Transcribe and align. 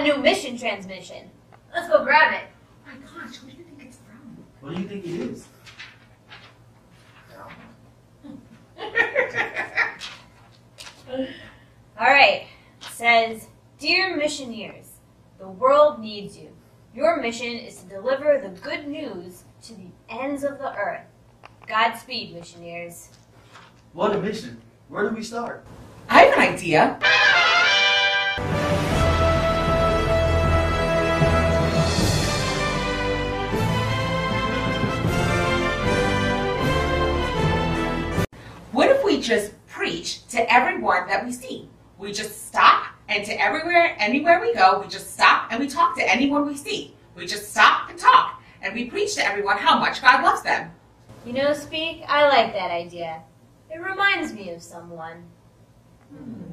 a 0.00 0.02
new 0.02 0.16
mission 0.16 0.56
transmission. 0.56 1.30
Let's 1.74 1.88
go 1.88 2.02
grab 2.02 2.32
it. 2.32 2.44
My 2.86 2.94
gosh, 2.94 3.36
who 3.36 3.50
do 3.50 3.56
you 3.58 3.64
think 3.64 3.82
it's 3.86 3.98
from? 3.98 4.44
What 4.60 4.74
do 4.74 4.80
you 4.80 4.88
think 4.88 5.04
it 5.04 5.10
is? 5.10 5.46
All 11.98 12.06
right. 12.06 12.46
It 12.80 12.86
says, 12.92 13.48
Dear 13.78 14.16
missionaries, 14.16 14.92
the 15.38 15.48
world 15.48 16.00
needs 16.00 16.36
you. 16.36 16.48
Your 16.94 17.20
mission 17.20 17.52
is 17.52 17.76
to 17.82 17.86
deliver 17.86 18.40
the 18.42 18.58
good 18.60 18.88
news 18.88 19.44
to 19.64 19.74
the 19.74 19.88
ends 20.08 20.44
of 20.44 20.58
the 20.58 20.74
earth. 20.74 21.04
Godspeed, 21.66 22.34
missionaries. 22.34 23.10
What 23.92 24.16
a 24.16 24.20
mission. 24.20 24.60
Where 24.88 25.08
do 25.08 25.14
we 25.14 25.22
start? 25.22 25.64
I 26.08 26.22
have 26.22 26.34
an 26.34 26.54
idea. 26.54 26.98
We 39.20 39.26
just 39.26 39.52
preach 39.66 40.26
to 40.28 40.50
everyone 40.50 41.06
that 41.06 41.22
we 41.26 41.30
see? 41.30 41.68
We 41.98 42.10
just 42.10 42.46
stop 42.46 42.86
and 43.06 43.22
to 43.26 43.38
everywhere, 43.38 43.94
anywhere 43.98 44.40
we 44.40 44.54
go, 44.54 44.80
we 44.80 44.88
just 44.88 45.12
stop 45.12 45.52
and 45.52 45.60
we 45.60 45.66
talk 45.66 45.94
to 45.98 46.10
anyone 46.10 46.46
we 46.46 46.56
see. 46.56 46.94
We 47.14 47.26
just 47.26 47.50
stop 47.50 47.90
and 47.90 47.98
talk 47.98 48.42
and 48.62 48.72
we 48.74 48.86
preach 48.86 49.16
to 49.16 49.26
everyone 49.26 49.58
how 49.58 49.78
much 49.78 50.00
God 50.00 50.24
loves 50.24 50.40
them. 50.40 50.70
You 51.26 51.34
know, 51.34 51.52
Speak, 51.52 52.02
I 52.08 52.28
like 52.28 52.54
that 52.54 52.70
idea. 52.70 53.20
It 53.68 53.82
reminds 53.82 54.32
me 54.32 54.48
of 54.52 54.62
someone. 54.62 55.24
All 56.18 56.49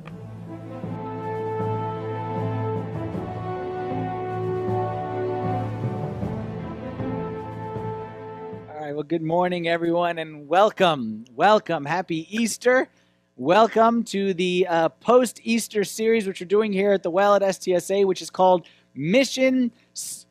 right. 8.88 8.96
Well, 8.96 9.04
good 9.04 9.22
morning, 9.22 9.68
everyone, 9.68 10.18
and 10.18 10.48
welcome. 10.48 11.26
Welcome. 11.36 11.84
Happy 11.84 12.26
Easter. 12.30 12.88
Welcome 13.36 14.06
to 14.06 14.34
the 14.34 14.66
uh, 14.70 14.88
post 14.88 15.42
Easter 15.44 15.84
series, 15.84 16.26
which 16.26 16.40
we're 16.40 16.48
doing 16.48 16.72
here 16.72 16.94
at 16.94 17.04
the 17.04 17.10
Well 17.10 17.36
at 17.36 17.42
STSA, 17.42 18.06
which 18.06 18.22
is 18.22 18.30
called 18.30 18.66
Mission 18.96 19.74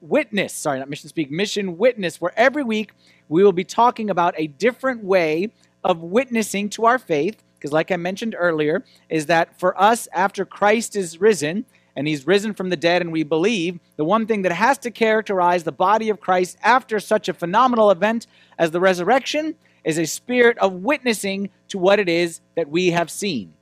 Witness. 0.00 0.54
Sorry, 0.54 0.78
not 0.78 0.88
Mission 0.88 1.10
Speak, 1.10 1.30
Mission 1.30 1.76
Witness, 1.76 2.18
where 2.18 2.32
every 2.34 2.64
week 2.64 2.92
we 3.28 3.44
will 3.44 3.52
be 3.52 3.62
talking 3.62 4.08
about 4.08 4.32
a 4.38 4.46
different 4.46 5.04
way 5.04 5.50
of 5.84 6.00
witnessing 6.00 6.70
to 6.70 6.86
our 6.86 6.98
faith. 6.98 7.42
Because, 7.58 7.72
like 7.72 7.90
I 7.90 7.96
mentioned 7.96 8.34
earlier, 8.38 8.82
is 9.10 9.26
that 9.26 9.60
for 9.60 9.78
us, 9.78 10.08
after 10.14 10.46
Christ 10.46 10.96
is 10.96 11.20
risen, 11.20 11.66
and 11.96 12.06
he's 12.06 12.26
risen 12.26 12.52
from 12.52 12.68
the 12.68 12.76
dead, 12.76 13.00
and 13.02 13.10
we 13.10 13.22
believe 13.22 13.80
the 13.96 14.04
one 14.04 14.26
thing 14.26 14.42
that 14.42 14.52
has 14.52 14.78
to 14.78 14.90
characterize 14.90 15.64
the 15.64 15.72
body 15.72 16.10
of 16.10 16.20
Christ 16.20 16.58
after 16.62 17.00
such 17.00 17.28
a 17.28 17.34
phenomenal 17.34 17.90
event 17.90 18.26
as 18.58 18.70
the 18.70 18.80
resurrection 18.80 19.54
is 19.82 19.98
a 19.98 20.04
spirit 20.04 20.58
of 20.58 20.72
witnessing 20.74 21.48
to 21.68 21.78
what 21.78 21.98
it 21.98 22.08
is 22.08 22.40
that 22.54 22.68
we 22.68 22.90
have 22.90 23.10
seen. 23.10 23.54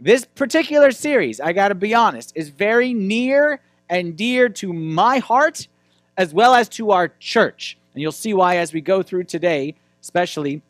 This 0.00 0.24
particular 0.24 0.90
series, 0.90 1.40
I 1.40 1.52
got 1.52 1.68
to 1.68 1.74
be 1.74 1.94
honest, 1.94 2.32
is 2.34 2.48
very 2.48 2.94
near 2.94 3.60
and 3.88 4.16
dear 4.16 4.48
to 4.48 4.72
my 4.72 5.18
heart 5.18 5.68
as 6.16 6.32
well 6.32 6.54
as 6.54 6.68
to 6.70 6.92
our 6.92 7.08
church. 7.20 7.76
And 7.94 8.02
you'll 8.02 8.12
see 8.12 8.32
why 8.32 8.56
as 8.56 8.72
we 8.72 8.80
go 8.80 9.02
through 9.02 9.24
today, 9.24 9.74
especially 10.00 10.62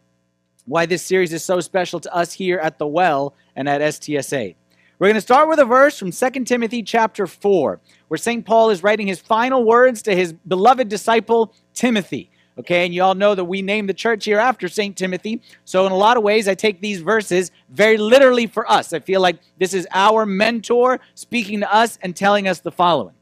why 0.67 0.86
this 0.86 1.03
series 1.05 1.33
is 1.33 1.45
so 1.45 1.61
special 1.61 2.01
to 2.01 2.14
us 2.14 2.33
here 2.33 2.58
at 2.58 2.79
the 2.79 2.86
Well 2.86 3.35
and 3.57 3.68
at 3.68 3.80
STSA. 3.80 4.55
We're 5.02 5.08
going 5.08 5.17
to 5.17 5.20
start 5.20 5.48
with 5.48 5.58
a 5.58 5.64
verse 5.64 5.98
from 5.98 6.13
2 6.13 6.45
Timothy 6.45 6.80
chapter 6.80 7.27
4, 7.27 7.80
where 8.07 8.18
St. 8.18 8.46
Paul 8.46 8.70
is 8.70 8.85
writing 8.85 9.08
his 9.08 9.18
final 9.18 9.64
words 9.64 10.01
to 10.02 10.14
his 10.14 10.33
beloved 10.33 10.89
disciple 10.89 11.52
Timothy. 11.74 12.30
Okay, 12.57 12.85
and 12.85 12.95
you 12.95 13.02
all 13.02 13.17
know 13.17 13.35
that 13.35 13.46
we 13.46 13.62
named 13.62 13.89
the 13.89 13.95
church 13.95 14.24
here 14.24 14.39
after 14.39 14.68
St. 14.68 14.96
Timothy. 14.96 15.42
So, 15.64 15.86
in 15.86 15.91
a 15.91 15.96
lot 15.96 16.17
of 16.17 16.23
ways, 16.23 16.46
I 16.46 16.55
take 16.55 16.80
these 16.80 17.01
verses 17.01 17.51
very 17.68 17.96
literally 17.96 18.46
for 18.46 18.70
us. 18.70 18.92
I 18.92 19.01
feel 19.01 19.20
like 19.20 19.41
this 19.58 19.74
is 19.74 19.89
our 19.91 20.24
mentor 20.24 21.01
speaking 21.17 21.58
to 21.62 21.74
us 21.74 21.98
and 22.01 22.14
telling 22.14 22.46
us 22.46 22.61
the 22.61 22.70
following. 22.70 23.17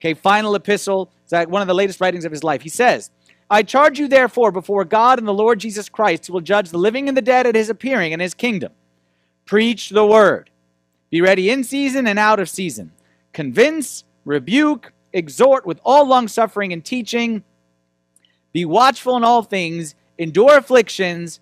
Okay, 0.00 0.14
final 0.14 0.54
epistle, 0.54 1.10
it's 1.24 1.32
like 1.32 1.50
one 1.50 1.60
of 1.60 1.68
the 1.68 1.74
latest 1.74 2.00
writings 2.00 2.24
of 2.24 2.32
his 2.32 2.42
life. 2.42 2.62
He 2.62 2.70
says, 2.70 3.10
I 3.50 3.64
charge 3.64 3.98
you 3.98 4.08
therefore 4.08 4.50
before 4.50 4.86
God 4.86 5.18
and 5.18 5.28
the 5.28 5.34
Lord 5.34 5.60
Jesus 5.60 5.90
Christ, 5.90 6.26
who 6.26 6.32
will 6.32 6.40
judge 6.40 6.70
the 6.70 6.78
living 6.78 7.06
and 7.06 7.14
the 7.14 7.20
dead 7.20 7.46
at 7.46 7.54
his 7.54 7.68
appearing 7.68 8.12
in 8.12 8.20
his 8.20 8.32
kingdom. 8.32 8.72
Preach 9.44 9.90
the 9.90 10.06
word. 10.06 10.48
Be 11.10 11.20
ready 11.20 11.50
in 11.50 11.64
season 11.64 12.06
and 12.06 12.18
out 12.18 12.40
of 12.40 12.48
season. 12.48 12.92
Convince, 13.32 14.04
rebuke, 14.24 14.92
exhort 15.12 15.66
with 15.66 15.80
all 15.84 16.06
longsuffering 16.06 16.72
and 16.72 16.84
teaching. 16.84 17.42
Be 18.52 18.64
watchful 18.64 19.16
in 19.16 19.24
all 19.24 19.42
things, 19.42 19.94
endure 20.18 20.58
afflictions, 20.58 21.40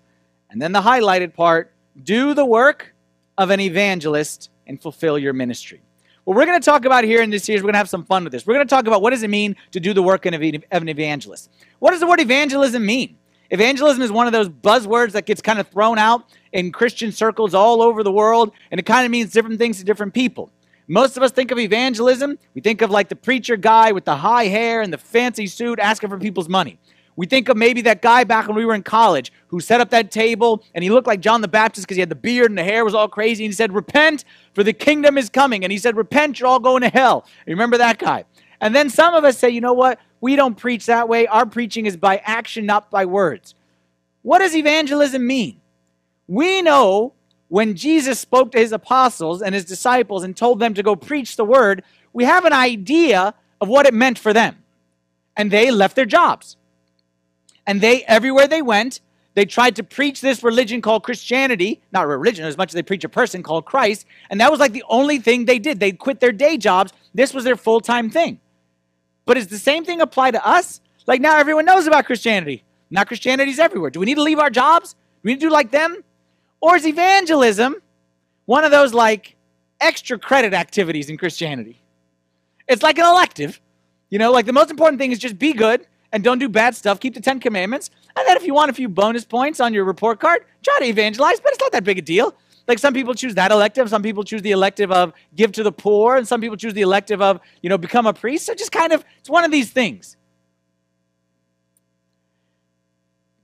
and 0.49 0.61
then 0.61 0.71
the 0.71 0.81
highlighted 0.81 1.33
part 1.33 1.73
do 2.03 2.33
the 2.33 2.45
work 2.45 2.93
of 3.37 3.49
an 3.49 3.59
evangelist 3.59 4.49
and 4.67 4.81
fulfill 4.81 5.17
your 5.17 5.33
ministry. 5.33 5.81
What 6.23 6.35
we're 6.35 6.45
going 6.45 6.59
to 6.59 6.65
talk 6.65 6.85
about 6.85 7.05
here 7.05 7.21
in 7.21 7.29
this 7.29 7.45
series, 7.45 7.61
we're 7.61 7.67
going 7.67 7.75
to 7.75 7.79
have 7.79 7.89
some 7.89 8.03
fun 8.03 8.23
with 8.23 8.33
this. 8.33 8.45
We're 8.45 8.55
going 8.55 8.67
to 8.67 8.69
talk 8.69 8.85
about 8.85 9.01
what 9.01 9.11
does 9.11 9.23
it 9.23 9.29
mean 9.29 9.55
to 9.71 9.79
do 9.79 9.93
the 9.93 10.03
work 10.03 10.25
of 10.25 10.33
an 10.33 10.89
evangelist. 10.89 11.49
What 11.79 11.91
does 11.91 12.01
the 12.01 12.07
word 12.07 12.19
evangelism 12.19 12.85
mean? 12.85 13.17
Evangelism 13.49 14.01
is 14.01 14.11
one 14.11 14.27
of 14.27 14.33
those 14.33 14.49
buzzwords 14.49 15.13
that 15.13 15.25
gets 15.25 15.41
kind 15.41 15.59
of 15.59 15.67
thrown 15.67 15.97
out 15.97 16.23
in 16.51 16.71
Christian 16.71 17.11
circles 17.11 17.53
all 17.53 17.81
over 17.81 18.03
the 18.03 18.11
world, 18.11 18.51
and 18.71 18.79
it 18.79 18.85
kind 18.85 19.05
of 19.05 19.11
means 19.11 19.31
different 19.31 19.57
things 19.57 19.77
to 19.79 19.83
different 19.83 20.13
people. 20.13 20.51
Most 20.87 21.17
of 21.17 21.23
us 21.23 21.31
think 21.31 21.51
of 21.51 21.59
evangelism, 21.59 22.37
we 22.53 22.61
think 22.61 22.81
of 22.81 22.89
like 22.89 23.09
the 23.09 23.15
preacher 23.15 23.57
guy 23.57 23.91
with 23.91 24.05
the 24.05 24.15
high 24.15 24.45
hair 24.45 24.81
and 24.81 24.91
the 24.91 24.97
fancy 24.97 25.47
suit 25.47 25.79
asking 25.79 26.09
for 26.09 26.17
people's 26.17 26.47
money. 26.47 26.79
We 27.17 27.25
think 27.25 27.49
of 27.49 27.57
maybe 27.57 27.81
that 27.81 28.01
guy 28.01 28.23
back 28.23 28.47
when 28.47 28.55
we 28.55 28.63
were 28.63 28.75
in 28.75 28.83
college 28.83 29.33
who 29.47 29.59
set 29.59 29.81
up 29.81 29.89
that 29.89 30.11
table 30.11 30.63
and 30.75 30.83
he 30.83 30.91
looked 30.91 31.07
like 31.07 31.19
John 31.19 31.41
the 31.41 31.47
Baptist 31.47 31.87
because 31.87 31.95
he 31.97 31.99
had 31.99 32.09
the 32.09 32.15
beard 32.15 32.51
and 32.51 32.57
the 32.57 32.63
hair 32.63 32.85
was 32.85 32.93
all 32.93 33.07
crazy. 33.07 33.43
And 33.43 33.51
he 33.51 33.55
said, 33.55 33.73
Repent, 33.73 34.23
for 34.53 34.63
the 34.63 34.71
kingdom 34.71 35.17
is 35.17 35.27
coming. 35.27 35.63
And 35.63 35.71
he 35.71 35.79
said, 35.79 35.97
Repent, 35.97 36.39
you're 36.39 36.47
all 36.47 36.59
going 36.59 36.83
to 36.83 36.89
hell. 36.89 37.25
You 37.47 37.53
remember 37.53 37.79
that 37.79 37.97
guy? 37.97 38.25
And 38.61 38.75
then 38.75 38.91
some 38.91 39.15
of 39.15 39.23
us 39.23 39.37
say, 39.37 39.49
You 39.49 39.61
know 39.61 39.73
what? 39.73 39.99
We 40.19 40.35
don't 40.35 40.55
preach 40.55 40.85
that 40.87 41.07
way. 41.07 41.27
Our 41.27 41.45
preaching 41.45 41.85
is 41.85 41.97
by 41.97 42.17
action, 42.17 42.65
not 42.65 42.89
by 42.89 43.05
words. 43.05 43.55
What 44.21 44.39
does 44.39 44.55
evangelism 44.55 45.25
mean? 45.25 45.61
We 46.27 46.61
know 46.61 47.13
when 47.47 47.75
Jesus 47.75 48.19
spoke 48.19 48.51
to 48.51 48.57
his 48.57 48.71
apostles 48.71 49.41
and 49.41 49.55
his 49.55 49.65
disciples 49.65 50.23
and 50.23 50.35
told 50.35 50.59
them 50.59 50.73
to 50.73 50.83
go 50.83 50.95
preach 50.95 51.35
the 51.35 51.45
word, 51.45 51.83
we 52.13 52.25
have 52.25 52.45
an 52.45 52.53
idea 52.53 53.33
of 53.61 53.67
what 53.67 53.85
it 53.85 53.93
meant 53.93 54.19
for 54.19 54.33
them. 54.33 54.57
And 55.35 55.51
they 55.51 55.71
left 55.71 55.95
their 55.95 56.05
jobs. 56.05 56.57
And 57.65 57.79
they, 57.79 58.03
everywhere 58.05 58.47
they 58.47 58.61
went, 58.61 59.01
they 59.35 59.45
tried 59.45 59.75
to 59.75 59.83
preach 59.83 60.19
this 60.19 60.43
religion 60.43 60.81
called 60.81 61.03
Christianity, 61.03 61.79
not 61.91 62.07
religion 62.07 62.45
as 62.45 62.57
much 62.57 62.71
as 62.71 62.73
they 62.73 62.81
preach 62.81 63.03
a 63.03 63.09
person 63.09 63.43
called 63.43 63.65
Christ. 63.65 64.07
And 64.31 64.41
that 64.41 64.49
was 64.49 64.59
like 64.59 64.71
the 64.71 64.83
only 64.89 65.19
thing 65.19 65.45
they 65.45 65.59
did. 65.59 65.79
They 65.79 65.91
quit 65.91 66.19
their 66.19 66.31
day 66.31 66.57
jobs. 66.57 66.91
This 67.13 67.35
was 67.35 67.43
their 67.43 67.55
full 67.55 67.79
time 67.79 68.09
thing. 68.09 68.39
But 69.27 69.35
does 69.35 69.47
the 69.47 69.59
same 69.59 69.85
thing 69.85 70.01
apply 70.01 70.31
to 70.31 70.47
us? 70.47 70.81
Like 71.05 71.21
now 71.21 71.37
everyone 71.37 71.65
knows 71.65 71.85
about 71.85 72.05
Christianity. 72.05 72.63
Now 72.89 73.03
Christianity's 73.03 73.59
everywhere. 73.59 73.91
Do 73.91 73.99
we 73.99 74.05
need 74.05 74.15
to 74.15 74.23
leave 74.23 74.39
our 74.39 74.49
jobs? 74.49 74.93
Do 74.93 74.99
we 75.23 75.33
need 75.33 75.41
to 75.41 75.47
do 75.47 75.51
like 75.51 75.69
them? 75.69 76.03
Or 76.61 76.77
is 76.77 76.87
evangelism 76.87 77.75
one 78.45 78.63
of 78.63 78.71
those 78.71 78.93
like 78.93 79.35
extra 79.81 80.17
credit 80.17 80.53
activities 80.53 81.09
in 81.09 81.17
Christianity? 81.17 81.79
It's 82.69 82.81
like 82.81 82.97
an 82.97 83.05
elective. 83.05 83.59
You 84.09 84.17
know, 84.17 84.31
like 84.31 84.45
the 84.45 84.53
most 84.53 84.71
important 84.71 84.97
thing 84.99 85.11
is 85.11 85.19
just 85.19 85.37
be 85.37 85.51
good 85.51 85.85
and 86.13 86.23
don't 86.23 86.39
do 86.39 86.47
bad 86.47 86.75
stuff. 86.75 87.01
Keep 87.01 87.13
the 87.13 87.21
Ten 87.21 87.41
Commandments. 87.41 87.91
And 88.15 88.25
then 88.27 88.37
if 88.37 88.45
you 88.45 88.53
want 88.53 88.71
a 88.71 88.73
few 88.73 88.87
bonus 88.87 89.25
points 89.25 89.59
on 89.59 89.73
your 89.73 89.83
report 89.83 90.21
card, 90.21 90.45
try 90.63 90.79
to 90.79 90.85
evangelize, 90.85 91.41
but 91.41 91.51
it's 91.51 91.59
not 91.59 91.73
that 91.73 91.83
big 91.83 91.97
a 91.97 92.01
deal. 92.01 92.33
Like 92.67 92.79
some 92.79 92.93
people 92.93 93.13
choose 93.13 93.35
that 93.35 93.51
elective, 93.51 93.89
some 93.89 94.03
people 94.03 94.23
choose 94.23 94.41
the 94.41 94.51
elective 94.51 94.91
of 94.91 95.13
give 95.35 95.53
to 95.53 95.63
the 95.63 95.71
poor, 95.71 96.17
and 96.17 96.27
some 96.27 96.41
people 96.41 96.57
choose 96.57 96.73
the 96.73 96.81
elective 96.81 97.21
of, 97.21 97.39
you 97.61 97.69
know, 97.69 97.77
become 97.77 98.05
a 98.05 98.13
priest. 98.13 98.45
So 98.45 98.53
just 98.53 98.71
kind 98.71 98.91
of, 98.91 99.05
it's 99.19 99.29
one 99.29 99.45
of 99.45 99.51
these 99.51 99.71
things. 99.71 100.17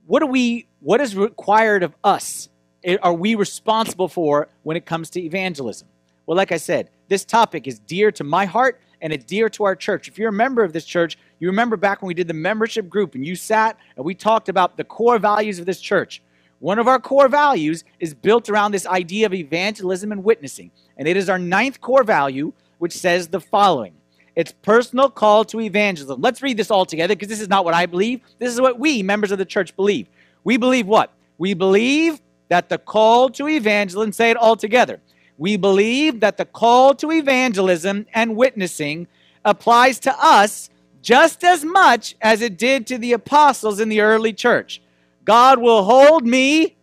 What 0.06 0.20
do 0.20 0.26
we, 0.26 0.66
what 0.80 1.00
is 1.00 1.16
required 1.16 1.82
of 1.82 1.94
us? 2.04 2.50
Eh, 2.84 2.98
are 3.02 3.14
we 3.14 3.34
responsible 3.34 4.08
for 4.08 4.48
when 4.62 4.76
it 4.76 4.84
comes 4.84 5.08
to 5.10 5.20
evangelism? 5.22 5.88
Well, 6.26 6.36
like 6.36 6.52
I 6.52 6.58
said, 6.58 6.90
this 7.08 7.24
topic 7.24 7.66
is 7.66 7.78
dear 7.78 8.12
to 8.12 8.24
my 8.24 8.44
heart 8.44 8.80
and 9.00 9.12
it's 9.12 9.24
dear 9.24 9.48
to 9.50 9.64
our 9.64 9.74
church. 9.74 10.08
If 10.08 10.18
you're 10.18 10.28
a 10.28 10.32
member 10.32 10.62
of 10.62 10.74
this 10.74 10.84
church, 10.84 11.18
you 11.38 11.48
remember 11.48 11.76
back 11.76 12.02
when 12.02 12.08
we 12.08 12.14
did 12.14 12.28
the 12.28 12.34
membership 12.34 12.88
group 12.88 13.14
and 13.14 13.26
you 13.26 13.36
sat 13.36 13.78
and 13.96 14.04
we 14.04 14.14
talked 14.14 14.50
about 14.50 14.76
the 14.76 14.84
core 14.84 15.18
values 15.18 15.58
of 15.58 15.66
this 15.66 15.80
church. 15.80 16.22
One 16.60 16.78
of 16.78 16.88
our 16.88 16.98
core 16.98 17.28
values 17.28 17.84
is 18.00 18.14
built 18.14 18.48
around 18.48 18.72
this 18.72 18.86
idea 18.86 19.26
of 19.26 19.34
evangelism 19.34 20.12
and 20.12 20.24
witnessing. 20.24 20.70
And 20.96 21.06
it 21.08 21.16
is 21.16 21.28
our 21.28 21.38
ninth 21.38 21.80
core 21.80 22.04
value, 22.04 22.52
which 22.78 22.92
says 22.92 23.28
the 23.28 23.40
following 23.40 23.94
it's 24.36 24.52
personal 24.62 25.10
call 25.10 25.44
to 25.46 25.60
evangelism. 25.60 26.20
Let's 26.20 26.42
read 26.42 26.56
this 26.56 26.70
all 26.70 26.84
together 26.84 27.14
because 27.14 27.28
this 27.28 27.40
is 27.40 27.48
not 27.48 27.64
what 27.64 27.74
I 27.74 27.86
believe. 27.86 28.20
This 28.38 28.52
is 28.52 28.60
what 28.60 28.78
we, 28.78 29.02
members 29.02 29.30
of 29.30 29.38
the 29.38 29.44
church, 29.44 29.76
believe. 29.76 30.08
We 30.42 30.56
believe 30.56 30.86
what? 30.86 31.12
We 31.38 31.54
believe 31.54 32.20
that 32.48 32.68
the 32.68 32.78
call 32.78 33.30
to 33.30 33.48
evangelism, 33.48 34.12
say 34.12 34.30
it 34.30 34.36
all 34.36 34.56
together. 34.56 35.00
We 35.38 35.56
believe 35.56 36.20
that 36.20 36.36
the 36.36 36.44
call 36.44 36.94
to 36.96 37.12
evangelism 37.12 38.06
and 38.12 38.36
witnessing 38.36 39.06
applies 39.44 39.98
to 40.00 40.14
us 40.20 40.70
just 41.02 41.44
as 41.44 41.64
much 41.64 42.16
as 42.20 42.40
it 42.40 42.56
did 42.56 42.86
to 42.88 42.98
the 42.98 43.12
apostles 43.12 43.78
in 43.78 43.88
the 43.88 44.00
early 44.00 44.32
church. 44.32 44.80
God 45.24 45.58
will 45.58 45.84
hold 45.84 46.26
me. 46.26 46.76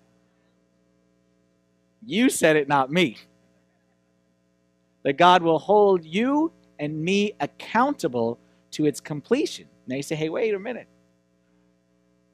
You 2.06 2.30
said 2.30 2.56
it, 2.56 2.68
not 2.68 2.92
me. 2.92 3.18
That 5.04 5.14
God 5.14 5.44
will 5.44 5.60
hold 5.60 6.04
you 6.04 6.52
and 6.80 7.04
me 7.04 7.34
accountable 7.40 8.40
to 8.72 8.86
its 8.86 9.00
completion. 9.00 9.68
Now 9.88 9.96
you 9.96 10.04
say, 10.04 10.16
hey, 10.16 10.30
wait 10.30 10.54
a 10.54 10.60
minute. 10.60 10.88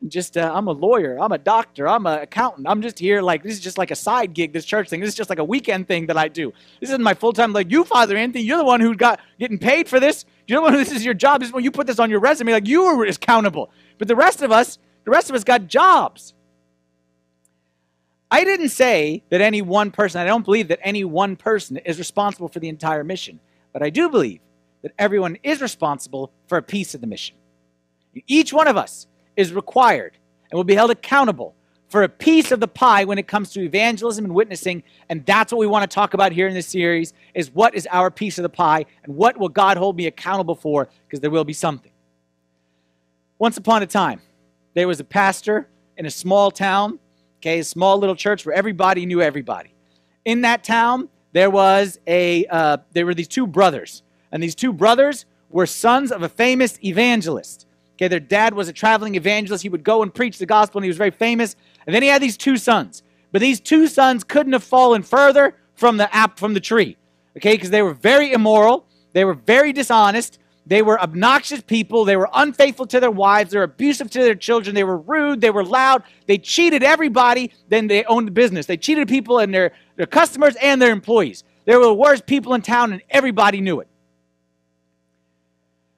Just, 0.07 0.37
uh, 0.37 0.51
I'm 0.53 0.67
a 0.67 0.71
lawyer. 0.71 1.17
I'm 1.19 1.31
a 1.31 1.37
doctor. 1.39 1.87
I'm 1.87 2.05
an 2.05 2.19
accountant. 2.19 2.67
I'm 2.69 2.81
just 2.81 2.99
here 2.99 3.21
like, 3.21 3.41
this 3.41 3.53
is 3.53 3.59
just 3.59 3.77
like 3.79 3.89
a 3.89 3.95
side 3.95 4.33
gig, 4.33 4.53
this 4.53 4.63
church 4.63 4.89
thing. 4.89 4.99
This 5.01 5.09
is 5.09 5.15
just 5.15 5.29
like 5.29 5.39
a 5.39 5.43
weekend 5.43 5.87
thing 5.87 6.05
that 6.07 6.17
I 6.17 6.27
do. 6.27 6.53
This 6.79 6.91
isn't 6.91 7.01
my 7.01 7.15
full 7.15 7.33
time. 7.33 7.51
Like, 7.51 7.71
you, 7.71 7.83
Father 7.83 8.15
Anthony, 8.15 8.43
you're 8.43 8.59
the 8.59 8.63
one 8.63 8.79
who 8.79 8.95
got 8.95 9.19
getting 9.39 9.57
paid 9.57 9.89
for 9.89 9.99
this. 9.99 10.23
You're 10.45 10.59
the 10.59 10.63
one 10.63 10.73
who 10.73 10.79
this 10.79 10.91
is 10.91 11.03
your 11.03 11.15
job. 11.15 11.41
This 11.41 11.49
is 11.49 11.53
when 11.53 11.63
you 11.63 11.71
put 11.71 11.87
this 11.87 11.99
on 11.99 12.11
your 12.11 12.19
resume. 12.19 12.51
Like, 12.51 12.67
you 12.67 12.83
are 12.83 13.03
accountable. 13.05 13.71
But 13.97 14.07
the 14.07 14.15
rest 14.15 14.43
of 14.43 14.51
us, 14.51 14.77
the 15.07 15.11
rest 15.11 15.29
of 15.29 15.37
us 15.37 15.45
got 15.45 15.67
jobs. 15.67 16.33
I 18.29 18.43
didn't 18.43 18.69
say 18.69 19.23
that 19.29 19.39
any 19.39 19.61
one 19.61 19.89
person, 19.89 20.19
I 20.19 20.25
don't 20.25 20.43
believe 20.43 20.67
that 20.67 20.79
any 20.83 21.05
one 21.05 21.37
person 21.37 21.77
is 21.77 21.97
responsible 21.97 22.49
for 22.49 22.59
the 22.59 22.67
entire 22.67 23.05
mission. 23.05 23.39
But 23.71 23.83
I 23.83 23.89
do 23.89 24.09
believe 24.09 24.41
that 24.81 24.91
everyone 24.99 25.37
is 25.43 25.61
responsible 25.61 26.33
for 26.47 26.57
a 26.57 26.61
piece 26.61 26.93
of 26.93 26.99
the 26.99 27.07
mission. 27.07 27.37
Each 28.27 28.51
one 28.51 28.67
of 28.67 28.75
us 28.75 29.07
is 29.37 29.53
required 29.53 30.17
and 30.51 30.57
will 30.57 30.65
be 30.65 30.75
held 30.75 30.91
accountable 30.91 31.55
for 31.87 32.03
a 32.03 32.09
piece 32.09 32.51
of 32.51 32.59
the 32.59 32.67
pie 32.67 33.05
when 33.05 33.17
it 33.17 33.29
comes 33.29 33.51
to 33.51 33.61
evangelism 33.61 34.25
and 34.25 34.35
witnessing 34.35 34.83
and 35.07 35.25
that's 35.25 35.53
what 35.53 35.59
we 35.59 35.67
want 35.67 35.89
to 35.89 35.95
talk 35.95 36.15
about 36.15 36.33
here 36.33 36.49
in 36.49 36.53
this 36.53 36.67
series 36.67 37.13
is 37.33 37.49
what 37.51 37.73
is 37.75 37.87
our 37.91 38.11
piece 38.11 38.37
of 38.37 38.43
the 38.43 38.49
pie 38.49 38.85
and 39.05 39.15
what 39.15 39.37
will 39.37 39.47
god 39.47 39.77
hold 39.77 39.95
me 39.95 40.05
accountable 40.05 40.55
for 40.55 40.89
because 41.07 41.21
there 41.21 41.29
will 41.29 41.45
be 41.45 41.53
something 41.53 41.93
once 43.39 43.55
upon 43.55 43.81
a 43.83 43.87
time 43.87 44.19
there 44.77 44.87
was 44.87 44.99
a 44.99 45.03
pastor 45.03 45.67
in 45.97 46.05
a 46.05 46.11
small 46.11 46.51
town 46.51 46.99
okay 47.39 47.59
a 47.59 47.63
small 47.63 47.97
little 47.97 48.15
church 48.15 48.45
where 48.45 48.55
everybody 48.55 49.05
knew 49.05 49.21
everybody 49.21 49.73
in 50.25 50.41
that 50.41 50.63
town 50.63 51.09
there 51.33 51.49
was 51.49 51.99
a 52.07 52.45
uh, 52.47 52.77
there 52.93 53.05
were 53.05 53.13
these 53.13 53.27
two 53.27 53.47
brothers 53.47 54.03
and 54.31 54.41
these 54.41 54.55
two 54.55 54.71
brothers 54.71 55.25
were 55.49 55.65
sons 55.65 56.11
of 56.11 56.23
a 56.23 56.29
famous 56.29 56.79
evangelist 56.83 57.67
Okay, 57.97 58.07
their 58.07 58.19
dad 58.19 58.53
was 58.53 58.67
a 58.67 58.73
traveling 58.73 59.15
evangelist. 59.15 59.63
He 59.63 59.69
would 59.69 59.83
go 59.83 60.03
and 60.03 60.13
preach 60.13 60.37
the 60.37 60.45
gospel, 60.45 60.77
and 60.77 60.85
he 60.85 60.89
was 60.89 60.97
very 60.97 61.09
famous. 61.09 61.55
And 61.87 61.95
then 61.95 62.03
he 62.03 62.09
had 62.09 62.21
these 62.21 62.37
two 62.37 62.57
sons. 62.57 63.01
But 63.31 63.41
these 63.41 63.59
two 63.59 63.87
sons 63.87 64.23
couldn't 64.23 64.53
have 64.53 64.63
fallen 64.63 65.01
further 65.01 65.55
from 65.73 65.97
the 65.97 66.13
app 66.15 66.37
from 66.37 66.53
the 66.53 66.59
tree. 66.59 66.95
Okay, 67.35 67.55
because 67.55 67.71
they 67.71 67.81
were 67.81 67.95
very 67.95 68.31
immoral, 68.31 68.85
they 69.13 69.25
were 69.25 69.33
very 69.33 69.73
dishonest, 69.73 70.37
they 70.67 70.81
were 70.81 71.01
obnoxious 71.01 71.61
people, 71.61 72.03
they 72.03 72.17
were 72.17 72.29
unfaithful 72.33 72.85
to 72.87 72.99
their 72.99 73.11
wives, 73.11 73.51
they 73.51 73.57
were 73.57 73.63
abusive 73.63 74.11
to 74.11 74.19
their 74.19 74.35
children, 74.35 74.75
they 74.75 74.83
were 74.83 74.97
rude, 74.97 75.39
they 75.39 75.49
were 75.49 75.63
loud, 75.63 76.03
they 76.25 76.37
cheated 76.37 76.83
everybody, 76.83 77.53
then 77.69 77.87
they 77.87 78.03
owned 78.03 78.27
the 78.27 78.31
business. 78.31 78.65
They 78.65 78.75
cheated 78.75 79.07
people 79.07 79.39
and 79.39 79.53
their, 79.53 79.71
their 79.95 80.05
customers 80.05 80.57
and 80.61 80.81
their 80.81 80.91
employees. 80.91 81.45
They 81.63 81.75
were 81.75 81.85
the 81.85 81.93
worst 81.93 82.25
people 82.25 82.53
in 82.53 82.61
town, 82.61 82.91
and 82.91 83.01
everybody 83.09 83.61
knew 83.61 83.79
it. 83.79 83.87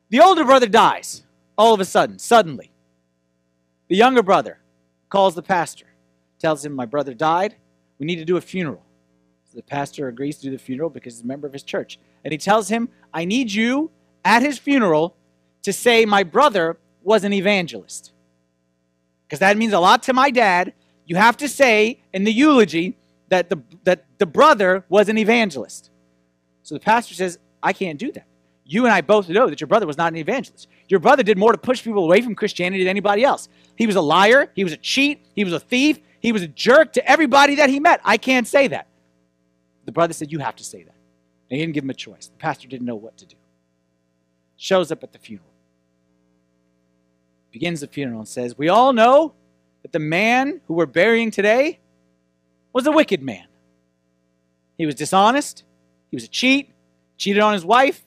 The 0.10 0.20
older 0.20 0.44
brother 0.44 0.68
dies 0.68 1.24
all 1.58 1.74
of 1.74 1.80
a 1.80 1.86
sudden, 1.86 2.20
suddenly. 2.20 2.72
The 3.88 3.96
younger 3.96 4.22
brother 4.22 4.60
calls 5.10 5.34
the 5.34 5.42
pastor, 5.42 5.88
tells 6.38 6.64
him, 6.64 6.74
My 6.74 6.86
brother 6.86 7.16
died. 7.16 7.56
We 7.98 8.06
need 8.06 8.18
to 8.18 8.26
do 8.26 8.38
a 8.38 8.42
funeral. 8.42 8.84
So 9.46 9.58
the 9.58 9.64
pastor 9.64 10.08
agrees 10.08 10.38
to 10.38 10.44
do 10.44 10.52
the 10.52 10.60
funeral 10.60 10.92
because 10.92 11.16
he's 11.16 11.24
a 11.24 11.28
member 11.28 11.48
of 11.48 11.54
his 11.54 11.64
church. 11.64 12.00
And 12.24 12.32
he 12.32 12.38
tells 12.38 12.70
him, 12.70 12.90
I 13.14 13.26
need 13.26 13.52
you 13.52 13.90
at 14.24 14.42
his 14.42 14.58
funeral 14.58 15.16
to 15.64 15.74
say, 15.74 16.06
My 16.06 16.24
brother 16.24 16.78
was 17.04 17.24
an 17.24 17.34
evangelist. 17.34 18.12
Because 19.28 19.40
that 19.40 19.58
means 19.58 19.74
a 19.74 19.80
lot 19.80 20.04
to 20.04 20.14
my 20.14 20.32
dad. 20.32 20.74
You 21.06 21.16
have 21.16 21.38
to 21.38 21.48
say 21.48 22.02
in 22.14 22.24
the 22.24 22.32
eulogy 22.32 22.98
that 23.30 23.50
the, 23.50 23.58
that 23.84 24.06
the 24.18 24.26
brother 24.26 24.84
was 24.90 25.10
an 25.10 25.18
evangelist. 25.18 25.90
So 26.64 26.76
the 26.76 26.80
pastor 26.80 27.14
says, 27.14 27.40
I 27.62 27.74
can't 27.74 28.00
do 28.00 28.12
that. 28.12 28.26
You 28.66 28.86
and 28.86 28.94
I 28.94 29.02
both 29.02 29.28
know 29.30 29.50
that 29.50 29.60
your 29.60 29.68
brother 29.68 29.88
was 29.88 29.98
not 29.98 30.14
an 30.14 30.18
evangelist. 30.18 30.68
Your 30.88 31.00
brother 31.00 31.24
did 31.24 31.38
more 31.38 31.52
to 31.52 31.58
push 31.58 31.84
people 31.84 32.04
away 32.04 32.22
from 32.22 32.36
Christianity 32.36 32.84
than 32.84 32.90
anybody 32.90 33.24
else. 33.24 33.50
He 33.76 33.88
was 33.88 33.96
a 33.96 34.02
liar, 34.02 34.52
he 34.56 34.64
was 34.64 34.74
a 34.74 34.78
cheat, 34.78 35.26
he 35.34 35.44
was 35.44 35.54
a 35.54 35.60
thief, 35.60 36.00
he 36.20 36.32
was 36.32 36.44
a 36.44 36.48
jerk 36.48 36.94
to 36.94 37.10
everybody 37.10 37.56
that 37.56 37.70
he 37.70 37.80
met. 37.80 38.02
I 38.04 38.18
can't 38.18 38.48
say 38.48 38.68
that. 38.68 38.88
The 39.86 39.92
brother 39.92 40.14
said, 40.14 40.32
You 40.32 40.40
have 40.40 40.56
to 40.58 40.64
say 40.64 40.84
that. 40.84 40.96
He 41.50 41.58
didn't 41.58 41.74
give 41.74 41.84
him 41.84 41.90
a 41.90 41.96
choice. 41.96 42.28
The 42.28 42.38
pastor 42.38 42.68
didn't 42.68 42.86
know 42.86 42.96
what 42.96 43.18
to 43.18 43.26
do. 43.26 43.36
Shows 44.62 44.92
up 44.92 45.04
at 45.04 45.14
the 45.14 45.18
funeral. 45.18 45.48
Begins 47.50 47.80
the 47.80 47.88
funeral 47.88 48.20
and 48.20 48.28
says, 48.28 48.58
We 48.58 48.68
all 48.68 48.92
know 48.92 49.34
that 49.84 49.94
the 49.94 50.00
man 50.00 50.60
who 50.68 50.74
we're 50.74 50.86
burying 50.86 51.32
today 51.32 51.80
was 52.74 52.86
a 52.86 52.92
wicked 52.92 53.24
man. 53.24 53.46
He 54.78 54.86
was 54.86 54.96
dishonest, 54.96 55.64
he 56.12 56.18
was 56.18 56.26
a 56.26 56.28
cheat, 56.28 56.74
cheated 57.16 57.42
on 57.42 57.54
his 57.54 57.64
wife, 57.64 58.06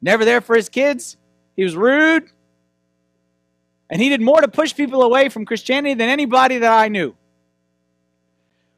never 0.00 0.24
there 0.24 0.40
for 0.40 0.56
his 0.56 0.70
kids, 0.70 1.18
he 1.54 1.64
was 1.64 1.76
rude. 1.76 2.24
And 3.90 4.00
he 4.00 4.08
did 4.08 4.22
more 4.22 4.40
to 4.40 4.48
push 4.48 4.74
people 4.74 5.02
away 5.02 5.28
from 5.28 5.44
Christianity 5.44 5.92
than 5.92 6.08
anybody 6.08 6.56
that 6.56 6.72
I 6.72 6.88
knew. 6.88 7.14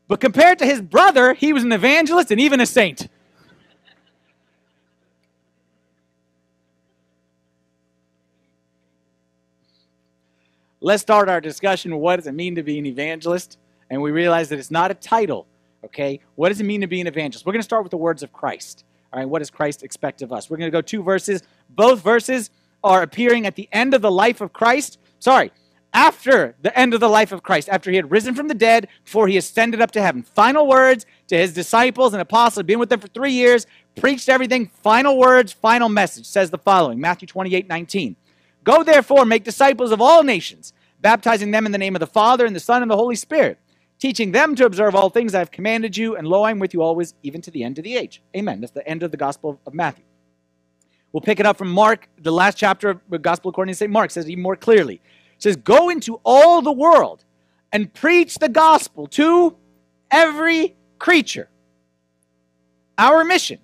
But 0.08 0.18
compared 0.18 0.58
to 0.58 0.66
his 0.66 0.82
brother, 0.82 1.34
he 1.34 1.52
was 1.52 1.62
an 1.62 1.70
evangelist 1.70 2.32
and 2.32 2.40
even 2.40 2.60
a 2.60 2.66
saint. 2.66 3.06
Let's 10.84 11.00
start 11.00 11.28
our 11.28 11.40
discussion. 11.40 11.96
What 11.96 12.16
does 12.16 12.26
it 12.26 12.32
mean 12.32 12.56
to 12.56 12.64
be 12.64 12.76
an 12.76 12.86
evangelist? 12.86 13.56
And 13.88 14.02
we 14.02 14.10
realize 14.10 14.48
that 14.48 14.58
it's 14.58 14.72
not 14.72 14.90
a 14.90 14.94
title, 14.94 15.46
okay? 15.84 16.18
What 16.34 16.48
does 16.48 16.60
it 16.60 16.64
mean 16.64 16.80
to 16.80 16.88
be 16.88 17.00
an 17.00 17.06
evangelist? 17.06 17.46
We're 17.46 17.52
going 17.52 17.60
to 17.60 17.64
start 17.64 17.84
with 17.84 17.92
the 17.92 17.98
words 17.98 18.24
of 18.24 18.32
Christ. 18.32 18.84
All 19.12 19.20
right, 19.20 19.28
what 19.28 19.38
does 19.38 19.50
Christ 19.50 19.84
expect 19.84 20.22
of 20.22 20.32
us? 20.32 20.50
We're 20.50 20.56
going 20.56 20.72
to 20.72 20.76
go 20.76 20.80
two 20.80 21.04
verses. 21.04 21.42
Both 21.70 22.02
verses 22.02 22.50
are 22.82 23.02
appearing 23.02 23.46
at 23.46 23.54
the 23.54 23.68
end 23.70 23.94
of 23.94 24.02
the 24.02 24.10
life 24.10 24.40
of 24.40 24.52
Christ. 24.52 24.98
Sorry, 25.20 25.52
after 25.94 26.56
the 26.62 26.76
end 26.76 26.94
of 26.94 27.00
the 27.00 27.08
life 27.08 27.30
of 27.30 27.44
Christ, 27.44 27.68
after 27.68 27.88
he 27.90 27.96
had 27.96 28.10
risen 28.10 28.34
from 28.34 28.48
the 28.48 28.54
dead, 28.54 28.88
before 29.04 29.28
he 29.28 29.36
ascended 29.36 29.80
up 29.80 29.92
to 29.92 30.02
heaven. 30.02 30.24
Final 30.24 30.66
words 30.66 31.06
to 31.28 31.36
his 31.36 31.54
disciples 31.54 32.12
and 32.12 32.20
apostles, 32.20 32.64
been 32.64 32.80
with 32.80 32.88
them 32.88 32.98
for 32.98 33.06
three 33.06 33.32
years, 33.32 33.68
preached 33.94 34.28
everything. 34.28 34.66
Final 34.82 35.16
words, 35.16 35.52
final 35.52 35.88
message 35.88 36.26
says 36.26 36.50
the 36.50 36.58
following 36.58 36.98
Matthew 36.98 37.28
28 37.28 37.68
19. 37.68 38.16
Go 38.64 38.82
therefore, 38.82 39.24
make 39.24 39.44
disciples 39.44 39.92
of 39.92 40.00
all 40.00 40.22
nations, 40.22 40.72
baptizing 41.00 41.50
them 41.50 41.66
in 41.66 41.72
the 41.72 41.78
name 41.78 41.96
of 41.96 42.00
the 42.00 42.06
Father, 42.06 42.46
and 42.46 42.54
the 42.54 42.60
Son, 42.60 42.82
and 42.82 42.90
the 42.90 42.96
Holy 42.96 43.16
Spirit, 43.16 43.58
teaching 43.98 44.32
them 44.32 44.54
to 44.54 44.64
observe 44.64 44.94
all 44.94 45.10
things 45.10 45.34
I 45.34 45.40
have 45.40 45.50
commanded 45.50 45.96
you, 45.96 46.16
and 46.16 46.26
lo, 46.26 46.42
I 46.42 46.50
am 46.50 46.58
with 46.58 46.72
you 46.74 46.82
always, 46.82 47.14
even 47.22 47.40
to 47.42 47.50
the 47.50 47.64
end 47.64 47.78
of 47.78 47.84
the 47.84 47.96
age. 47.96 48.22
Amen. 48.36 48.60
That's 48.60 48.72
the 48.72 48.86
end 48.86 49.02
of 49.02 49.10
the 49.10 49.16
Gospel 49.16 49.60
of 49.66 49.74
Matthew. 49.74 50.04
We'll 51.12 51.20
pick 51.20 51.40
it 51.40 51.46
up 51.46 51.58
from 51.58 51.70
Mark, 51.70 52.08
the 52.18 52.32
last 52.32 52.56
chapter 52.56 52.90
of 52.90 53.00
the 53.08 53.18
Gospel 53.18 53.50
according 53.50 53.72
to 53.72 53.76
St. 53.76 53.90
Mark 53.90 54.10
says 54.10 54.30
even 54.30 54.42
more 54.42 54.56
clearly. 54.56 54.94
It 54.94 55.42
says, 55.42 55.56
Go 55.56 55.90
into 55.90 56.20
all 56.24 56.62
the 56.62 56.72
world 56.72 57.24
and 57.72 57.92
preach 57.92 58.36
the 58.36 58.48
gospel 58.48 59.06
to 59.08 59.56
every 60.10 60.76
creature. 60.98 61.48
Our 62.98 63.24
mission 63.24 63.58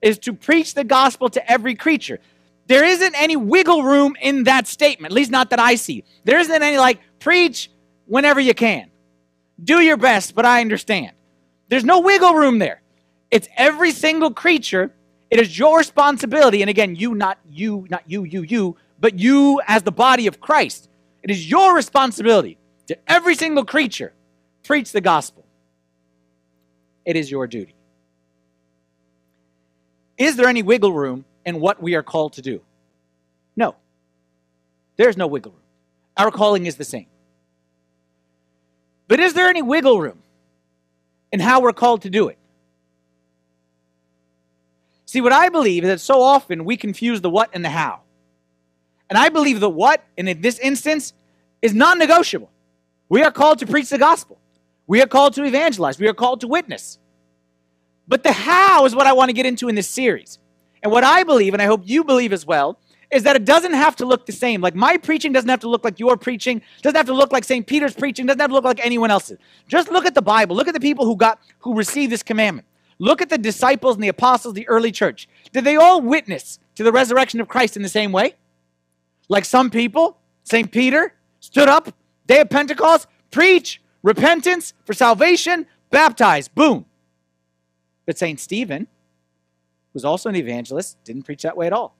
is 0.00 0.18
to 0.20 0.32
preach 0.32 0.74
the 0.74 0.84
gospel 0.84 1.28
to 1.30 1.50
every 1.50 1.74
creature. 1.74 2.20
There 2.66 2.84
isn't 2.84 3.14
any 3.16 3.36
wiggle 3.36 3.82
room 3.82 4.16
in 4.20 4.44
that 4.44 4.66
statement, 4.66 5.12
at 5.12 5.14
least 5.14 5.30
not 5.30 5.50
that 5.50 5.58
I 5.58 5.74
see. 5.74 6.04
There 6.24 6.38
isn't 6.38 6.62
any 6.62 6.78
like, 6.78 7.00
preach 7.18 7.70
whenever 8.06 8.40
you 8.40 8.54
can. 8.54 8.90
Do 9.62 9.80
your 9.80 9.96
best, 9.96 10.34
but 10.34 10.46
I 10.46 10.60
understand. 10.60 11.12
There's 11.68 11.84
no 11.84 12.00
wiggle 12.00 12.34
room 12.34 12.58
there. 12.58 12.82
It's 13.30 13.48
every 13.56 13.90
single 13.90 14.32
creature 14.32 14.92
it 15.34 15.40
is 15.40 15.58
your 15.58 15.78
responsibility, 15.78 16.62
and 16.62 16.70
again, 16.70 16.94
you, 16.94 17.12
not 17.12 17.38
you, 17.50 17.88
not 17.90 18.04
you, 18.06 18.22
you, 18.22 18.42
you, 18.42 18.76
but 19.00 19.18
you 19.18 19.60
as 19.66 19.82
the 19.82 19.90
body 19.90 20.28
of 20.28 20.40
Christ. 20.40 20.88
It 21.24 21.30
is 21.32 21.50
your 21.50 21.74
responsibility 21.74 22.56
to 22.86 22.96
every 23.08 23.34
single 23.34 23.64
creature 23.64 24.12
preach 24.62 24.92
the 24.92 25.00
gospel. 25.00 25.44
It 27.04 27.16
is 27.16 27.32
your 27.32 27.48
duty. 27.48 27.74
Is 30.16 30.36
there 30.36 30.46
any 30.46 30.62
wiggle 30.62 30.92
room 30.92 31.24
in 31.44 31.60
what 31.60 31.82
we 31.82 31.94
are 31.94 32.02
called 32.02 32.34
to 32.34 32.42
do? 32.42 32.60
No. 33.56 33.76
There's 34.96 35.16
no 35.16 35.26
wiggle 35.26 35.52
room. 35.52 35.60
Our 36.16 36.30
calling 36.30 36.66
is 36.66 36.76
the 36.76 36.84
same. 36.84 37.06
But 39.08 39.20
is 39.20 39.34
there 39.34 39.48
any 39.48 39.62
wiggle 39.62 40.00
room 40.00 40.22
in 41.32 41.40
how 41.40 41.60
we're 41.60 41.72
called 41.72 42.02
to 42.02 42.10
do 42.10 42.28
it? 42.28 42.38
See, 45.06 45.20
what 45.20 45.32
I 45.32 45.48
believe 45.48 45.84
is 45.84 45.88
that 45.88 46.00
so 46.00 46.22
often 46.22 46.64
we 46.64 46.76
confuse 46.76 47.20
the 47.20 47.30
what 47.30 47.50
and 47.52 47.64
the 47.64 47.68
how. 47.68 48.00
And 49.08 49.18
I 49.18 49.28
believe 49.28 49.60
the 49.60 49.70
what, 49.70 50.02
and 50.16 50.28
in 50.28 50.40
this 50.40 50.58
instance, 50.58 51.12
is 51.62 51.74
non 51.74 51.98
negotiable. 51.98 52.50
We 53.08 53.22
are 53.22 53.30
called 53.30 53.58
to 53.60 53.66
preach 53.66 53.90
the 53.90 53.98
gospel, 53.98 54.40
we 54.86 55.02
are 55.02 55.06
called 55.06 55.34
to 55.34 55.44
evangelize, 55.44 55.98
we 55.98 56.08
are 56.08 56.14
called 56.14 56.40
to 56.40 56.48
witness. 56.48 56.98
But 58.08 58.22
the 58.22 58.32
how 58.32 58.84
is 58.86 58.94
what 58.94 59.06
I 59.06 59.12
want 59.12 59.28
to 59.28 59.32
get 59.32 59.46
into 59.46 59.68
in 59.68 59.74
this 59.74 59.88
series. 59.88 60.38
And 60.84 60.92
what 60.92 61.02
I 61.02 61.24
believe, 61.24 61.54
and 61.54 61.62
I 61.62 61.64
hope 61.64 61.80
you 61.84 62.04
believe 62.04 62.32
as 62.32 62.44
well, 62.46 62.78
is 63.10 63.22
that 63.22 63.36
it 63.36 63.46
doesn't 63.46 63.72
have 63.72 63.96
to 63.96 64.06
look 64.06 64.26
the 64.26 64.32
same. 64.32 64.60
Like 64.60 64.74
my 64.74 64.98
preaching 64.98 65.32
doesn't 65.32 65.48
have 65.48 65.60
to 65.60 65.68
look 65.68 65.82
like 65.82 65.98
your 65.98 66.16
preaching, 66.16 66.60
doesn't 66.82 66.96
have 66.96 67.06
to 67.06 67.14
look 67.14 67.32
like 67.32 67.44
St. 67.44 67.66
Peter's 67.66 67.94
preaching, 67.94 68.26
doesn't 68.26 68.40
have 68.40 68.50
to 68.50 68.54
look 68.54 68.64
like 68.64 68.84
anyone 68.84 69.10
else's. 69.10 69.38
Just 69.66 69.90
look 69.90 70.04
at 70.04 70.14
the 70.14 70.22
Bible. 70.22 70.54
Look 70.54 70.68
at 70.68 70.74
the 70.74 70.80
people 70.80 71.06
who 71.06 71.16
got 71.16 71.40
who 71.60 71.74
received 71.74 72.12
this 72.12 72.22
commandment. 72.22 72.66
Look 72.98 73.22
at 73.22 73.30
the 73.30 73.38
disciples 73.38 73.96
and 73.96 74.04
the 74.04 74.08
apostles, 74.08 74.54
the 74.54 74.68
early 74.68 74.92
church. 74.92 75.26
Did 75.52 75.64
they 75.64 75.76
all 75.76 76.02
witness 76.02 76.58
to 76.74 76.84
the 76.84 76.92
resurrection 76.92 77.40
of 77.40 77.48
Christ 77.48 77.76
in 77.76 77.82
the 77.82 77.88
same 77.88 78.12
way? 78.12 78.34
Like 79.28 79.46
some 79.46 79.70
people, 79.70 80.18
St. 80.42 80.70
Peter 80.70 81.14
stood 81.40 81.68
up, 81.68 81.94
day 82.26 82.40
of 82.40 82.50
Pentecost, 82.50 83.06
preach, 83.30 83.80
repentance 84.02 84.74
for 84.84 84.92
salvation, 84.92 85.66
baptize, 85.90 86.48
boom. 86.48 86.84
But 88.06 88.18
St. 88.18 88.38
Stephen 88.38 88.86
was 89.94 90.04
also 90.04 90.28
an 90.28 90.36
evangelist, 90.36 91.02
didn't 91.04 91.22
preach 91.22 91.42
that 91.42 91.56
way 91.56 91.66
at 91.66 91.72
all. 91.72 91.96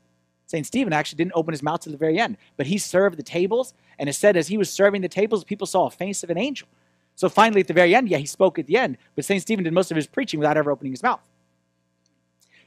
St. 0.46 0.66
Stephen 0.66 0.92
actually 0.92 1.16
didn't 1.16 1.32
open 1.34 1.52
his 1.52 1.62
mouth 1.62 1.80
to 1.80 1.90
the 1.90 1.96
very 1.96 2.18
end, 2.18 2.36
but 2.56 2.66
he 2.66 2.76
served 2.76 3.18
the 3.18 3.22
tables, 3.22 3.72
and 3.98 4.08
it 4.08 4.12
said 4.12 4.36
as 4.36 4.48
he 4.48 4.58
was 4.58 4.68
serving 4.68 5.00
the 5.00 5.08
tables, 5.08 5.42
people 5.42 5.66
saw 5.66 5.86
a 5.86 5.90
face 5.90 6.22
of 6.22 6.30
an 6.30 6.36
angel. 6.36 6.68
So 7.16 7.28
finally, 7.28 7.60
at 7.60 7.68
the 7.68 7.74
very 7.74 7.94
end, 7.94 8.08
yeah, 8.08 8.18
he 8.18 8.26
spoke 8.26 8.58
at 8.58 8.66
the 8.66 8.76
end, 8.76 8.98
but 9.14 9.24
St. 9.24 9.40
Stephen 9.40 9.64
did 9.64 9.72
most 9.72 9.90
of 9.90 9.96
his 9.96 10.06
preaching 10.06 10.40
without 10.40 10.56
ever 10.56 10.70
opening 10.70 10.92
his 10.92 11.02
mouth. 11.02 11.22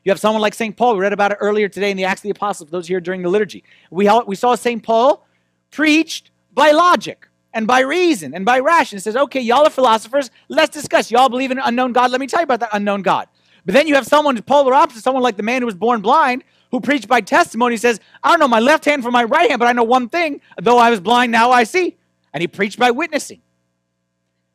You 0.03 0.11
have 0.11 0.19
someone 0.19 0.41
like 0.41 0.53
St. 0.53 0.75
Paul. 0.75 0.95
We 0.95 1.01
read 1.01 1.11
about 1.11 1.33
it 1.33 1.37
earlier 1.41 1.67
today 1.67 1.91
in 1.91 1.97
the 1.97 2.05
Acts 2.05 2.19
of 2.19 2.23
the 2.23 2.29
Apostles, 2.29 2.69
those 2.69 2.87
here 2.87 3.01
during 3.01 3.21
the 3.21 3.29
liturgy. 3.29 3.63
We, 3.91 4.09
we 4.25 4.37
saw 4.37 4.55
St. 4.55 4.81
Paul 4.81 5.27
preached 5.69 6.31
by 6.53 6.71
logic 6.71 7.27
and 7.53 7.67
by 7.67 7.81
reason 7.81 8.33
and 8.33 8.45
by 8.45 8.59
rationale. 8.59 8.99
It 8.99 9.01
says, 9.01 9.17
okay, 9.17 9.41
y'all 9.41 9.67
are 9.67 9.69
philosophers. 9.69 10.31
Let's 10.47 10.73
discuss. 10.73 11.11
Y'all 11.11 11.27
believe 11.27 11.51
in 11.51 11.57
an 11.57 11.65
unknown 11.67 11.91
God. 11.91 12.11
Let 12.11 12.21
me 12.21 12.27
tell 12.27 12.39
you 12.39 12.45
about 12.45 12.61
that 12.61 12.69
unknown 12.71 13.01
God. 13.01 13.27
But 13.67 13.73
then 13.73 13.85
you 13.85 13.95
have 13.95 14.07
someone 14.07 14.41
polar 14.43 14.73
opposite, 14.73 15.03
someone 15.03 15.21
like 15.21 15.35
the 15.35 15.43
man 15.43 15.61
who 15.61 15.65
was 15.65 15.75
born 15.75 15.99
blind, 15.99 16.45
who 16.71 16.79
preached 16.79 17.09
by 17.09 17.19
testimony. 17.19 17.75
Says, 17.75 17.99
I 18.23 18.29
don't 18.29 18.39
know 18.39 18.47
my 18.47 18.61
left 18.61 18.85
hand 18.85 19.03
from 19.03 19.11
my 19.11 19.25
right 19.25 19.49
hand, 19.49 19.59
but 19.59 19.67
I 19.67 19.73
know 19.73 19.83
one 19.83 20.07
thing. 20.07 20.39
Though 20.59 20.77
I 20.77 20.89
was 20.89 21.01
blind, 21.01 21.33
now 21.33 21.51
I 21.51 21.65
see. 21.65 21.97
And 22.33 22.39
he 22.39 22.47
preached 22.47 22.79
by 22.79 22.91
witnessing. 22.91 23.41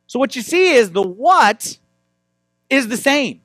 So 0.07 0.17
what 0.17 0.35
you 0.35 0.41
see 0.41 0.73
is 0.73 0.91
the 0.91 1.03
what 1.03 1.77
is 2.71 2.87
the 2.87 2.97
same. 2.97 3.41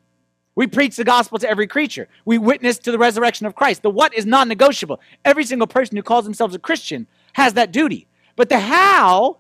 We 0.54 0.66
preach 0.66 0.96
the 0.96 1.04
gospel 1.04 1.38
to 1.38 1.48
every 1.48 1.66
creature. 1.66 2.08
We 2.24 2.38
witness 2.38 2.78
to 2.78 2.90
the 2.90 2.98
resurrection 2.98 3.46
of 3.46 3.54
Christ. 3.54 3.82
The 3.82 3.90
what 3.90 4.14
is 4.14 4.24
non 4.24 4.48
negotiable. 4.48 5.02
Every 5.22 5.44
single 5.44 5.66
person 5.66 5.98
who 5.98 6.02
calls 6.02 6.24
themselves 6.24 6.54
a 6.54 6.58
Christian 6.58 7.06
has 7.34 7.52
that 7.54 7.72
duty. 7.72 8.06
But 8.36 8.48
the 8.48 8.58
how, 8.58 9.36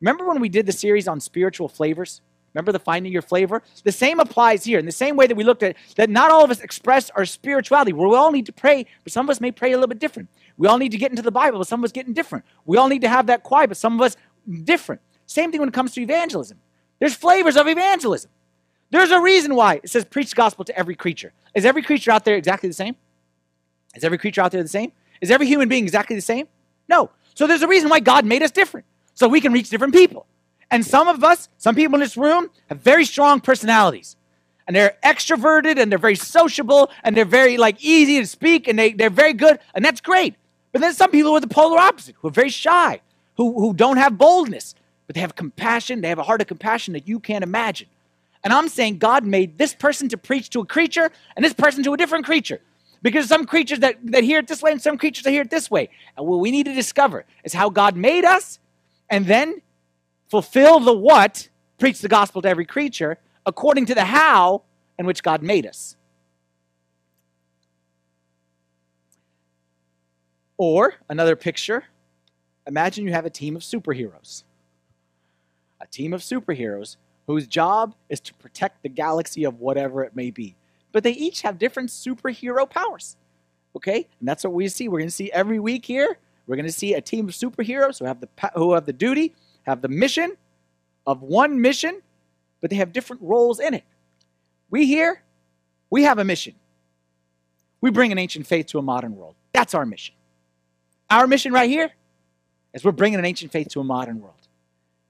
remember 0.00 0.26
when 0.26 0.40
we 0.40 0.48
did 0.48 0.66
the 0.66 0.72
series 0.72 1.06
on 1.06 1.20
spiritual 1.20 1.68
flavors? 1.68 2.20
Remember 2.54 2.72
the 2.72 2.78
finding 2.78 3.12
your 3.12 3.22
flavor? 3.22 3.62
The 3.84 3.92
same 3.92 4.20
applies 4.20 4.64
here. 4.64 4.78
In 4.78 4.84
the 4.86 4.92
same 4.92 5.16
way 5.16 5.26
that 5.26 5.36
we 5.36 5.44
looked 5.44 5.62
at 5.62 5.76
that 5.96 6.10
not 6.10 6.30
all 6.30 6.44
of 6.44 6.50
us 6.50 6.60
express 6.60 7.10
our 7.10 7.24
spirituality. 7.24 7.92
We 7.92 8.04
all 8.14 8.30
need 8.30 8.46
to 8.46 8.52
pray, 8.52 8.86
but 9.04 9.12
some 9.12 9.26
of 9.26 9.30
us 9.30 9.40
may 9.40 9.50
pray 9.50 9.72
a 9.72 9.76
little 9.76 9.88
bit 9.88 9.98
different. 9.98 10.28
We 10.58 10.68
all 10.68 10.78
need 10.78 10.92
to 10.92 10.98
get 10.98 11.10
into 11.10 11.22
the 11.22 11.30
Bible, 11.30 11.58
but 11.58 11.66
some 11.66 11.80
of 11.80 11.84
us 11.84 11.92
getting 11.92 12.12
different. 12.12 12.44
We 12.66 12.76
all 12.76 12.88
need 12.88 13.00
to 13.02 13.08
have 13.08 13.26
that 13.26 13.42
quiet, 13.42 13.68
but 13.68 13.76
some 13.76 13.94
of 13.98 14.04
us 14.04 14.16
different. 14.64 15.00
Same 15.26 15.50
thing 15.50 15.60
when 15.60 15.68
it 15.68 15.74
comes 15.74 15.92
to 15.94 16.02
evangelism. 16.02 16.58
There's 16.98 17.14
flavors 17.14 17.56
of 17.56 17.66
evangelism. 17.66 18.30
There's 18.90 19.10
a 19.10 19.20
reason 19.20 19.54
why 19.54 19.80
it 19.82 19.88
says 19.88 20.04
preach 20.04 20.30
the 20.30 20.36
gospel 20.36 20.64
to 20.66 20.78
every 20.78 20.94
creature. 20.94 21.32
Is 21.54 21.64
every 21.64 21.82
creature 21.82 22.10
out 22.10 22.24
there 22.26 22.36
exactly 22.36 22.68
the 22.68 22.74
same? 22.74 22.96
Is 23.94 24.04
every 24.04 24.18
creature 24.18 24.42
out 24.42 24.52
there 24.52 24.62
the 24.62 24.68
same? 24.68 24.92
Is 25.20 25.30
every 25.30 25.46
human 25.46 25.68
being 25.68 25.84
exactly 25.84 26.16
the 26.16 26.22
same? 26.22 26.48
No. 26.88 27.10
So 27.34 27.46
there's 27.46 27.62
a 27.62 27.68
reason 27.68 27.88
why 27.88 28.00
God 28.00 28.26
made 28.26 28.42
us 28.42 28.50
different. 28.50 28.86
So 29.14 29.28
we 29.28 29.40
can 29.40 29.52
reach 29.52 29.70
different 29.70 29.94
people. 29.94 30.26
And 30.72 30.86
some 30.86 31.06
of 31.06 31.22
us, 31.22 31.50
some 31.58 31.74
people 31.74 31.96
in 31.96 32.00
this 32.00 32.16
room, 32.16 32.48
have 32.70 32.80
very 32.80 33.04
strong 33.04 33.40
personalities. 33.40 34.16
And 34.66 34.74
they're 34.74 34.96
extroverted 35.04 35.78
and 35.78 35.92
they're 35.92 35.98
very 35.98 36.16
sociable 36.16 36.90
and 37.04 37.14
they're 37.14 37.26
very 37.26 37.58
like 37.58 37.84
easy 37.84 38.18
to 38.18 38.26
speak 38.26 38.66
and 38.68 38.78
they, 38.78 38.94
they're 38.94 39.10
very 39.10 39.34
good. 39.34 39.58
And 39.74 39.84
that's 39.84 40.00
great. 40.00 40.34
But 40.72 40.80
then 40.80 40.94
some 40.94 41.10
people 41.10 41.32
are 41.34 41.40
the 41.40 41.46
polar 41.46 41.78
opposite, 41.78 42.16
who 42.18 42.28
are 42.28 42.32
very 42.32 42.48
shy, 42.48 43.02
who, 43.36 43.52
who 43.60 43.74
don't 43.74 43.98
have 43.98 44.16
boldness, 44.16 44.74
but 45.06 45.14
they 45.14 45.20
have 45.20 45.34
compassion. 45.34 46.00
They 46.00 46.08
have 46.08 46.18
a 46.18 46.22
heart 46.22 46.40
of 46.40 46.46
compassion 46.46 46.94
that 46.94 47.06
you 47.06 47.20
can't 47.20 47.44
imagine. 47.44 47.88
And 48.42 48.50
I'm 48.54 48.68
saying 48.70 48.96
God 48.96 49.26
made 49.26 49.58
this 49.58 49.74
person 49.74 50.08
to 50.08 50.16
preach 50.16 50.48
to 50.50 50.60
a 50.60 50.66
creature 50.66 51.10
and 51.36 51.44
this 51.44 51.52
person 51.52 51.82
to 51.82 51.92
a 51.92 51.98
different 51.98 52.24
creature. 52.24 52.62
Because 53.02 53.28
some 53.28 53.44
creatures 53.44 53.80
that, 53.80 53.98
that 54.04 54.24
hear 54.24 54.38
it 54.38 54.48
this 54.48 54.62
way 54.62 54.72
and 54.72 54.80
some 54.80 54.96
creatures 54.96 55.24
that 55.24 55.32
hear 55.32 55.42
it 55.42 55.50
this 55.50 55.70
way. 55.70 55.90
And 56.16 56.26
what 56.26 56.40
we 56.40 56.50
need 56.50 56.64
to 56.64 56.74
discover 56.74 57.26
is 57.44 57.52
how 57.52 57.68
God 57.68 57.94
made 57.94 58.24
us 58.24 58.58
and 59.10 59.26
then 59.26 59.60
fulfill 60.32 60.80
the 60.80 60.94
what, 60.94 61.50
preach 61.78 62.00
the 62.00 62.08
gospel 62.08 62.40
to 62.40 62.48
every 62.48 62.64
creature, 62.64 63.18
according 63.44 63.84
to 63.84 63.94
the 63.94 64.06
how 64.06 64.62
in 64.98 65.04
which 65.04 65.22
God 65.22 65.42
made 65.42 65.66
us. 65.66 65.94
Or 70.56 70.94
another 71.10 71.36
picture 71.36 71.84
imagine 72.66 73.04
you 73.04 73.12
have 73.12 73.26
a 73.26 73.30
team 73.30 73.56
of 73.56 73.62
superheroes. 73.62 74.44
A 75.82 75.86
team 75.86 76.14
of 76.14 76.22
superheroes 76.22 76.96
whose 77.26 77.46
job 77.46 77.94
is 78.08 78.18
to 78.20 78.32
protect 78.32 78.82
the 78.82 78.88
galaxy 78.88 79.44
of 79.44 79.60
whatever 79.60 80.02
it 80.02 80.16
may 80.16 80.30
be. 80.30 80.56
But 80.92 81.02
they 81.02 81.12
each 81.12 81.42
have 81.42 81.58
different 81.58 81.90
superhero 81.90 82.70
powers. 82.70 83.18
Okay? 83.76 84.08
And 84.18 84.26
that's 84.26 84.44
what 84.44 84.54
we 84.54 84.66
see. 84.68 84.88
We're 84.88 85.00
going 85.00 85.10
to 85.10 85.14
see 85.14 85.30
every 85.30 85.58
week 85.58 85.84
here. 85.84 86.16
We're 86.46 86.56
going 86.56 86.64
to 86.64 86.72
see 86.72 86.94
a 86.94 87.02
team 87.02 87.28
of 87.28 87.34
superheroes 87.34 87.98
who 87.98 88.06
have 88.06 88.20
the 88.20 88.28
who 88.54 88.72
have 88.72 88.86
the 88.86 88.92
duty, 88.94 89.34
have 89.62 89.82
the 89.82 89.88
mission 89.88 90.36
of 91.06 91.22
one 91.22 91.60
mission, 91.60 92.00
but 92.60 92.70
they 92.70 92.76
have 92.76 92.92
different 92.92 93.22
roles 93.22 93.60
in 93.60 93.74
it. 93.74 93.84
We 94.70 94.86
here, 94.86 95.22
we 95.90 96.04
have 96.04 96.18
a 96.18 96.24
mission. 96.24 96.54
We 97.80 97.90
bring 97.90 98.12
an 98.12 98.18
ancient 98.18 98.46
faith 98.46 98.66
to 98.66 98.78
a 98.78 98.82
modern 98.82 99.16
world. 99.16 99.34
That's 99.52 99.74
our 99.74 99.84
mission. 99.84 100.14
Our 101.10 101.26
mission 101.26 101.52
right 101.52 101.68
here 101.68 101.90
is 102.72 102.84
we're 102.84 102.92
bringing 102.92 103.18
an 103.18 103.24
ancient 103.24 103.52
faith 103.52 103.68
to 103.70 103.80
a 103.80 103.84
modern 103.84 104.20
world. 104.20 104.36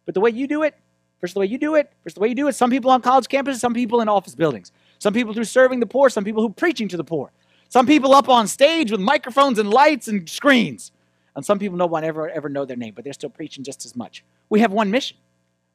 But 0.04 0.14
the 0.14 0.20
way 0.20 0.30
you 0.30 0.46
do 0.46 0.62
it, 0.62 0.74
First, 1.22 1.34
the 1.34 1.40
way 1.40 1.46
you 1.46 1.56
do 1.56 1.76
it. 1.76 1.92
First, 2.02 2.16
the 2.16 2.20
way 2.20 2.28
you 2.28 2.34
do 2.34 2.48
it. 2.48 2.56
Some 2.56 2.68
people 2.68 2.90
on 2.90 3.00
college 3.00 3.26
campuses, 3.26 3.60
some 3.60 3.72
people 3.72 4.00
in 4.00 4.08
office 4.08 4.34
buildings. 4.34 4.72
Some 4.98 5.14
people 5.14 5.32
through 5.32 5.44
serving 5.44 5.78
the 5.78 5.86
poor, 5.86 6.10
some 6.10 6.24
people 6.24 6.42
who 6.42 6.50
preaching 6.50 6.88
to 6.88 6.96
the 6.96 7.04
poor. 7.04 7.30
Some 7.68 7.86
people 7.86 8.12
up 8.12 8.28
on 8.28 8.48
stage 8.48 8.90
with 8.90 9.00
microphones 9.00 9.60
and 9.60 9.70
lights 9.70 10.08
and 10.08 10.28
screens. 10.28 10.90
And 11.36 11.46
some 11.46 11.60
people 11.60 11.78
no 11.78 11.86
one 11.86 12.02
ever 12.02 12.28
ever 12.28 12.48
know 12.48 12.64
their 12.64 12.76
name, 12.76 12.92
but 12.94 13.04
they're 13.04 13.12
still 13.12 13.30
preaching 13.30 13.62
just 13.62 13.86
as 13.86 13.94
much. 13.94 14.24
We 14.52 14.60
have 14.60 14.70
one 14.70 14.90
mission. 14.90 15.16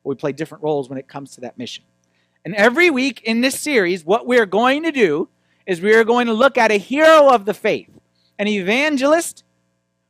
We 0.03 0.13
play 0.13 0.33
different 0.33 0.63
roles 0.63 0.87
when 0.87 0.99
it 0.99 1.07
comes 1.07 1.31
to 1.31 1.41
that 1.41 1.57
mission. 1.57 1.83
And 2.45 2.53
every 2.53 2.91
week 2.91 3.23
in 3.23 3.41
this 3.41 3.59
series, 3.59 4.05
what 4.05 4.27
we're 4.27 4.45
going 4.45 4.83
to 4.83 4.91
do 4.91 5.29
is 5.65 5.81
we 5.81 5.95
are 5.95 6.03
going 6.03 6.27
to 6.27 6.33
look 6.33 6.59
at 6.59 6.69
a 6.69 6.77
hero 6.77 7.29
of 7.29 7.45
the 7.45 7.55
faith, 7.55 7.89
an 8.37 8.47
evangelist 8.47 9.43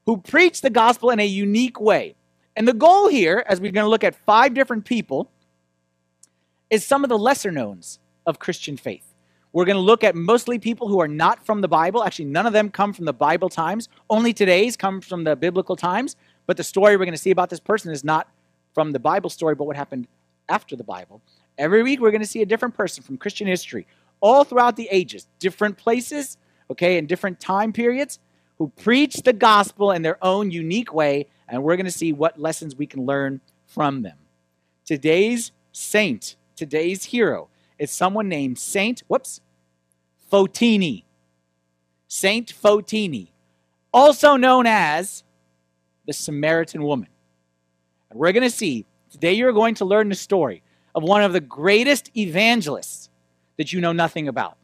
who 0.05 0.17
preached 0.17 0.63
the 0.63 0.69
gospel 0.69 1.12
in 1.12 1.21
a 1.21 1.25
unique 1.25 1.79
way. 1.79 2.15
And 2.57 2.67
the 2.67 2.74
goal 2.74 3.07
here, 3.07 3.41
as 3.47 3.62
we're 3.62 3.71
going 3.71 3.86
to 3.86 3.89
look 3.89 4.03
at 4.03 4.15
five 4.25 4.53
different 4.53 4.83
people, 4.83 5.31
is 6.69 6.86
some 6.86 7.05
of 7.05 7.09
the 7.09 7.17
lesser 7.17 7.51
knowns 7.51 8.00
of 8.25 8.38
Christian 8.38 8.75
faith. 8.75 9.13
We're 9.53 9.63
going 9.63 9.77
to 9.77 9.81
look 9.81 10.03
at 10.03 10.13
mostly 10.13 10.59
people 10.59 10.89
who 10.89 11.00
are 11.00 11.07
not 11.07 11.45
from 11.45 11.62
the 11.62 11.69
Bible. 11.69 12.03
Actually, 12.03 12.25
none 12.25 12.45
of 12.45 12.51
them 12.51 12.69
come 12.69 12.91
from 12.91 13.05
the 13.05 13.13
Bible 13.13 13.47
times. 13.47 13.88
Only 14.09 14.33
today's 14.33 14.75
come 14.75 15.00
from 15.00 15.24
the 15.24 15.38
biblical 15.38 15.77
times. 15.77 16.17
But 16.45 16.57
the 16.57 16.65
story 16.65 16.97
we're 16.97 17.05
going 17.05 17.13
to 17.13 17.17
see 17.17 17.31
about 17.31 17.50
this 17.50 17.62
person 17.62 17.93
is 17.93 18.03
not 18.03 18.27
from 18.77 18.91
the 18.91 19.00
Bible 19.00 19.31
story, 19.31 19.55
but 19.55 19.63
what 19.63 19.75
happened 19.75 20.05
after 20.50 20.75
the 20.75 20.84
Bible. 20.84 21.19
Every 21.57 21.81
week, 21.81 22.00
we're 22.00 22.12
going 22.12 22.22
to 22.22 22.27
see 22.27 22.43
a 22.43 22.46
different 22.46 22.75
person 22.75 23.01
from 23.01 23.17
Christian 23.17 23.48
history, 23.48 23.88
all 24.19 24.43
throughout 24.43 24.75
the 24.75 24.88
ages, 24.91 25.25
different 25.39 25.79
places, 25.79 26.38
okay, 26.69 27.00
in 27.00 27.07
different 27.07 27.39
time 27.39 27.74
periods, 27.74 28.19
who 28.60 28.72
preach 28.84 29.24
the 29.24 29.34
gospel 29.34 29.93
in 29.93 30.03
their 30.03 30.24
own 30.24 30.51
unique 30.51 30.93
way 30.93 31.25
and 31.48 31.63
we're 31.63 31.75
going 31.75 31.88
to 31.88 31.91
see 31.91 32.13
what 32.13 32.39
lessons 32.39 32.75
we 32.75 32.86
can 32.86 33.03
learn 33.03 33.41
from 33.65 34.03
them. 34.03 34.19
Today's 34.86 35.51
saint, 35.72 36.36
today's 36.55 37.05
hero, 37.05 37.50
is 37.79 37.89
someone 37.89 38.29
named 38.29 38.60
Saint, 38.60 39.01
whoops, 39.07 39.41
Fotini. 40.31 41.03
Saint 42.07 42.53
Fotini, 42.53 43.29
also 43.91 44.36
known 44.36 44.67
as 44.67 45.24
the 46.05 46.13
Samaritan 46.13 46.84
woman. 46.84 47.07
And 48.09 48.19
we're 48.19 48.31
going 48.31 48.43
to 48.43 48.49
see, 48.49 48.85
today 49.11 49.33
you're 49.33 49.53
going 49.53 49.75
to 49.75 49.85
learn 49.85 50.09
the 50.09 50.15
story 50.15 50.63
of 50.95 51.03
one 51.03 51.23
of 51.23 51.33
the 51.33 51.41
greatest 51.41 52.15
evangelists 52.17 53.09
that 53.57 53.73
you 53.73 53.81
know 53.81 53.91
nothing 53.91 54.27
about. 54.27 54.57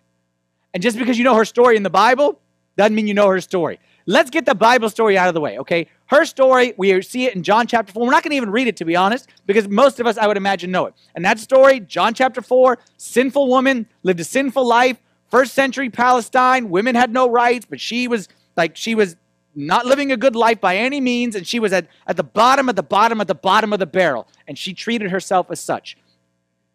And 0.73 0.81
just 0.81 0.97
because 0.97 1.17
you 1.17 1.23
know 1.23 1.35
her 1.35 1.45
story 1.45 1.77
in 1.77 1.83
the 1.83 1.89
Bible 1.89 2.39
doesn't 2.77 2.95
mean 2.95 3.07
you 3.07 3.13
know 3.13 3.29
her 3.29 3.41
story. 3.41 3.79
Let's 4.05 4.29
get 4.29 4.45
the 4.45 4.55
Bible 4.55 4.89
story 4.89 5.17
out 5.17 5.27
of 5.27 5.33
the 5.33 5.39
way, 5.39 5.59
okay? 5.59 5.87
Her 6.07 6.25
story, 6.25 6.73
we 6.77 7.01
see 7.01 7.25
it 7.25 7.35
in 7.35 7.43
John 7.43 7.67
chapter 7.67 7.93
4. 7.93 8.03
We're 8.03 8.11
not 8.11 8.23
going 8.23 8.31
to 8.31 8.37
even 8.37 8.51
read 8.51 8.67
it, 8.67 8.75
to 8.77 8.85
be 8.85 8.95
honest, 8.95 9.29
because 9.45 9.69
most 9.69 9.99
of 9.99 10.07
us, 10.07 10.17
I 10.17 10.27
would 10.27 10.35
imagine, 10.35 10.71
know 10.71 10.87
it. 10.87 10.93
And 11.15 11.23
that 11.23 11.39
story, 11.39 11.79
John 11.79 12.13
chapter 12.13 12.41
4, 12.41 12.79
sinful 12.97 13.47
woman 13.47 13.87
lived 14.01 14.19
a 14.19 14.25
sinful 14.25 14.67
life. 14.67 14.97
First 15.29 15.53
century 15.53 15.89
Palestine, 15.89 16.69
women 16.69 16.95
had 16.95 17.13
no 17.13 17.29
rights, 17.29 17.65
but 17.69 17.79
she 17.79 18.07
was 18.07 18.27
like, 18.57 18.75
she 18.75 18.93
was 18.93 19.15
not 19.55 19.85
living 19.85 20.11
a 20.11 20.17
good 20.17 20.35
life 20.35 20.59
by 20.59 20.77
any 20.77 20.99
means, 20.99 21.35
and 21.35 21.45
she 21.45 21.59
was 21.59 21.73
at, 21.73 21.87
at 22.07 22.17
the 22.17 22.23
bottom, 22.23 22.69
at 22.69 22.75
the 22.75 22.83
bottom, 22.83 23.21
at 23.21 23.27
the 23.27 23.35
bottom 23.35 23.73
of 23.73 23.79
the 23.79 23.85
barrel. 23.85 24.27
And 24.47 24.57
she 24.57 24.73
treated 24.73 25.11
herself 25.11 25.51
as 25.51 25.59
such. 25.59 25.97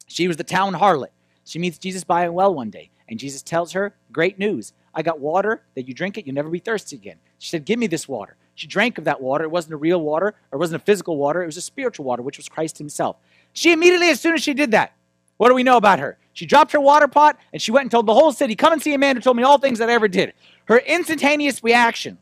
She 0.07 0.29
was 0.29 0.37
the 0.37 0.45
town 0.45 0.75
harlot. 0.75 1.11
She 1.45 1.59
meets 1.59 1.79
Jesus 1.79 2.05
by 2.05 2.25
a 2.25 2.33
well 2.33 2.55
one 2.55 2.71
day, 2.71 2.91
and 3.09 3.19
Jesus 3.19 3.43
tells 3.43 3.73
her, 3.73 3.95
Great 4.13 4.39
news. 4.39 4.73
I 4.95 5.03
got 5.03 5.21
water 5.21 5.63
that 5.75 5.87
you 5.87 5.95
drink 5.95 6.19
it, 6.19 6.27
you'll 6.27 6.35
never 6.35 6.51
be 6.51 6.59
thirsty 6.59 6.97
again. 6.97 7.17
She 7.39 7.51
said, 7.51 7.65
Give 7.65 7.79
me 7.79 7.87
this 7.87 8.09
water. 8.09 8.37
She 8.55 8.67
drank 8.67 8.99
of 8.99 9.05
that 9.05 9.21
water. 9.21 9.45
It 9.45 9.51
wasn't 9.51 9.75
a 9.75 9.77
real 9.79 10.01
water, 10.01 10.35
or 10.51 10.57
it 10.57 10.59
wasn't 10.59 10.83
a 10.83 10.85
physical 10.85 11.17
water, 11.17 11.43
it 11.43 11.47
was 11.47 11.57
a 11.57 11.63
spiritual 11.63 12.05
water, 12.05 12.23
which 12.23 12.37
was 12.37 12.49
Christ 12.49 12.79
Himself. 12.79 13.17
She 13.53 13.73
immediately, 13.73 14.09
as 14.11 14.21
soon 14.21 14.35
as 14.35 14.43
she 14.43 14.55
did 14.55 14.73
that, 14.73 14.93
what 15.37 15.49
do 15.49 15.55
we 15.55 15.63
know 15.63 15.77
about 15.77 16.01
her? 16.01 16.19
She 16.33 16.47
dropped 16.47 16.73
her 16.73 16.81
water 16.81 17.09
pot 17.09 17.39
and 17.53 17.61
she 17.61 17.73
went 17.73 17.85
and 17.85 17.91
told 17.91 18.07
the 18.07 18.15
whole 18.15 18.33
city, 18.33 18.55
Come 18.55 18.73
and 18.73 18.83
see 18.83 18.95
a 18.95 18.99
man 18.99 19.17
who 19.17 19.23
told 19.23 19.37
me 19.37 19.43
all 19.43 19.59
things 19.59 19.79
that 19.79 19.89
I 19.89 19.95
ever 19.95 20.09
did. 20.09 20.35
Her 20.67 20.79
instantaneous 20.79 21.65
reaction 21.65 22.19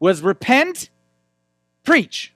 was 0.00 0.22
repent, 0.22 0.90
preach. 1.84 2.34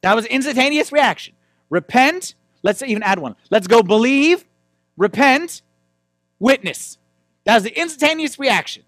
That 0.00 0.16
was 0.16 0.26
instantaneous 0.26 0.90
reaction. 0.90 1.34
Repent, 1.70 2.34
let's 2.62 2.82
even 2.82 3.02
add 3.02 3.18
one. 3.20 3.36
Let's 3.50 3.66
go 3.66 3.82
believe, 3.82 4.44
repent, 4.96 5.62
witness. 6.38 6.98
That 7.44 7.54
was 7.54 7.62
the 7.62 7.78
instantaneous 7.78 8.38
reaction. 8.38 8.82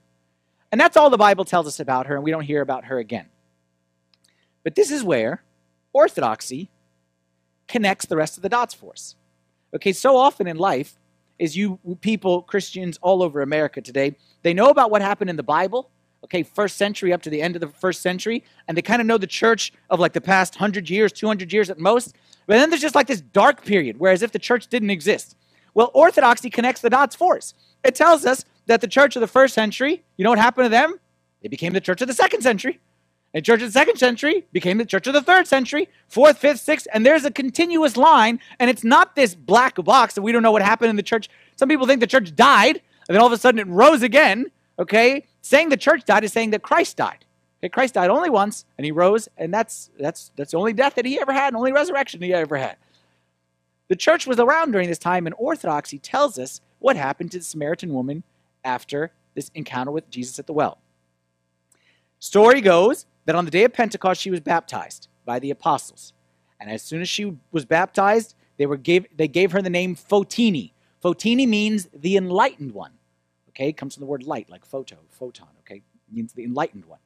And 0.72 0.80
that's 0.80 0.96
all 0.96 1.10
the 1.10 1.16
Bible 1.16 1.44
tells 1.44 1.66
us 1.66 1.78
about 1.78 2.06
her, 2.06 2.16
and 2.16 2.24
we 2.24 2.32
don't 2.32 2.42
hear 2.42 2.60
about 2.60 2.86
her 2.86 2.98
again. 2.98 3.26
But 4.64 4.74
this 4.74 4.90
is 4.90 5.04
where 5.04 5.44
orthodoxy 5.92 6.70
connects 7.68 8.06
the 8.06 8.16
rest 8.16 8.36
of 8.36 8.42
the 8.42 8.48
dots 8.48 8.74
for 8.74 8.92
us. 8.92 9.14
Okay, 9.74 9.92
so 9.92 10.16
often 10.16 10.46
in 10.46 10.56
life, 10.56 10.98
is 11.38 11.56
you 11.56 11.78
people, 12.00 12.42
Christians 12.42 12.98
all 13.02 13.22
over 13.22 13.42
America 13.42 13.80
today, 13.80 14.16
they 14.42 14.54
know 14.54 14.68
about 14.68 14.90
what 14.90 15.02
happened 15.02 15.30
in 15.30 15.36
the 15.36 15.42
Bible, 15.42 15.90
okay, 16.24 16.42
first 16.42 16.76
century 16.76 17.12
up 17.12 17.22
to 17.22 17.30
the 17.30 17.42
end 17.42 17.56
of 17.56 17.60
the 17.60 17.68
first 17.68 18.02
century, 18.02 18.44
and 18.66 18.76
they 18.76 18.82
kind 18.82 19.00
of 19.00 19.06
know 19.06 19.18
the 19.18 19.26
church 19.26 19.72
of 19.90 20.00
like 20.00 20.12
the 20.12 20.20
past 20.20 20.54
100 20.54 20.90
years, 20.90 21.12
200 21.12 21.52
years 21.52 21.70
at 21.70 21.78
most. 21.78 22.14
But 22.46 22.56
then 22.56 22.70
there's 22.70 22.82
just 22.82 22.94
like 22.94 23.06
this 23.06 23.20
dark 23.20 23.64
period, 23.64 23.98
whereas 23.98 24.22
if 24.22 24.32
the 24.32 24.38
church 24.38 24.68
didn't 24.68 24.90
exist. 24.90 25.36
Well, 25.74 25.90
orthodoxy 25.94 26.50
connects 26.50 26.80
the 26.80 26.90
dots 26.90 27.14
for 27.14 27.36
us. 27.36 27.54
It 27.84 27.94
tells 27.94 28.24
us 28.24 28.44
that 28.66 28.80
the 28.80 28.88
church 28.88 29.16
of 29.16 29.20
the 29.20 29.26
first 29.26 29.54
century, 29.54 30.02
you 30.16 30.24
know 30.24 30.30
what 30.30 30.38
happened 30.38 30.66
to 30.66 30.70
them? 30.70 30.98
They 31.42 31.48
became 31.48 31.72
the 31.72 31.80
church 31.80 32.00
of 32.00 32.08
the 32.08 32.14
second 32.14 32.42
century. 32.42 32.80
And 33.34 33.44
church 33.44 33.60
of 33.60 33.68
the 33.68 33.78
second 33.78 33.98
century 33.98 34.46
became 34.52 34.78
the 34.78 34.86
church 34.86 35.06
of 35.06 35.12
the 35.12 35.20
third 35.20 35.46
century, 35.46 35.90
fourth, 36.08 36.38
fifth, 36.38 36.60
sixth, 36.60 36.86
and 36.94 37.04
there's 37.04 37.26
a 37.26 37.30
continuous 37.30 37.96
line, 37.98 38.40
and 38.58 38.70
it's 38.70 38.82
not 38.82 39.14
this 39.14 39.34
black 39.34 39.76
box 39.76 40.14
that 40.14 40.22
we 40.22 40.32
don't 40.32 40.42
know 40.42 40.52
what 40.52 40.62
happened 40.62 40.88
in 40.88 40.96
the 40.96 41.02
church. 41.02 41.28
Some 41.56 41.68
people 41.68 41.86
think 41.86 42.00
the 42.00 42.06
church 42.06 42.34
died, 42.34 42.80
and 43.08 43.14
then 43.14 43.20
all 43.20 43.26
of 43.26 43.32
a 43.32 43.36
sudden 43.36 43.58
it 43.58 43.66
rose 43.66 44.02
again. 44.02 44.46
Okay, 44.78 45.24
saying 45.40 45.70
the 45.70 45.76
church 45.76 46.04
died 46.04 46.24
is 46.24 46.32
saying 46.32 46.50
that 46.50 46.62
Christ 46.62 46.96
died. 46.96 47.24
Okay, 47.60 47.70
Christ 47.70 47.94
died 47.94 48.10
only 48.10 48.28
once, 48.28 48.64
and 48.76 48.84
he 48.84 48.92
rose, 48.92 49.28
and 49.38 49.52
that's 49.52 49.90
that's 49.98 50.30
that's 50.36 50.50
the 50.50 50.58
only 50.58 50.72
death 50.72 50.94
that 50.96 51.06
he 51.06 51.18
ever 51.18 51.32
had, 51.32 51.48
and 51.48 51.56
only 51.56 51.72
resurrection 51.72 52.20
he 52.20 52.34
ever 52.34 52.56
had. 52.56 52.76
The 53.88 53.96
church 53.96 54.26
was 54.26 54.38
around 54.38 54.72
during 54.72 54.88
this 54.88 54.98
time, 54.98 55.26
and 55.26 55.34
Orthodoxy 55.38 55.98
tells 55.98 56.38
us 56.38 56.60
what 56.78 56.96
happened 56.96 57.30
to 57.32 57.38
the 57.38 57.44
Samaritan 57.44 57.94
woman 57.94 58.22
after 58.64 59.12
this 59.34 59.50
encounter 59.54 59.90
with 59.90 60.10
Jesus 60.10 60.38
at 60.38 60.46
the 60.46 60.52
well. 60.52 60.78
Story 62.18 62.60
goes 62.60 63.06
that 63.24 63.34
on 63.34 63.44
the 63.44 63.50
day 63.50 63.64
of 63.64 63.72
Pentecost 63.72 64.20
she 64.20 64.30
was 64.30 64.40
baptized 64.40 65.08
by 65.24 65.38
the 65.38 65.50
apostles. 65.50 66.12
And 66.58 66.70
as 66.70 66.82
soon 66.82 67.02
as 67.02 67.08
she 67.08 67.36
was 67.52 67.64
baptized, 67.64 68.34
they 68.56 68.66
were 68.66 68.76
gave 68.76 69.06
they 69.16 69.28
gave 69.28 69.52
her 69.52 69.62
the 69.62 69.70
name 69.70 69.94
Fotini. 69.94 70.72
Fotini 71.04 71.46
means 71.46 71.88
the 71.94 72.16
enlightened 72.16 72.72
one. 72.72 72.92
Okay, 73.56 73.72
comes 73.72 73.94
from 73.94 74.02
the 74.02 74.06
word 74.06 74.22
light, 74.22 74.50
like 74.50 74.66
photo, 74.66 74.96
photon, 75.08 75.48
okay? 75.60 75.80
Means 76.12 76.34
the 76.34 76.44
enlightened 76.44 76.84
one. 76.84 76.98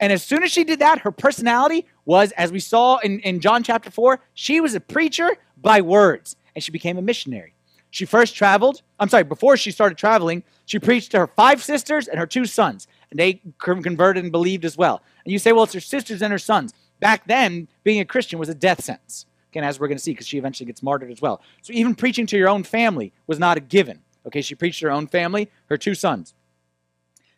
And 0.00 0.10
as 0.10 0.22
soon 0.22 0.42
as 0.42 0.50
she 0.50 0.64
did 0.64 0.78
that, 0.78 1.00
her 1.00 1.10
personality 1.10 1.84
was, 2.06 2.32
as 2.32 2.50
we 2.50 2.60
saw 2.60 2.96
in, 2.98 3.20
in 3.20 3.40
John 3.40 3.62
chapter 3.62 3.90
4, 3.90 4.18
she 4.32 4.58
was 4.62 4.74
a 4.74 4.80
preacher 4.80 5.36
by 5.60 5.82
words, 5.82 6.36
and 6.54 6.64
she 6.64 6.72
became 6.72 6.96
a 6.96 7.02
missionary. 7.02 7.54
She 7.90 8.06
first 8.06 8.34
traveled, 8.34 8.80
I'm 8.98 9.10
sorry, 9.10 9.24
before 9.24 9.58
she 9.58 9.70
started 9.70 9.98
traveling, 9.98 10.44
she 10.64 10.78
preached 10.78 11.10
to 11.10 11.18
her 11.18 11.26
five 11.26 11.62
sisters 11.62 12.08
and 12.08 12.18
her 12.18 12.26
two 12.26 12.46
sons, 12.46 12.88
and 13.10 13.20
they 13.20 13.42
converted 13.58 14.24
and 14.24 14.32
believed 14.32 14.64
as 14.64 14.78
well. 14.78 15.02
And 15.24 15.32
you 15.32 15.38
say, 15.38 15.52
well, 15.52 15.64
it's 15.64 15.74
her 15.74 15.80
sisters 15.80 16.22
and 16.22 16.32
her 16.32 16.38
sons. 16.38 16.72
Back 17.00 17.26
then, 17.26 17.68
being 17.84 18.00
a 18.00 18.06
Christian 18.06 18.38
was 18.38 18.48
a 18.48 18.54
death 18.54 18.82
sentence. 18.82 19.26
Again, 19.52 19.64
as 19.64 19.78
we're 19.78 19.88
going 19.88 19.98
to 19.98 20.02
see, 20.02 20.12
because 20.12 20.26
she 20.26 20.38
eventually 20.38 20.66
gets 20.66 20.82
martyred 20.82 21.10
as 21.10 21.20
well. 21.20 21.42
So 21.60 21.74
even 21.74 21.94
preaching 21.94 22.26
to 22.28 22.38
your 22.38 22.48
own 22.48 22.64
family 22.64 23.12
was 23.26 23.38
not 23.38 23.58
a 23.58 23.60
given. 23.60 24.00
Okay, 24.26 24.42
she 24.42 24.54
preached 24.54 24.80
her 24.80 24.90
own 24.90 25.06
family, 25.06 25.50
her 25.66 25.76
two 25.76 25.94
sons. 25.94 26.34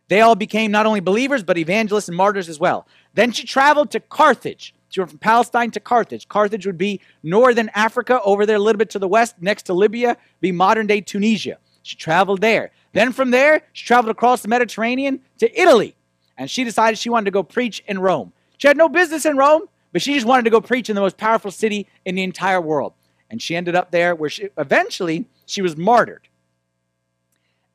They 0.09 0.23
all 0.23 0.35
became 0.35 0.71
not 0.71 0.87
only 0.87 1.01
believers, 1.01 1.43
but 1.43 1.59
evangelists 1.59 2.09
and 2.09 2.17
martyrs 2.17 2.49
as 2.49 2.59
well. 2.59 2.87
Then 3.15 3.31
she 3.31 3.45
traveled 3.45 3.91
to 3.91 4.01
Carthage. 4.01 4.75
She 4.89 5.01
went 5.01 5.11
from 5.11 5.19
Palestine 5.19 5.71
to 5.73 5.81
Carthage. 5.81 6.29
Carthage 6.29 6.65
would 6.67 6.79
be 6.79 7.01
northern 7.23 7.71
Africa, 7.75 8.23
over 8.23 8.47
there 8.47 8.57
a 8.57 8.61
little 8.61 8.79
bit 8.79 8.89
to 8.91 8.99
the 8.99 9.09
west, 9.09 9.37
next 9.41 9.65
to 9.65 9.75
Libya, 9.75 10.17
be 10.41 10.51
modern 10.51 10.87
day 10.87 11.03
Tunisia. 11.03 11.59
She 11.83 11.97
traveled 11.97 12.41
there. 12.41 12.71
Then 12.95 13.13
from 13.13 13.31
there, 13.31 13.63
she 13.75 13.85
traveled 13.85 14.11
across 14.11 14.41
the 14.41 14.49
Mediterranean 14.49 15.21
to 15.39 15.61
Italy. 15.61 15.95
And 16.39 16.51
she 16.51 16.65
decided 16.65 16.99
she 16.99 17.11
wanted 17.11 17.27
to 17.27 17.31
go 17.31 17.43
preach 17.43 17.83
in 17.87 17.99
Rome. 17.99 18.33
She 18.57 18.67
had 18.67 18.77
no 18.77 18.89
business 18.89 19.27
in 19.27 19.37
Rome, 19.37 19.63
but 19.93 20.01
she 20.01 20.15
just 20.15 20.27
wanted 20.27 20.45
to 20.45 20.51
go 20.51 20.61
preach 20.61 20.89
in 20.89 20.95
the 20.95 21.01
most 21.03 21.19
powerful 21.19 21.51
city 21.51 21.87
in 22.05 22.15
the 22.15 22.23
entire 22.23 22.61
world. 22.61 22.95
And 23.31 23.43
she 23.43 23.57
ended 23.57 23.75
up 23.75 23.91
there 23.91 24.15
where 24.15 24.31
she 24.31 24.49
eventually 24.57 25.27
she 25.45 25.61
was 25.61 25.77
martyred. 25.77 26.28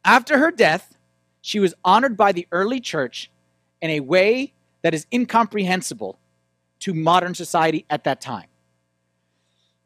After 0.05 0.37
her 0.37 0.51
death, 0.51 0.97
she 1.41 1.59
was 1.59 1.73
honored 1.83 2.17
by 2.17 2.31
the 2.31 2.47
early 2.51 2.79
church 2.79 3.31
in 3.81 3.89
a 3.89 3.99
way 3.99 4.53
that 4.81 4.93
is 4.93 5.07
incomprehensible 5.11 6.19
to 6.79 6.93
modern 6.93 7.33
society 7.35 7.85
at 7.89 8.03
that 8.03 8.21
time. 8.21 8.47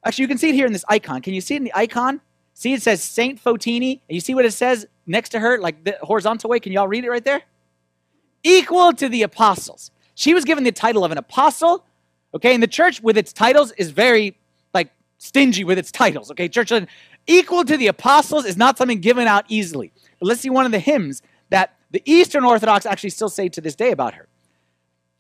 Actually, 0.03 0.23
you 0.23 0.27
can 0.27 0.37
see 0.37 0.49
it 0.49 0.55
here 0.55 0.65
in 0.65 0.73
this 0.73 0.85
icon. 0.87 1.21
Can 1.21 1.33
you 1.33 1.41
see 1.41 1.55
it 1.55 1.57
in 1.57 1.63
the 1.63 1.75
icon? 1.75 2.21
See, 2.53 2.73
it 2.73 2.81
says 2.81 3.03
Saint 3.03 3.43
Fotini, 3.43 4.01
and 4.07 4.15
you 4.15 4.19
see 4.19 4.33
what 4.33 4.45
it 4.45 4.51
says 4.51 4.87
next 5.05 5.29
to 5.29 5.39
her, 5.39 5.59
like 5.59 5.83
the 5.83 5.97
horizontal 6.01 6.49
way. 6.49 6.59
Can 6.59 6.71
y'all 6.71 6.87
read 6.87 7.05
it 7.05 7.09
right 7.09 7.23
there? 7.23 7.43
Equal 8.43 8.93
to 8.93 9.09
the 9.09 9.23
apostles. 9.23 9.91
She 10.15 10.33
was 10.33 10.45
given 10.45 10.63
the 10.63 10.71
title 10.71 11.03
of 11.03 11.11
an 11.11 11.17
apostle. 11.19 11.85
Okay, 12.33 12.53
and 12.53 12.63
the 12.63 12.67
church 12.67 13.01
with 13.01 13.17
its 13.17 13.31
titles 13.31 13.71
is 13.73 13.91
very 13.91 14.37
like 14.73 14.91
stingy 15.19 15.63
with 15.63 15.77
its 15.77 15.91
titles. 15.91 16.31
Okay, 16.31 16.49
church 16.49 16.71
equal 17.27 17.63
to 17.63 17.77
the 17.77 17.87
apostles 17.87 18.45
is 18.45 18.57
not 18.57 18.77
something 18.77 19.01
given 19.01 19.27
out 19.27 19.45
easily. 19.49 19.91
But 20.19 20.27
let's 20.27 20.41
see 20.41 20.49
one 20.49 20.65
of 20.65 20.71
the 20.71 20.79
hymns 20.79 21.21
that 21.49 21.75
the 21.91 22.01
Eastern 22.05 22.43
Orthodox 22.43 22.85
actually 22.85 23.11
still 23.11 23.29
say 23.29 23.49
to 23.49 23.61
this 23.61 23.75
day 23.75 23.91
about 23.91 24.15
her. 24.15 24.27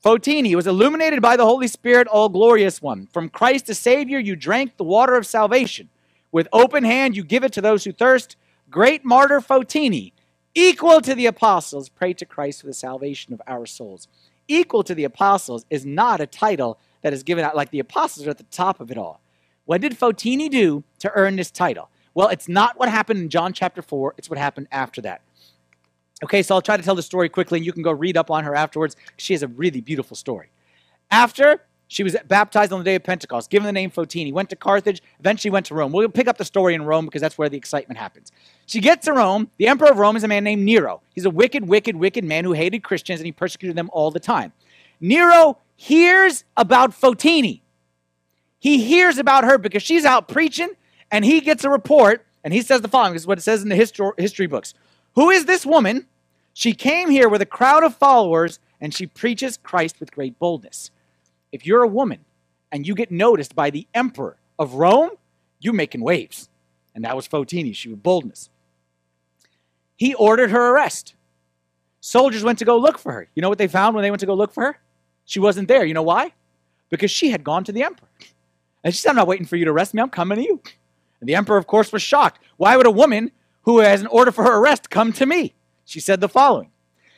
Fotini 0.03 0.55
was 0.55 0.67
illuminated 0.67 1.21
by 1.21 1.35
the 1.35 1.45
Holy 1.45 1.67
Spirit, 1.67 2.07
all 2.07 2.29
glorious 2.29 2.81
one. 2.81 3.07
From 3.07 3.29
Christ 3.29 3.65
the 3.65 3.73
Savior, 3.73 4.19
you 4.19 4.35
drank 4.35 4.77
the 4.77 4.83
water 4.83 5.15
of 5.15 5.25
salvation. 5.25 5.89
With 6.31 6.47
open 6.53 6.83
hand, 6.83 7.15
you 7.15 7.23
give 7.23 7.43
it 7.43 7.53
to 7.53 7.61
those 7.61 7.83
who 7.83 7.91
thirst. 7.91 8.35
Great 8.69 9.03
martyr 9.03 9.39
Fotini, 9.39 10.11
equal 10.53 11.01
to 11.01 11.15
the 11.15 11.25
apostles, 11.25 11.89
pray 11.89 12.13
to 12.13 12.25
Christ 12.25 12.61
for 12.61 12.67
the 12.67 12.73
salvation 12.73 13.33
of 13.33 13.41
our 13.47 13.65
souls. 13.65 14.07
Equal 14.47 14.83
to 14.83 14.93
the 14.93 15.03
apostles 15.03 15.65
is 15.69 15.85
not 15.85 16.21
a 16.21 16.27
title 16.27 16.77
that 17.01 17.13
is 17.13 17.23
given 17.23 17.43
out 17.43 17.55
like 17.55 17.71
the 17.71 17.79
apostles 17.79 18.27
are 18.27 18.31
at 18.31 18.37
the 18.37 18.43
top 18.43 18.79
of 18.79 18.91
it 18.91 18.97
all. 18.97 19.21
What 19.65 19.81
did 19.81 19.97
Fotini 19.97 20.49
do 20.49 20.83
to 20.99 21.11
earn 21.13 21.35
this 21.35 21.51
title? 21.51 21.89
Well, 22.17 22.29
it's 22.29 22.49
not 22.49 22.79
what 22.79 22.89
happened 22.89 23.19
in 23.19 23.29
John 23.29 23.53
chapter 23.53 23.83
4, 23.83 24.15
it's 24.17 24.27
what 24.27 24.39
happened 24.39 24.69
after 24.71 25.01
that. 25.01 25.21
Okay, 26.23 26.41
so 26.41 26.55
I'll 26.55 26.63
try 26.63 26.75
to 26.75 26.81
tell 26.81 26.95
the 26.95 27.03
story 27.03 27.29
quickly, 27.29 27.59
and 27.59 27.65
you 27.65 27.71
can 27.71 27.83
go 27.83 27.91
read 27.91 28.17
up 28.17 28.31
on 28.31 28.43
her 28.43 28.55
afterwards. 28.55 28.95
She 29.17 29.33
has 29.33 29.43
a 29.43 29.47
really 29.49 29.81
beautiful 29.81 30.17
story. 30.17 30.49
After 31.11 31.61
she 31.87 32.01
was 32.01 32.15
baptized 32.27 32.73
on 32.73 32.79
the 32.79 32.85
day 32.85 32.95
of 32.95 33.03
Pentecost, 33.03 33.51
given 33.51 33.67
the 33.67 33.71
name 33.71 33.91
Fotini, 33.91 34.33
went 34.33 34.49
to 34.49 34.55
Carthage, 34.55 35.03
eventually 35.19 35.51
went 35.51 35.67
to 35.67 35.75
Rome. 35.75 35.91
We'll 35.91 36.09
pick 36.09 36.27
up 36.27 36.39
the 36.39 36.43
story 36.43 36.73
in 36.73 36.85
Rome 36.85 37.05
because 37.05 37.21
that's 37.21 37.37
where 37.37 37.49
the 37.49 37.57
excitement 37.57 37.99
happens. 37.99 38.31
She 38.65 38.79
gets 38.79 39.05
to 39.05 39.13
Rome. 39.13 39.51
The 39.57 39.67
emperor 39.67 39.91
of 39.91 39.99
Rome 39.99 40.15
is 40.15 40.23
a 40.23 40.27
man 40.27 40.43
named 40.43 40.65
Nero. 40.65 41.03
He's 41.13 41.25
a 41.25 41.29
wicked, 41.29 41.67
wicked, 41.67 41.95
wicked 41.97 42.23
man 42.23 42.45
who 42.45 42.53
hated 42.53 42.81
Christians 42.81 43.19
and 43.19 43.27
he 43.27 43.31
persecuted 43.31 43.77
them 43.77 43.91
all 43.93 44.09
the 44.09 44.19
time. 44.19 44.53
Nero 44.99 45.59
hears 45.75 46.45
about 46.57 46.99
Fotini. 46.99 47.61
He 48.57 48.83
hears 48.83 49.19
about 49.19 49.43
her 49.43 49.59
because 49.59 49.83
she's 49.83 50.03
out 50.03 50.27
preaching 50.27 50.69
and 51.11 51.25
he 51.25 51.41
gets 51.41 51.63
a 51.63 51.69
report 51.69 52.25
and 52.43 52.53
he 52.53 52.61
says 52.61 52.81
the 52.81 52.87
following 52.87 53.13
this 53.13 53.23
is 53.23 53.27
what 53.27 53.37
it 53.37 53.41
says 53.41 53.63
in 53.63 53.69
the 53.69 53.75
history, 53.75 54.11
history 54.17 54.47
books. 54.47 54.73
Who 55.15 55.29
is 55.29 55.45
this 55.45 55.65
woman? 55.65 56.05
She 56.53 56.73
came 56.73 57.09
here 57.09 57.29
with 57.29 57.41
a 57.41 57.45
crowd 57.45 57.83
of 57.83 57.95
followers 57.95 58.59
and 58.79 58.93
she 58.93 59.07
preaches 59.07 59.57
Christ 59.57 59.99
with 59.99 60.11
great 60.11 60.39
boldness. 60.39 60.91
If 61.51 61.65
you're 61.65 61.83
a 61.83 61.87
woman 61.87 62.25
and 62.71 62.87
you 62.87 62.95
get 62.95 63.11
noticed 63.11 63.55
by 63.55 63.69
the 63.69 63.87
emperor 63.93 64.37
of 64.59 64.75
Rome, 64.75 65.11
you're 65.59 65.73
making 65.73 66.01
waves. 66.01 66.49
And 66.93 67.03
that 67.05 67.15
was 67.15 67.27
Fotini. 67.27 67.75
She 67.75 67.89
was 67.89 67.99
boldness. 67.99 68.49
He 69.95 70.13
ordered 70.13 70.51
her 70.51 70.71
arrest. 70.71 71.15
Soldiers 71.99 72.43
went 72.43 72.59
to 72.59 72.65
go 72.65 72.77
look 72.77 72.97
for 72.97 73.11
her. 73.11 73.27
You 73.35 73.41
know 73.41 73.49
what 73.49 73.57
they 73.57 73.67
found 73.67 73.95
when 73.95 74.03
they 74.03 74.11
went 74.11 74.19
to 74.21 74.25
go 74.25 74.33
look 74.33 74.53
for 74.53 74.63
her? 74.63 74.79
She 75.25 75.39
wasn't 75.39 75.67
there. 75.67 75.83
You 75.83 75.93
know 75.93 76.03
why? 76.03 76.33
Because 76.89 77.11
she 77.11 77.31
had 77.31 77.43
gone 77.43 77.63
to 77.65 77.71
the 77.71 77.83
emperor. 77.83 78.07
And 78.83 78.93
she 78.93 79.01
said, 79.01 79.09
I'm 79.09 79.15
not 79.15 79.27
waiting 79.27 79.45
for 79.45 79.57
you 79.57 79.65
to 79.65 79.71
arrest 79.71 79.93
me. 79.93 80.01
I'm 80.01 80.09
coming 80.09 80.37
to 80.37 80.43
you. 80.43 80.61
And 81.19 81.27
the 81.27 81.35
emperor, 81.35 81.57
of 81.57 81.67
course, 81.67 81.91
was 81.91 82.01
shocked. 82.01 82.39
Why 82.57 82.77
would 82.77 82.85
a 82.85 82.91
woman 82.91 83.31
who 83.63 83.79
has 83.79 84.01
an 84.01 84.07
order 84.07 84.31
for 84.31 84.43
her 84.43 84.57
arrest 84.57 84.89
come 84.89 85.13
to 85.13 85.25
me? 85.25 85.55
She 85.85 85.99
said 85.99 86.21
the 86.21 86.29
following 86.29 86.71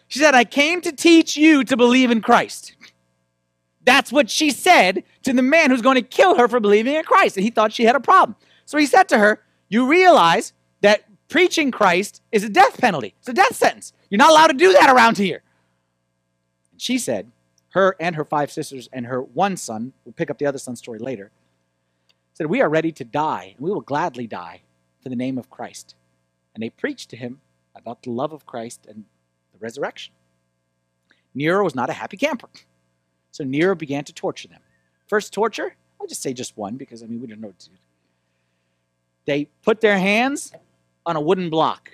She 0.07 0.19
said, 0.19 0.35
I 0.35 0.43
came 0.43 0.81
to 0.81 0.91
teach 0.91 1.37
you 1.37 1.63
to 1.63 1.77
believe 1.77 2.11
in 2.11 2.21
Christ. 2.21 2.75
That's 3.83 4.11
what 4.11 4.29
she 4.29 4.51
said 4.51 5.03
to 5.23 5.33
the 5.33 5.41
man 5.41 5.71
who's 5.71 5.81
going 5.81 5.95
to 5.95 6.01
kill 6.01 6.37
her 6.37 6.47
for 6.47 6.59
believing 6.59 6.95
in 6.95 7.03
Christ. 7.03 7.37
And 7.37 7.43
he 7.43 7.49
thought 7.49 7.73
she 7.73 7.85
had 7.85 7.95
a 7.95 7.99
problem. 7.99 8.35
So 8.65 8.77
he 8.77 8.85
said 8.85 9.09
to 9.09 9.17
her, 9.17 9.41
You 9.67 9.87
realize 9.87 10.53
that 10.81 11.05
preaching 11.27 11.71
Christ 11.71 12.21
is 12.31 12.43
a 12.43 12.49
death 12.49 12.77
penalty. 12.79 13.15
It's 13.19 13.29
a 13.29 13.33
death 13.33 13.55
sentence. 13.55 13.93
You're 14.09 14.19
not 14.19 14.31
allowed 14.31 14.47
to 14.47 14.53
do 14.53 14.73
that 14.73 14.89
around 14.89 15.17
here. 15.17 15.43
And 16.71 16.81
she 16.81 16.97
said, 16.97 17.31
her 17.69 17.95
and 17.99 18.15
her 18.15 18.25
five 18.25 18.51
sisters 18.51 18.89
and 18.91 19.05
her 19.05 19.21
one 19.21 19.57
son, 19.57 19.93
we'll 20.03 20.13
pick 20.13 20.29
up 20.29 20.37
the 20.37 20.45
other 20.45 20.57
son's 20.57 20.79
story 20.79 20.99
later, 20.99 21.31
said, 22.39 22.47
We 22.47 22.61
are 22.61 22.69
ready 22.69 22.91
to 22.93 23.03
die, 23.03 23.53
and 23.55 23.63
we 23.63 23.69
will 23.69 23.81
gladly 23.81 24.25
die 24.25 24.61
for 25.03 25.09
the 25.09 25.15
name 25.15 25.37
of 25.37 25.49
Christ. 25.49 25.95
And 26.55 26.63
they 26.63 26.69
preached 26.69 27.09
to 27.09 27.17
him 27.17 27.41
about 27.75 28.01
the 28.01 28.11
love 28.11 28.33
of 28.33 28.45
Christ 28.45 28.87
and 28.87 29.03
the 29.53 29.59
resurrection. 29.59 30.13
Nero 31.35 31.63
was 31.63 31.75
not 31.75 31.89
a 31.89 31.93
happy 31.93 32.17
camper. 32.17 32.49
So 33.31 33.43
Nero 33.43 33.75
began 33.75 34.03
to 34.05 34.13
torture 34.13 34.47
them. 34.47 34.61
First 35.07 35.33
torture, 35.33 35.75
I'll 35.99 36.07
just 36.07 36.21
say 36.21 36.33
just 36.33 36.57
one 36.57 36.77
because 36.77 37.03
I 37.03 37.05
mean 37.05 37.21
we 37.21 37.27
don't 37.27 37.41
know 37.41 37.47
what 37.47 37.59
to 37.59 37.69
do. 37.69 37.75
They 39.25 39.45
put 39.63 39.81
their 39.81 39.99
hands 39.99 40.53
on 41.05 41.15
a 41.15 41.21
wooden 41.21 41.49
block. 41.49 41.91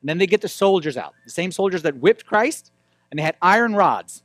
And 0.00 0.08
then 0.08 0.18
they 0.18 0.26
get 0.26 0.40
the 0.40 0.48
soldiers 0.48 0.96
out, 0.96 1.14
the 1.24 1.30
same 1.30 1.52
soldiers 1.52 1.82
that 1.82 1.96
whipped 1.96 2.24
Christ, 2.24 2.72
and 3.10 3.18
they 3.18 3.22
had 3.22 3.36
iron 3.42 3.74
rods, 3.74 4.22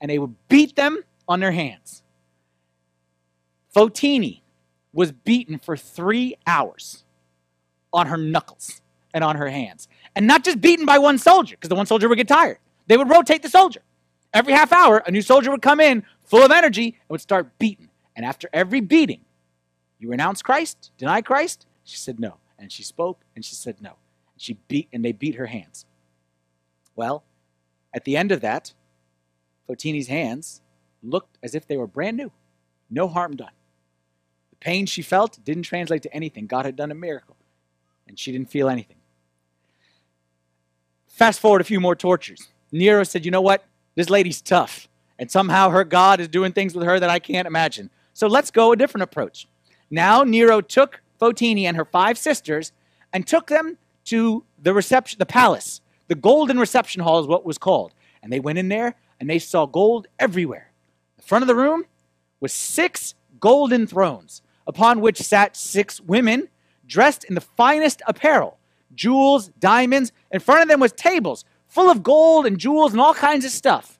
and 0.00 0.10
they 0.10 0.18
would 0.18 0.34
beat 0.48 0.76
them 0.76 1.02
on 1.26 1.40
their 1.40 1.52
hands. 1.52 2.02
Fotini 3.74 4.42
was 4.96 5.12
beaten 5.12 5.58
for 5.58 5.76
three 5.76 6.36
hours 6.46 7.04
on 7.92 8.06
her 8.06 8.16
knuckles 8.16 8.80
and 9.12 9.22
on 9.22 9.36
her 9.36 9.48
hands. 9.48 9.88
And 10.16 10.26
not 10.26 10.42
just 10.42 10.58
beaten 10.62 10.86
by 10.86 10.98
one 10.98 11.18
soldier, 11.18 11.54
because 11.54 11.68
the 11.68 11.74
one 11.74 11.84
soldier 11.84 12.08
would 12.08 12.16
get 12.16 12.26
tired. 12.26 12.58
They 12.86 12.96
would 12.96 13.10
rotate 13.10 13.42
the 13.42 13.50
soldier. 13.50 13.82
Every 14.32 14.54
half 14.54 14.72
hour, 14.72 15.02
a 15.06 15.10
new 15.10 15.20
soldier 15.20 15.50
would 15.50 15.60
come 15.60 15.80
in 15.80 16.02
full 16.24 16.42
of 16.42 16.50
energy 16.50 16.86
and 16.86 17.10
would 17.10 17.20
start 17.20 17.58
beating. 17.58 17.90
And 18.16 18.24
after 18.24 18.48
every 18.54 18.80
beating, 18.80 19.20
you 19.98 20.08
renounce 20.08 20.40
Christ, 20.40 20.90
deny 20.96 21.20
Christ? 21.20 21.66
She 21.84 21.98
said 21.98 22.18
no. 22.18 22.38
And 22.58 22.72
she 22.72 22.82
spoke 22.82 23.20
and 23.34 23.44
she 23.44 23.54
said 23.54 23.82
no. 23.82 23.90
And 24.32 24.40
she 24.40 24.54
beat 24.66 24.88
and 24.94 25.04
they 25.04 25.12
beat 25.12 25.34
her 25.34 25.46
hands. 25.46 25.84
Well, 26.94 27.22
at 27.92 28.04
the 28.04 28.16
end 28.16 28.32
of 28.32 28.40
that, 28.40 28.72
Fotini's 29.68 30.08
hands 30.08 30.62
looked 31.02 31.36
as 31.42 31.54
if 31.54 31.66
they 31.66 31.76
were 31.76 31.86
brand 31.86 32.16
new. 32.16 32.32
No 32.88 33.08
harm 33.08 33.36
done. 33.36 33.50
The 34.58 34.64
pain 34.64 34.86
she 34.86 35.02
felt 35.02 35.38
didn't 35.44 35.64
translate 35.64 36.02
to 36.02 36.14
anything. 36.14 36.46
God 36.46 36.64
had 36.64 36.76
done 36.76 36.90
a 36.90 36.94
miracle. 36.94 37.36
And 38.08 38.18
she 38.18 38.32
didn't 38.32 38.50
feel 38.50 38.68
anything. 38.68 38.96
Fast 41.06 41.40
forward 41.40 41.60
a 41.60 41.64
few 41.64 41.80
more 41.80 41.96
tortures. 41.96 42.48
Nero 42.72 43.02
said, 43.04 43.24
You 43.24 43.30
know 43.30 43.40
what? 43.40 43.64
This 43.94 44.10
lady's 44.10 44.40
tough. 44.40 44.88
And 45.18 45.30
somehow 45.30 45.70
her 45.70 45.84
God 45.84 46.20
is 46.20 46.28
doing 46.28 46.52
things 46.52 46.74
with 46.74 46.84
her 46.84 47.00
that 47.00 47.10
I 47.10 47.18
can't 47.18 47.46
imagine. 47.46 47.90
So 48.12 48.26
let's 48.26 48.50
go 48.50 48.72
a 48.72 48.76
different 48.76 49.02
approach. 49.02 49.48
Now 49.90 50.22
Nero 50.22 50.60
took 50.60 51.00
Fotini 51.20 51.64
and 51.64 51.76
her 51.76 51.84
five 51.84 52.18
sisters 52.18 52.72
and 53.12 53.26
took 53.26 53.46
them 53.46 53.78
to 54.06 54.44
the 54.62 54.74
reception, 54.74 55.18
the 55.18 55.26
palace. 55.26 55.80
The 56.08 56.14
golden 56.14 56.58
reception 56.58 57.02
hall 57.02 57.18
is 57.18 57.26
what 57.26 57.44
was 57.44 57.58
called. 57.58 57.92
And 58.22 58.32
they 58.32 58.40
went 58.40 58.58
in 58.58 58.68
there 58.68 58.94
and 59.18 59.28
they 59.28 59.38
saw 59.38 59.66
gold 59.66 60.06
everywhere. 60.18 60.70
The 61.16 61.22
front 61.22 61.42
of 61.42 61.48
the 61.48 61.54
room 61.54 61.84
was 62.40 62.52
six 62.52 63.14
golden 63.40 63.86
thrones 63.86 64.42
upon 64.66 65.00
which 65.00 65.18
sat 65.18 65.56
six 65.56 66.00
women 66.00 66.48
dressed 66.86 67.24
in 67.24 67.34
the 67.34 67.40
finest 67.40 68.02
apparel, 68.06 68.58
jewels, 68.94 69.48
diamonds. 69.58 70.12
In 70.30 70.40
front 70.40 70.62
of 70.62 70.68
them 70.68 70.80
was 70.80 70.92
tables 70.92 71.44
full 71.68 71.90
of 71.90 72.02
gold 72.02 72.46
and 72.46 72.58
jewels 72.58 72.92
and 72.92 73.00
all 73.00 73.14
kinds 73.14 73.44
of 73.44 73.50
stuff. 73.50 73.98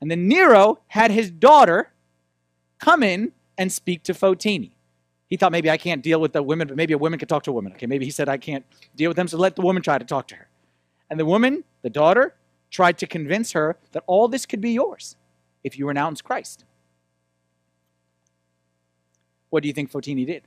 And 0.00 0.10
then 0.10 0.26
Nero 0.28 0.80
had 0.88 1.10
his 1.10 1.30
daughter 1.30 1.92
come 2.78 3.02
in 3.02 3.32
and 3.56 3.70
speak 3.70 4.02
to 4.04 4.12
Fotini. 4.12 4.72
He 5.28 5.36
thought 5.36 5.52
maybe 5.52 5.70
I 5.70 5.76
can't 5.76 6.02
deal 6.02 6.20
with 6.20 6.32
the 6.32 6.42
women, 6.42 6.68
but 6.68 6.76
maybe 6.76 6.92
a 6.92 6.98
woman 6.98 7.18
could 7.18 7.28
talk 7.28 7.42
to 7.44 7.50
a 7.50 7.54
woman. 7.54 7.72
Okay, 7.72 7.86
maybe 7.86 8.04
he 8.04 8.10
said 8.10 8.28
I 8.28 8.36
can't 8.36 8.64
deal 8.94 9.10
with 9.10 9.16
them, 9.16 9.28
so 9.28 9.38
let 9.38 9.56
the 9.56 9.62
woman 9.62 9.82
try 9.82 9.98
to 9.98 10.04
talk 10.04 10.28
to 10.28 10.36
her. 10.36 10.48
And 11.10 11.18
the 11.18 11.24
woman, 11.24 11.64
the 11.82 11.90
daughter, 11.90 12.34
tried 12.70 12.98
to 12.98 13.06
convince 13.06 13.52
her 13.52 13.76
that 13.92 14.02
all 14.06 14.28
this 14.28 14.44
could 14.44 14.60
be 14.60 14.72
yours 14.72 15.16
if 15.64 15.78
you 15.78 15.86
renounce 15.86 16.20
Christ. 16.20 16.64
What 19.56 19.62
do 19.62 19.68
you 19.68 19.72
think 19.72 19.90
Fotini 19.90 20.26
did? 20.26 20.42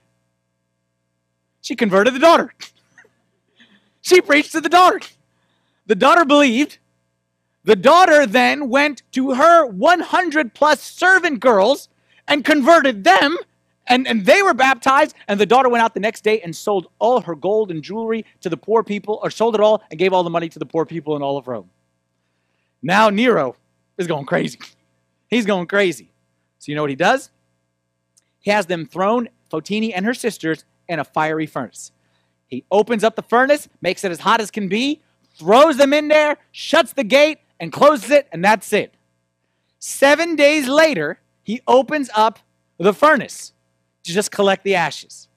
She 1.61 1.75
converted 1.75 2.13
the 2.13 2.19
daughter. 2.19 2.53
she 4.01 4.21
preached 4.21 4.51
to 4.51 4.61
the 4.61 4.69
daughter. 4.69 4.99
The 5.87 5.95
daughter 5.95 6.25
believed. 6.25 6.77
The 7.63 7.75
daughter 7.75 8.27
then 8.27 8.69
went 8.69 9.01
to 9.13 9.33
her 9.33 9.65
100 9.65 10.53
plus 10.53 10.79
servant 10.79 11.39
girls 11.39 11.89
and 12.27 12.45
converted 12.45 13.03
them 13.03 13.35
and, 13.87 14.07
and 14.07 14.27
they 14.27 14.43
were 14.43 14.53
baptized, 14.53 15.15
and 15.27 15.39
the 15.39 15.47
daughter 15.47 15.69
went 15.69 15.81
out 15.81 15.95
the 15.95 15.99
next 15.99 16.23
day 16.23 16.39
and 16.41 16.55
sold 16.55 16.91
all 16.99 17.21
her 17.21 17.33
gold 17.33 17.71
and 17.71 17.81
jewelry 17.81 18.27
to 18.41 18.49
the 18.49 18.57
poor 18.57 18.83
people, 18.83 19.19
or 19.23 19.31
sold 19.31 19.55
it 19.55 19.61
all 19.61 19.81
and 19.89 19.97
gave 19.97 20.13
all 20.13 20.23
the 20.23 20.29
money 20.29 20.49
to 20.49 20.59
the 20.59 20.67
poor 20.67 20.85
people 20.85 21.15
in 21.15 21.23
all 21.23 21.35
of 21.35 21.47
Rome. 21.47 21.71
Now 22.83 23.09
Nero 23.09 23.55
is 23.97 24.05
going 24.05 24.27
crazy. 24.27 24.59
He's 25.29 25.47
going 25.47 25.65
crazy. 25.65 26.11
So 26.59 26.71
you 26.71 26.75
know 26.75 26.83
what 26.83 26.91
he 26.91 26.95
does? 26.95 27.31
He 28.39 28.51
has 28.51 28.65
them 28.65 28.85
thrown, 28.85 29.29
Fotini 29.51 29.91
and 29.93 30.05
her 30.05 30.13
sisters, 30.13 30.65
in 30.87 30.99
a 30.99 31.03
fiery 31.03 31.45
furnace. 31.45 31.91
He 32.47 32.63
opens 32.71 33.03
up 33.03 33.15
the 33.15 33.21
furnace, 33.21 33.69
makes 33.81 34.03
it 34.03 34.11
as 34.11 34.19
hot 34.19 34.41
as 34.41 34.49
can 34.49 34.67
be, 34.67 35.01
throws 35.35 35.77
them 35.77 35.93
in 35.93 36.07
there, 36.07 36.37
shuts 36.51 36.93
the 36.93 37.03
gate, 37.03 37.39
and 37.59 37.71
closes 37.71 38.09
it, 38.09 38.27
and 38.31 38.43
that's 38.43 38.73
it. 38.73 38.93
Seven 39.77 40.35
days 40.35 40.67
later, 40.67 41.19
he 41.43 41.61
opens 41.67 42.09
up 42.15 42.39
the 42.77 42.93
furnace 42.93 43.53
to 44.03 44.11
just 44.11 44.31
collect 44.31 44.63
the 44.63 44.75
ashes. 44.75 45.27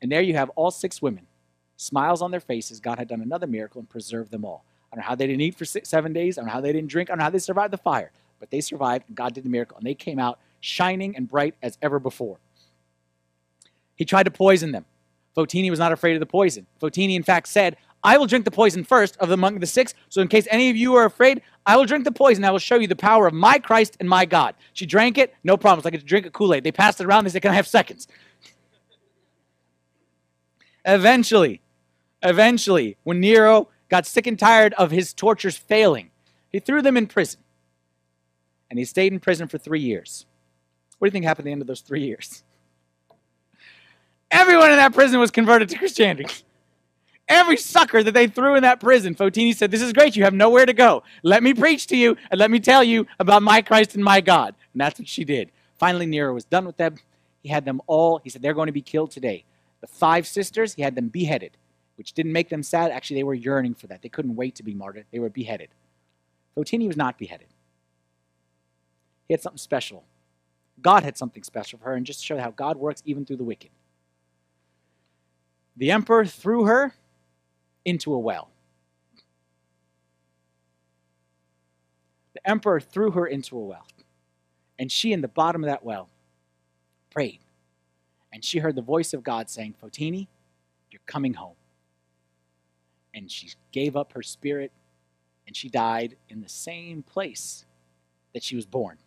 And 0.00 0.10
there 0.10 0.22
you 0.22 0.34
have 0.34 0.50
all 0.50 0.70
six 0.70 1.00
women, 1.02 1.26
smiles 1.76 2.22
on 2.22 2.30
their 2.30 2.40
faces. 2.40 2.80
God 2.80 2.98
had 2.98 3.08
done 3.08 3.20
another 3.20 3.46
miracle 3.46 3.80
and 3.80 3.88
preserved 3.88 4.30
them 4.30 4.44
all. 4.44 4.64
I 4.92 4.96
don't 4.96 5.02
know 5.02 5.08
how 5.08 5.14
they 5.14 5.26
didn't 5.26 5.40
eat 5.40 5.56
for 5.56 5.64
six, 5.64 5.88
seven 5.88 6.12
days. 6.12 6.38
I 6.38 6.42
don't 6.42 6.46
know 6.46 6.52
how 6.52 6.60
they 6.60 6.72
didn't 6.72 6.90
drink. 6.90 7.10
I 7.10 7.12
don't 7.12 7.18
know 7.18 7.24
how 7.24 7.30
they 7.30 7.38
survived 7.38 7.72
the 7.72 7.78
fire. 7.78 8.12
But 8.38 8.50
they 8.50 8.60
survived, 8.60 9.08
and 9.08 9.16
God 9.16 9.34
did 9.34 9.44
the 9.44 9.48
miracle, 9.48 9.76
and 9.76 9.86
they 9.86 9.94
came 9.94 10.18
out 10.18 10.38
shining 10.64 11.16
and 11.16 11.28
bright 11.28 11.54
as 11.62 11.78
ever 11.82 11.98
before. 11.98 12.38
He 13.94 14.04
tried 14.04 14.24
to 14.24 14.30
poison 14.30 14.72
them. 14.72 14.84
Fotini 15.36 15.70
was 15.70 15.78
not 15.78 15.92
afraid 15.92 16.14
of 16.14 16.20
the 16.20 16.26
poison. 16.26 16.66
Fotini, 16.80 17.14
in 17.14 17.22
fact, 17.22 17.48
said, 17.48 17.76
I 18.02 18.18
will 18.18 18.26
drink 18.26 18.44
the 18.44 18.50
poison 18.50 18.84
first 18.84 19.16
of 19.18 19.28
the 19.28 19.34
among 19.34 19.58
the 19.60 19.66
six. 19.66 19.94
So, 20.08 20.20
in 20.20 20.28
case 20.28 20.46
any 20.50 20.68
of 20.70 20.76
you 20.76 20.94
are 20.94 21.04
afraid, 21.04 21.42
I 21.64 21.76
will 21.76 21.86
drink 21.86 22.04
the 22.04 22.12
poison. 22.12 22.44
I 22.44 22.50
will 22.50 22.58
show 22.58 22.76
you 22.76 22.86
the 22.86 22.96
power 22.96 23.26
of 23.26 23.32
my 23.32 23.58
Christ 23.58 23.96
and 23.98 24.08
my 24.08 24.26
God. 24.26 24.54
She 24.74 24.84
drank 24.84 25.16
it, 25.16 25.34
no 25.42 25.56
problem. 25.56 25.78
It's 25.78 25.84
like 25.84 25.94
a 25.94 26.04
drink 26.04 26.26
of 26.26 26.32
Kool 26.32 26.54
Aid. 26.54 26.64
They 26.64 26.72
passed 26.72 27.00
it 27.00 27.06
around. 27.06 27.24
They 27.24 27.30
said, 27.30 27.42
Can 27.42 27.52
I 27.52 27.54
have 27.54 27.66
seconds? 27.66 28.06
eventually, 30.84 31.62
eventually, 32.22 32.96
when 33.04 33.20
Nero 33.20 33.68
got 33.88 34.06
sick 34.06 34.26
and 34.26 34.38
tired 34.38 34.74
of 34.74 34.90
his 34.90 35.12
tortures 35.12 35.56
failing, 35.56 36.10
he 36.50 36.60
threw 36.60 36.82
them 36.82 36.96
in 36.96 37.06
prison. 37.06 37.40
And 38.70 38.78
he 38.78 38.84
stayed 38.84 39.12
in 39.12 39.20
prison 39.20 39.48
for 39.48 39.58
three 39.58 39.80
years. 39.80 40.26
What 41.04 41.08
do 41.08 41.18
you 41.18 41.20
think 41.20 41.26
happened 41.26 41.44
at 41.44 41.48
the 41.48 41.52
end 41.52 41.60
of 41.60 41.66
those 41.66 41.82
three 41.82 42.06
years? 42.06 42.42
Everyone 44.30 44.70
in 44.70 44.78
that 44.78 44.94
prison 44.94 45.20
was 45.20 45.30
converted 45.30 45.68
to 45.68 45.76
Christianity. 45.76 46.32
Every 47.28 47.58
sucker 47.58 48.02
that 48.02 48.12
they 48.12 48.26
threw 48.26 48.54
in 48.54 48.62
that 48.62 48.80
prison, 48.80 49.14
Fotini 49.14 49.54
said, 49.54 49.70
This 49.70 49.82
is 49.82 49.92
great. 49.92 50.16
You 50.16 50.24
have 50.24 50.32
nowhere 50.32 50.64
to 50.64 50.72
go. 50.72 51.02
Let 51.22 51.42
me 51.42 51.52
preach 51.52 51.88
to 51.88 51.96
you 51.98 52.16
and 52.30 52.40
let 52.40 52.50
me 52.50 52.58
tell 52.58 52.82
you 52.82 53.06
about 53.18 53.42
my 53.42 53.60
Christ 53.60 53.94
and 53.94 54.02
my 54.02 54.22
God. 54.22 54.54
And 54.72 54.80
that's 54.80 54.98
what 54.98 55.06
she 55.06 55.26
did. 55.26 55.50
Finally, 55.76 56.06
Nero 56.06 56.32
was 56.32 56.46
done 56.46 56.64
with 56.64 56.78
them. 56.78 56.96
He 57.42 57.50
had 57.50 57.66
them 57.66 57.82
all, 57.86 58.22
he 58.24 58.30
said, 58.30 58.40
They're 58.40 58.54
going 58.54 58.68
to 58.68 58.72
be 58.72 58.80
killed 58.80 59.10
today. 59.10 59.44
The 59.82 59.86
five 59.86 60.26
sisters, 60.26 60.72
he 60.72 60.80
had 60.80 60.94
them 60.94 61.08
beheaded, 61.08 61.58
which 61.96 62.14
didn't 62.14 62.32
make 62.32 62.48
them 62.48 62.62
sad. 62.62 62.90
Actually, 62.92 63.16
they 63.16 63.24
were 63.24 63.34
yearning 63.34 63.74
for 63.74 63.88
that. 63.88 64.00
They 64.00 64.08
couldn't 64.08 64.36
wait 64.36 64.54
to 64.54 64.62
be 64.62 64.72
martyred. 64.72 65.04
They 65.12 65.18
were 65.18 65.28
beheaded. 65.28 65.68
Fotini 66.56 66.86
was 66.86 66.96
not 66.96 67.18
beheaded. 67.18 67.48
He 69.28 69.34
had 69.34 69.42
something 69.42 69.58
special. 69.58 70.04
God 70.80 71.02
had 71.02 71.16
something 71.16 71.42
special 71.42 71.78
for 71.78 71.86
her, 71.86 71.94
and 71.94 72.04
just 72.04 72.20
to 72.20 72.26
show 72.26 72.38
how 72.38 72.50
God 72.50 72.76
works 72.76 73.02
even 73.04 73.24
through 73.24 73.36
the 73.36 73.44
wicked. 73.44 73.70
The 75.76 75.90
emperor 75.90 76.24
threw 76.24 76.64
her 76.64 76.94
into 77.84 78.12
a 78.14 78.18
well. 78.18 78.50
The 82.34 82.48
emperor 82.48 82.80
threw 82.80 83.12
her 83.12 83.26
into 83.26 83.56
a 83.56 83.64
well. 83.64 83.86
And 84.78 84.90
she, 84.90 85.12
in 85.12 85.20
the 85.20 85.28
bottom 85.28 85.62
of 85.62 85.68
that 85.68 85.84
well, 85.84 86.08
prayed. 87.10 87.40
And 88.32 88.44
she 88.44 88.58
heard 88.58 88.74
the 88.74 88.82
voice 88.82 89.14
of 89.14 89.22
God 89.22 89.48
saying, 89.48 89.76
Fotini, 89.82 90.26
you're 90.90 91.00
coming 91.06 91.34
home. 91.34 91.54
And 93.14 93.30
she 93.30 93.50
gave 93.70 93.96
up 93.96 94.12
her 94.14 94.22
spirit 94.22 94.72
and 95.46 95.56
she 95.56 95.68
died 95.68 96.16
in 96.28 96.40
the 96.40 96.48
same 96.48 97.02
place 97.02 97.64
that 98.32 98.42
she 98.42 98.56
was 98.56 98.66
born. 98.66 98.98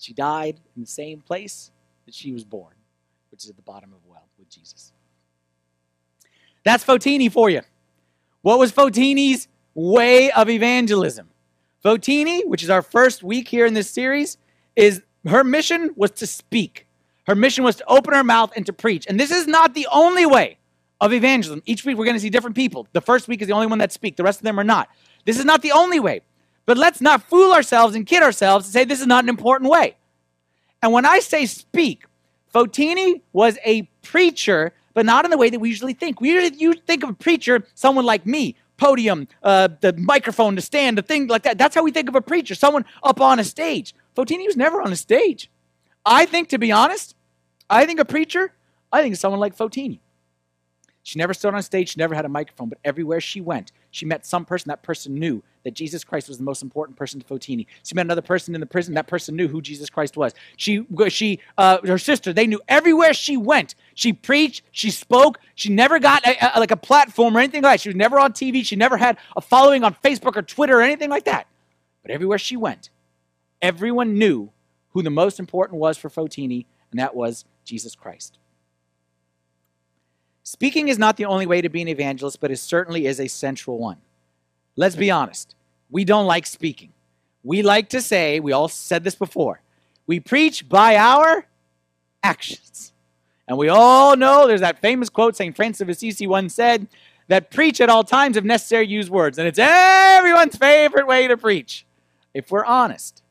She 0.00 0.14
died 0.14 0.60
in 0.74 0.82
the 0.82 0.88
same 0.88 1.20
place 1.20 1.70
that 2.06 2.14
she 2.14 2.32
was 2.32 2.42
born, 2.42 2.74
which 3.30 3.44
is 3.44 3.50
at 3.50 3.56
the 3.56 3.62
bottom 3.62 3.92
of 3.92 3.98
a 4.06 4.10
well 4.10 4.28
with 4.38 4.48
Jesus. 4.48 4.92
That's 6.64 6.84
Fotini 6.84 7.30
for 7.30 7.50
you. 7.50 7.60
What 8.42 8.58
was 8.58 8.72
Fotini's 8.72 9.46
way 9.74 10.30
of 10.30 10.48
evangelism? 10.48 11.28
Fotini, 11.84 12.46
which 12.46 12.62
is 12.62 12.70
our 12.70 12.82
first 12.82 13.22
week 13.22 13.48
here 13.48 13.66
in 13.66 13.74
this 13.74 13.90
series, 13.90 14.38
is 14.74 15.02
her 15.26 15.44
mission 15.44 15.90
was 15.96 16.10
to 16.12 16.26
speak. 16.26 16.86
Her 17.26 17.34
mission 17.34 17.62
was 17.62 17.76
to 17.76 17.84
open 17.86 18.14
her 18.14 18.24
mouth 18.24 18.52
and 18.56 18.64
to 18.66 18.72
preach. 18.72 19.06
And 19.06 19.20
this 19.20 19.30
is 19.30 19.46
not 19.46 19.74
the 19.74 19.86
only 19.92 20.24
way 20.24 20.58
of 21.00 21.12
evangelism. 21.12 21.62
Each 21.66 21.84
week 21.84 21.96
we're 21.96 22.04
going 22.04 22.16
to 22.16 22.20
see 22.20 22.30
different 22.30 22.56
people. 22.56 22.86
The 22.92 23.00
first 23.00 23.28
week 23.28 23.42
is 23.42 23.48
the 23.48 23.54
only 23.54 23.66
one 23.66 23.78
that 23.78 23.92
speak. 23.92 24.16
The 24.16 24.24
rest 24.24 24.40
of 24.40 24.44
them 24.44 24.58
are 24.58 24.64
not. 24.64 24.88
This 25.26 25.38
is 25.38 25.44
not 25.44 25.62
the 25.62 25.72
only 25.72 26.00
way. 26.00 26.22
But 26.70 26.78
let's 26.78 27.00
not 27.00 27.24
fool 27.24 27.52
ourselves 27.52 27.96
and 27.96 28.06
kid 28.06 28.22
ourselves 28.22 28.66
and 28.66 28.72
say 28.72 28.84
this 28.84 29.00
is 29.00 29.06
not 29.08 29.24
an 29.24 29.28
important 29.28 29.68
way. 29.68 29.96
And 30.80 30.92
when 30.92 31.04
I 31.04 31.18
say 31.18 31.44
speak, 31.46 32.04
Fotini 32.54 33.22
was 33.32 33.58
a 33.64 33.90
preacher, 34.02 34.72
but 34.94 35.04
not 35.04 35.24
in 35.24 35.32
the 35.32 35.36
way 35.36 35.50
that 35.50 35.58
we 35.58 35.68
usually 35.68 35.94
think. 35.94 36.20
We 36.20 36.30
usually 36.30 36.56
you 36.60 36.74
think 36.74 37.02
of 37.02 37.08
a 37.08 37.14
preacher, 37.14 37.66
someone 37.74 38.04
like 38.04 38.24
me, 38.24 38.54
podium, 38.76 39.26
uh, 39.42 39.70
the 39.80 39.94
microphone, 39.94 40.54
the 40.54 40.60
stand, 40.60 40.96
the 40.96 41.02
thing 41.02 41.26
like 41.26 41.42
that. 41.42 41.58
That's 41.58 41.74
how 41.74 41.82
we 41.82 41.90
think 41.90 42.08
of 42.08 42.14
a 42.14 42.20
preacher, 42.20 42.54
someone 42.54 42.84
up 43.02 43.20
on 43.20 43.40
a 43.40 43.44
stage. 43.44 43.92
Fotini 44.16 44.46
was 44.46 44.56
never 44.56 44.80
on 44.80 44.92
a 44.92 44.96
stage. 44.96 45.50
I 46.06 46.24
think, 46.24 46.50
to 46.50 46.58
be 46.58 46.70
honest, 46.70 47.16
I 47.68 47.84
think 47.84 47.98
a 47.98 48.04
preacher, 48.04 48.52
I 48.92 49.02
think 49.02 49.16
someone 49.16 49.40
like 49.40 49.56
Fotini. 49.56 49.98
She 51.02 51.18
never 51.18 51.34
stood 51.34 51.52
on 51.52 51.60
stage, 51.64 51.88
she 51.88 51.98
never 51.98 52.14
had 52.14 52.26
a 52.26 52.28
microphone, 52.28 52.68
but 52.68 52.78
everywhere 52.84 53.20
she 53.20 53.40
went, 53.40 53.72
she 53.90 54.06
met 54.06 54.24
some 54.24 54.44
person. 54.44 54.68
That 54.68 54.82
person 54.82 55.14
knew 55.14 55.42
that 55.64 55.74
Jesus 55.74 56.04
Christ 56.04 56.28
was 56.28 56.38
the 56.38 56.44
most 56.44 56.62
important 56.62 56.96
person 56.96 57.20
to 57.20 57.26
Fotini. 57.26 57.66
She 57.84 57.94
met 57.94 58.06
another 58.06 58.22
person 58.22 58.54
in 58.54 58.60
the 58.60 58.66
prison. 58.66 58.94
That 58.94 59.06
person 59.06 59.36
knew 59.36 59.48
who 59.48 59.60
Jesus 59.60 59.90
Christ 59.90 60.16
was. 60.16 60.32
She, 60.56 60.86
she, 61.08 61.40
uh, 61.58 61.78
her 61.86 61.98
sister. 61.98 62.32
They 62.32 62.46
knew 62.46 62.60
everywhere 62.68 63.12
she 63.12 63.36
went. 63.36 63.74
She 63.94 64.12
preached. 64.12 64.62
She 64.70 64.90
spoke. 64.90 65.38
She 65.54 65.70
never 65.70 65.98
got 65.98 66.26
a, 66.26 66.56
a, 66.56 66.60
like 66.60 66.70
a 66.70 66.76
platform 66.76 67.36
or 67.36 67.40
anything 67.40 67.62
like 67.62 67.74
that. 67.74 67.80
She 67.80 67.88
was 67.88 67.96
never 67.96 68.18
on 68.18 68.32
TV. 68.32 68.64
She 68.64 68.76
never 68.76 68.96
had 68.96 69.18
a 69.36 69.40
following 69.40 69.84
on 69.84 69.94
Facebook 70.02 70.36
or 70.36 70.42
Twitter 70.42 70.78
or 70.78 70.82
anything 70.82 71.10
like 71.10 71.24
that. 71.24 71.46
But 72.02 72.10
everywhere 72.10 72.38
she 72.38 72.56
went, 72.56 72.90
everyone 73.60 74.18
knew 74.18 74.50
who 74.90 75.02
the 75.02 75.10
most 75.10 75.38
important 75.38 75.78
was 75.78 75.96
for 75.96 76.08
Fotini, 76.08 76.66
and 76.90 76.98
that 76.98 77.14
was 77.14 77.44
Jesus 77.64 77.94
Christ. 77.94 78.39
Speaking 80.52 80.88
is 80.88 80.98
not 80.98 81.16
the 81.16 81.26
only 81.26 81.46
way 81.46 81.60
to 81.60 81.68
be 81.68 81.80
an 81.80 81.86
evangelist, 81.86 82.40
but 82.40 82.50
it 82.50 82.56
certainly 82.56 83.06
is 83.06 83.20
a 83.20 83.28
central 83.28 83.78
one. 83.78 83.98
Let's 84.74 84.96
be 84.96 85.08
honest. 85.08 85.54
We 85.90 86.04
don't 86.04 86.26
like 86.26 86.44
speaking. 86.44 86.92
We 87.44 87.62
like 87.62 87.90
to 87.90 88.02
say, 88.02 88.40
we 88.40 88.50
all 88.50 88.66
said 88.66 89.04
this 89.04 89.14
before, 89.14 89.60
we 90.08 90.18
preach 90.18 90.68
by 90.68 90.96
our 90.96 91.46
actions. 92.24 92.92
And 93.46 93.58
we 93.58 93.68
all 93.68 94.16
know 94.16 94.48
there's 94.48 94.60
that 94.60 94.80
famous 94.80 95.08
quote 95.08 95.36
St. 95.36 95.54
Francis 95.54 95.82
of 95.82 95.88
Assisi 95.88 96.26
once 96.26 96.52
said 96.52 96.88
that 97.28 97.52
preach 97.52 97.80
at 97.80 97.88
all 97.88 98.02
times 98.02 98.36
if 98.36 98.42
necessary 98.42 98.88
use 98.88 99.08
words. 99.08 99.38
And 99.38 99.46
it's 99.46 99.60
everyone's 99.60 100.56
favorite 100.56 101.06
way 101.06 101.28
to 101.28 101.36
preach. 101.36 101.86
If 102.34 102.50
we're 102.50 102.64
honest, 102.64 103.22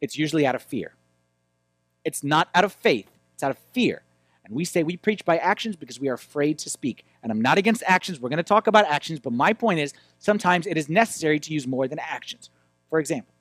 it's 0.00 0.16
usually 0.16 0.46
out 0.46 0.54
of 0.54 0.62
fear. 0.62 0.94
It's 2.04 2.22
not 2.22 2.48
out 2.54 2.62
of 2.62 2.72
faith, 2.72 3.10
it's 3.34 3.42
out 3.42 3.50
of 3.50 3.58
fear. 3.72 4.02
And 4.46 4.54
we 4.54 4.64
say 4.64 4.84
we 4.84 4.96
preach 4.96 5.24
by 5.24 5.38
actions 5.38 5.74
because 5.74 5.98
we 5.98 6.08
are 6.08 6.14
afraid 6.14 6.58
to 6.60 6.70
speak. 6.70 7.04
And 7.20 7.32
I'm 7.32 7.42
not 7.42 7.58
against 7.58 7.82
actions. 7.84 8.20
We're 8.20 8.28
going 8.28 8.36
to 8.36 8.44
talk 8.44 8.68
about 8.68 8.86
actions, 8.86 9.18
but 9.18 9.32
my 9.32 9.52
point 9.52 9.80
is 9.80 9.92
sometimes 10.20 10.68
it 10.68 10.78
is 10.78 10.88
necessary 10.88 11.40
to 11.40 11.52
use 11.52 11.66
more 11.66 11.88
than 11.88 11.98
actions. 11.98 12.48
For 12.88 13.00
example, 13.00 13.34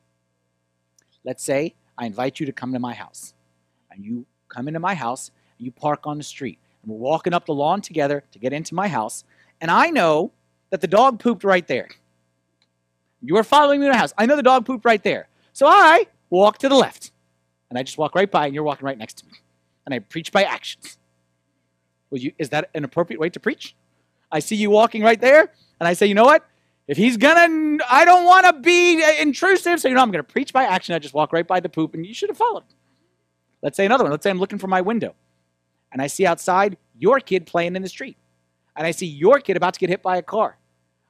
let's 1.24 1.44
say 1.44 1.76
I 1.96 2.08
invite 2.08 2.40
you 2.40 2.48
to 2.48 2.52
come 2.52 2.74
to 2.74 2.80
my 2.80 2.96
house. 2.96 3.36
And 3.92 4.04
you 4.04 4.26
come 4.50 4.68
into 4.68 4.80
my 4.80 4.96
house 4.96 5.30
and 5.60 5.66
you 5.66 5.72
park 5.72 6.08
on 6.08 6.18
the 6.18 6.24
street. 6.24 6.58
And 6.82 6.92
we're 6.92 6.98
walking 6.98 7.34
up 7.34 7.46
the 7.46 7.54
lawn 7.54 7.82
together 7.82 8.24
to 8.32 8.40
get 8.40 8.52
into 8.52 8.74
my 8.74 8.88
house. 8.88 9.24
And 9.62 9.70
I 9.70 9.92
know 9.92 10.32
that 10.72 10.82
the 10.82 10.88
dog 10.88 11.20
pooped 11.20 11.44
right 11.44 11.68
there. 11.68 11.90
You 13.22 13.38
are 13.38 13.44
following 13.44 13.80
me 13.80 13.86
to 13.86 13.92
the 13.92 13.98
house. 13.98 14.14
I 14.18 14.26
know 14.26 14.36
the 14.36 14.44
dog 14.44 14.66
pooped 14.66 14.86
right 14.86 15.04
there. 15.04 15.30
So 15.54 15.68
I 15.68 16.08
walk 16.32 16.58
to 16.60 16.70
the 16.70 16.76
left. 16.76 17.12
And 17.70 17.78
I 17.78 17.84
just 17.84 17.98
walk 17.98 18.16
right 18.16 18.30
by, 18.30 18.48
and 18.48 18.56
you're 18.56 18.64
walking 18.64 18.86
right 18.86 18.98
next 18.98 19.20
to 19.20 19.26
me 19.28 19.34
and 19.86 19.94
I 19.94 20.00
preach 20.00 20.32
by 20.32 20.44
actions. 20.44 20.98
Well, 22.10 22.22
you, 22.22 22.32
is 22.38 22.50
that 22.50 22.70
an 22.74 22.84
appropriate 22.84 23.20
way 23.20 23.30
to 23.30 23.40
preach? 23.40 23.76
I 24.32 24.40
see 24.40 24.56
you 24.56 24.70
walking 24.70 25.04
right 25.04 25.20
there, 25.20 25.52
and 25.80 25.88
I 25.88 25.94
say, 25.94 26.06
you 26.06 26.14
know 26.14 26.26
what? 26.26 26.46
If 26.88 26.98
he's 26.98 27.18
gonna, 27.18 27.78
I 27.90 28.06
don't 28.06 28.26
want 28.26 28.46
to 28.46 28.54
be 28.54 29.04
uh, 29.04 29.14
intrusive, 29.20 29.80
so 29.80 29.88
you 29.88 29.96
know, 29.96 30.02
I'm 30.02 30.12
gonna 30.12 30.24
preach 30.24 30.54
by 30.54 30.66
action. 30.66 30.94
I 30.94 31.00
just 31.00 31.14
walk 31.14 31.34
right 31.34 31.48
by 31.48 31.60
the 31.60 31.70
poop, 31.70 31.94
and 31.94 32.06
you 32.06 32.14
should 32.14 32.30
have 32.30 32.38
followed. 32.38 32.64
Let's 33.62 33.76
say 33.76 33.86
another 33.86 34.04
one. 34.04 34.12
Let's 34.12 34.24
say 34.24 34.30
I'm 34.30 34.40
looking 34.40 34.60
for 34.60 34.68
my 34.68 34.82
window, 34.82 35.16
and 35.92 36.02
I 36.02 36.08
see 36.08 36.26
outside 36.26 36.78
your 36.98 37.20
kid 37.20 37.48
playing 37.48 37.76
in 37.76 37.82
the 37.82 37.90
street, 37.90 38.18
and 38.76 38.86
I 38.86 38.92
see 38.92 39.08
your 39.08 39.40
kid 39.40 39.58
about 39.58 39.74
to 39.74 39.80
get 39.80 39.90
hit 39.90 40.04
by 40.04 40.18
a 40.18 40.22
car, 40.22 40.58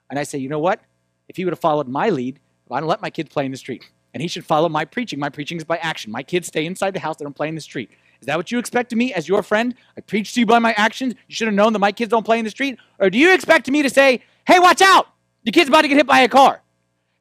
and 0.09 0.17
I 0.17 0.23
say, 0.23 0.37
you 0.37 0.47
know 0.47 0.59
what? 0.59 0.79
If 1.27 1.35
he 1.35 1.43
would 1.43 1.51
have 1.51 1.59
followed 1.59 1.89
my 1.89 2.09
lead, 2.09 2.39
I 2.71 2.79
don't 2.79 2.87
let 2.89 3.01
my 3.01 3.09
kid 3.09 3.29
play 3.29 3.45
in 3.45 3.51
the 3.51 3.57
street, 3.57 3.89
and 4.13 4.21
he 4.21 4.29
should 4.29 4.45
follow 4.45 4.69
my 4.69 4.85
preaching. 4.85 5.19
My 5.19 5.29
preaching 5.29 5.57
is 5.57 5.65
by 5.65 5.77
action. 5.77 6.11
My 6.11 6.23
kids 6.23 6.47
stay 6.47 6.65
inside 6.65 6.93
the 6.93 7.01
house; 7.01 7.17
they 7.17 7.25
don't 7.25 7.35
play 7.35 7.49
in 7.49 7.55
the 7.55 7.61
street. 7.61 7.89
Is 8.21 8.27
that 8.27 8.37
what 8.37 8.51
you 8.51 8.59
expect 8.59 8.91
of 8.91 8.97
me 8.97 9.13
as 9.13 9.27
your 9.27 9.43
friend? 9.43 9.75
I 9.97 10.01
preach 10.01 10.33
to 10.33 10.39
you 10.39 10.45
by 10.45 10.59
my 10.59 10.73
actions. 10.73 11.13
You 11.27 11.35
should 11.35 11.47
have 11.47 11.55
known 11.55 11.73
that 11.73 11.79
my 11.79 11.91
kids 11.91 12.09
don't 12.09 12.25
play 12.25 12.39
in 12.39 12.45
the 12.45 12.51
street. 12.51 12.77
Or 12.99 13.09
do 13.09 13.17
you 13.17 13.33
expect 13.33 13.69
me 13.69 13.81
to 13.81 13.89
say, 13.89 14.23
hey, 14.47 14.59
watch 14.59 14.81
out? 14.81 15.07
Your 15.43 15.51
kid's 15.51 15.69
about 15.69 15.81
to 15.81 15.87
get 15.87 15.97
hit 15.97 16.07
by 16.07 16.21
a 16.21 16.27
car. 16.27 16.61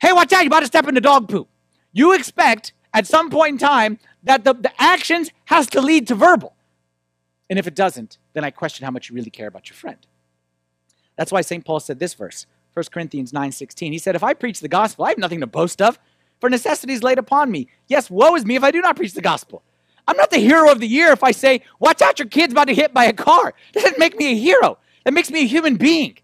Hey, 0.00 0.12
watch 0.12 0.32
out. 0.32 0.40
You're 0.40 0.48
about 0.48 0.60
to 0.60 0.66
step 0.66 0.88
into 0.88 1.00
dog 1.00 1.28
poop. 1.28 1.48
You 1.92 2.14
expect 2.14 2.72
at 2.92 3.06
some 3.06 3.30
point 3.30 3.52
in 3.52 3.58
time 3.58 3.98
that 4.22 4.44
the, 4.44 4.54
the 4.54 4.72
actions 4.80 5.30
has 5.46 5.66
to 5.68 5.80
lead 5.80 6.08
to 6.08 6.14
verbal. 6.14 6.54
And 7.50 7.58
if 7.58 7.66
it 7.66 7.74
doesn't, 7.74 8.18
then 8.32 8.44
I 8.44 8.50
question 8.50 8.84
how 8.84 8.90
much 8.90 9.10
you 9.10 9.14
really 9.14 9.30
care 9.30 9.46
about 9.46 9.68
your 9.68 9.76
friend. 9.76 9.98
That's 11.16 11.30
why 11.30 11.42
St. 11.42 11.64
Paul 11.64 11.80
said 11.80 11.98
this 11.98 12.14
verse, 12.14 12.46
1 12.72 12.86
Corinthians 12.90 13.32
9:16. 13.32 13.92
He 13.92 13.98
said, 13.98 14.16
If 14.16 14.24
I 14.24 14.34
preach 14.34 14.60
the 14.60 14.68
gospel, 14.68 15.04
I 15.04 15.10
have 15.10 15.18
nothing 15.18 15.40
to 15.40 15.46
boast 15.46 15.80
of, 15.80 15.98
for 16.40 16.50
necessity 16.50 16.92
is 16.92 17.02
laid 17.02 17.18
upon 17.18 17.50
me. 17.50 17.68
Yes, 17.86 18.10
woe 18.10 18.34
is 18.34 18.44
me 18.44 18.56
if 18.56 18.64
I 18.64 18.70
do 18.70 18.80
not 18.80 18.96
preach 18.96 19.12
the 19.12 19.22
gospel. 19.22 19.62
I'm 20.06 20.16
not 20.16 20.30
the 20.30 20.38
hero 20.38 20.70
of 20.70 20.80
the 20.80 20.86
year 20.86 21.12
if 21.12 21.24
I 21.24 21.30
say, 21.30 21.62
watch 21.78 22.02
out, 22.02 22.18
your 22.18 22.28
kid's 22.28 22.52
about 22.52 22.68
to 22.68 22.74
hit 22.74 22.92
by 22.92 23.06
a 23.06 23.12
car. 23.12 23.54
That 23.72 23.82
doesn't 23.82 23.98
make 23.98 24.16
me 24.16 24.32
a 24.32 24.34
hero. 24.34 24.78
That 25.04 25.14
makes 25.14 25.30
me 25.30 25.40
a 25.40 25.46
human 25.46 25.76
being. 25.76 26.18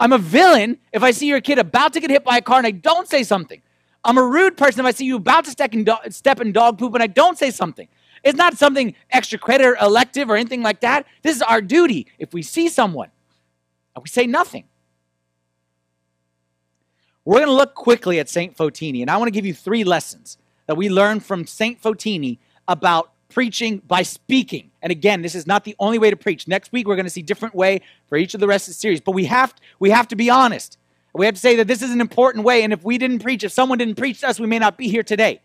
I'm 0.00 0.12
a 0.12 0.18
villain 0.18 0.78
if 0.92 1.02
I 1.02 1.10
see 1.10 1.26
your 1.26 1.40
kid 1.40 1.58
about 1.58 1.92
to 1.94 2.00
get 2.00 2.10
hit 2.10 2.24
by 2.24 2.36
a 2.36 2.42
car 2.42 2.58
and 2.58 2.66
I 2.66 2.70
don't 2.70 3.08
say 3.08 3.22
something. 3.22 3.60
I'm 4.04 4.16
a 4.16 4.22
rude 4.22 4.56
person 4.56 4.80
if 4.80 4.86
I 4.86 4.92
see 4.92 5.06
you 5.06 5.16
about 5.16 5.44
to 5.46 5.50
step 5.50 5.74
in, 5.74 5.84
do- 5.84 5.96
step 6.10 6.40
in 6.40 6.52
dog 6.52 6.78
poop 6.78 6.94
and 6.94 7.02
I 7.02 7.08
don't 7.08 7.36
say 7.36 7.50
something. 7.50 7.88
It's 8.22 8.36
not 8.36 8.56
something 8.56 8.94
extra 9.10 9.38
credit 9.38 9.66
or 9.66 9.76
elective 9.76 10.30
or 10.30 10.36
anything 10.36 10.62
like 10.62 10.80
that. 10.80 11.06
This 11.22 11.36
is 11.36 11.42
our 11.42 11.60
duty 11.60 12.06
if 12.18 12.32
we 12.32 12.42
see 12.42 12.68
someone 12.68 13.10
and 13.94 14.02
we 14.02 14.08
say 14.08 14.26
nothing. 14.26 14.64
We're 17.24 17.40
going 17.40 17.48
to 17.48 17.52
look 17.52 17.74
quickly 17.74 18.18
at 18.20 18.28
St. 18.30 18.56
Fotini, 18.56 19.02
and 19.02 19.10
I 19.10 19.18
want 19.18 19.26
to 19.26 19.32
give 19.32 19.44
you 19.44 19.52
three 19.52 19.84
lessons 19.84 20.38
that 20.66 20.76
we 20.76 20.88
learned 20.88 21.22
from 21.24 21.46
St. 21.46 21.80
Fotini 21.82 22.38
about 22.68 23.10
preaching 23.28 23.82
by 23.86 24.02
speaking. 24.02 24.70
And 24.80 24.90
again, 24.90 25.22
this 25.22 25.34
is 25.34 25.46
not 25.46 25.64
the 25.64 25.74
only 25.78 25.98
way 25.98 26.10
to 26.10 26.16
preach. 26.16 26.46
Next 26.46 26.72
week 26.72 26.86
we're 26.86 26.96
going 26.96 27.06
to 27.06 27.10
see 27.10 27.22
different 27.22 27.54
way 27.54 27.80
for 28.08 28.16
each 28.16 28.34
of 28.34 28.40
the 28.40 28.46
rest 28.46 28.68
of 28.68 28.74
the 28.74 28.78
series. 28.78 29.00
But 29.00 29.12
we 29.12 29.24
have 29.24 29.54
we 29.78 29.90
have 29.90 30.08
to 30.08 30.16
be 30.16 30.30
honest. 30.30 30.78
We 31.14 31.26
have 31.26 31.34
to 31.34 31.40
say 31.40 31.56
that 31.56 31.66
this 31.66 31.82
is 31.82 31.90
an 31.90 32.00
important 32.00 32.44
way 32.44 32.62
and 32.62 32.72
if 32.72 32.84
we 32.84 32.96
didn't 32.98 33.20
preach, 33.20 33.42
if 33.42 33.50
someone 33.50 33.78
didn't 33.78 33.96
preach 33.96 34.20
to 34.20 34.28
us, 34.28 34.38
we 34.38 34.46
may 34.46 34.58
not 34.58 34.78
be 34.78 34.88
here 34.88 35.02
today. 35.02 35.40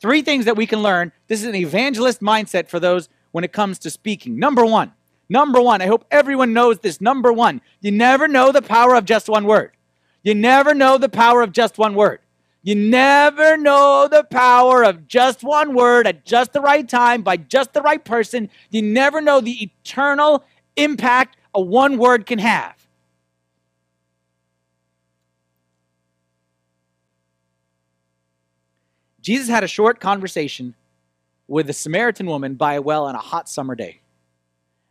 Three 0.00 0.22
things 0.22 0.44
that 0.44 0.56
we 0.56 0.66
can 0.66 0.82
learn. 0.82 1.10
This 1.26 1.40
is 1.40 1.48
an 1.48 1.56
evangelist 1.56 2.20
mindset 2.20 2.68
for 2.68 2.78
those 2.78 3.08
when 3.32 3.44
it 3.44 3.52
comes 3.52 3.80
to 3.80 3.90
speaking. 3.90 4.38
Number 4.38 4.64
1. 4.64 4.92
Number 5.28 5.60
1. 5.60 5.82
I 5.82 5.86
hope 5.86 6.04
everyone 6.10 6.52
knows 6.52 6.78
this. 6.78 7.00
Number 7.00 7.32
1. 7.32 7.60
You 7.80 7.90
never 7.90 8.28
know 8.28 8.52
the 8.52 8.62
power 8.62 8.94
of 8.94 9.04
just 9.04 9.28
one 9.28 9.44
word. 9.44 9.72
You 10.22 10.34
never 10.34 10.74
know 10.74 10.98
the 10.98 11.08
power 11.08 11.42
of 11.42 11.52
just 11.52 11.78
one 11.78 11.94
word. 11.94 12.20
You 12.62 12.74
never 12.74 13.56
know 13.56 14.08
the 14.10 14.24
power 14.24 14.82
of 14.82 15.06
just 15.06 15.42
one 15.42 15.74
word 15.74 16.06
at 16.06 16.24
just 16.24 16.52
the 16.52 16.60
right 16.60 16.86
time 16.88 17.22
by 17.22 17.36
just 17.36 17.72
the 17.72 17.82
right 17.82 18.04
person. 18.04 18.50
You 18.70 18.82
never 18.82 19.20
know 19.20 19.40
the 19.40 19.62
eternal 19.62 20.44
impact 20.76 21.36
a 21.54 21.60
one 21.60 21.98
word 21.98 22.26
can 22.26 22.38
have. 22.38 22.74
Jesus 29.20 29.48
had 29.48 29.62
a 29.62 29.68
short 29.68 30.00
conversation 30.00 30.74
with 31.46 31.68
a 31.68 31.72
Samaritan 31.72 32.26
woman 32.26 32.54
by 32.54 32.74
a 32.74 32.82
well 32.82 33.04
on 33.04 33.14
a 33.14 33.18
hot 33.18 33.48
summer 33.48 33.74
day. 33.74 34.00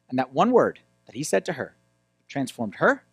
And 0.10 0.20
that 0.20 0.34
one 0.34 0.52
word 0.52 0.80
that 1.06 1.16
he 1.16 1.24
said 1.24 1.46
to 1.46 1.54
her 1.54 1.76
transformed 2.28 2.76
her, 2.76 3.04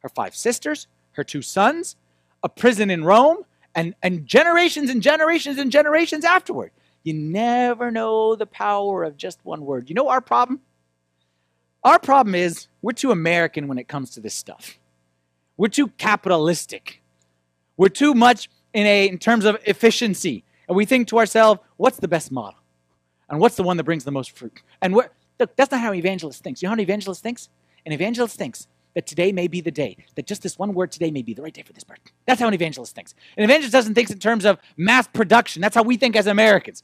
her 0.00 0.08
five 0.08 0.34
sisters, 0.34 0.86
her 1.12 1.24
two 1.24 1.42
sons, 1.42 1.96
a 2.42 2.48
prison 2.48 2.90
in 2.90 3.04
Rome, 3.04 3.44
and, 3.74 3.94
and 4.02 4.26
generations 4.26 4.90
and 4.90 5.02
generations 5.02 5.58
and 5.58 5.70
generations 5.70 6.24
afterward. 6.24 6.70
You 7.02 7.14
never 7.14 7.90
know 7.90 8.36
the 8.36 8.46
power 8.46 9.02
of 9.04 9.16
just 9.16 9.40
one 9.44 9.64
word. 9.64 9.88
You 9.88 9.94
know 9.94 10.08
our 10.08 10.20
problem? 10.20 10.60
Our 11.82 11.98
problem 11.98 12.34
is 12.34 12.68
we're 12.80 12.92
too 12.92 13.10
American 13.10 13.66
when 13.66 13.78
it 13.78 13.88
comes 13.88 14.10
to 14.10 14.20
this 14.20 14.34
stuff. 14.34 14.78
We're 15.56 15.68
too 15.68 15.88
capitalistic. 15.88 17.02
We're 17.76 17.88
too 17.88 18.14
much 18.14 18.48
in 18.72 18.86
a 18.86 19.08
in 19.08 19.18
terms 19.18 19.44
of 19.44 19.56
efficiency. 19.66 20.44
And 20.68 20.76
we 20.76 20.84
think 20.84 21.08
to 21.08 21.18
ourselves, 21.18 21.60
what's 21.76 21.98
the 21.98 22.08
best 22.08 22.30
model? 22.30 22.60
And 23.28 23.40
what's 23.40 23.56
the 23.56 23.62
one 23.62 23.76
that 23.78 23.84
brings 23.84 24.04
the 24.04 24.12
most 24.12 24.36
fruit? 24.36 24.62
And 24.80 24.94
look, 24.94 25.10
that's 25.38 25.72
not 25.72 25.80
how 25.80 25.90
an 25.90 25.98
evangelist 25.98 26.42
thinks. 26.42 26.62
You 26.62 26.66
know 26.66 26.70
how 26.70 26.74
an 26.74 26.80
evangelist 26.80 27.22
thinks? 27.22 27.48
An 27.84 27.92
evangelist 27.92 28.36
thinks, 28.36 28.68
that 28.94 29.06
today 29.06 29.32
may 29.32 29.48
be 29.48 29.60
the 29.60 29.70
day, 29.70 29.96
that 30.14 30.26
just 30.26 30.42
this 30.42 30.58
one 30.58 30.74
word 30.74 30.92
today 30.92 31.10
may 31.10 31.22
be 31.22 31.34
the 31.34 31.42
right 31.42 31.54
day 31.54 31.62
for 31.62 31.72
this 31.72 31.84
person. 31.84 32.04
That's 32.26 32.40
how 32.40 32.48
an 32.48 32.54
evangelist 32.54 32.94
thinks. 32.94 33.14
An 33.36 33.44
evangelist 33.44 33.72
doesn't 33.72 33.94
think 33.94 34.10
in 34.10 34.18
terms 34.18 34.44
of 34.44 34.58
mass 34.76 35.06
production. 35.08 35.62
That's 35.62 35.74
how 35.74 35.82
we 35.82 35.96
think 35.96 36.16
as 36.16 36.26
Americans. 36.26 36.82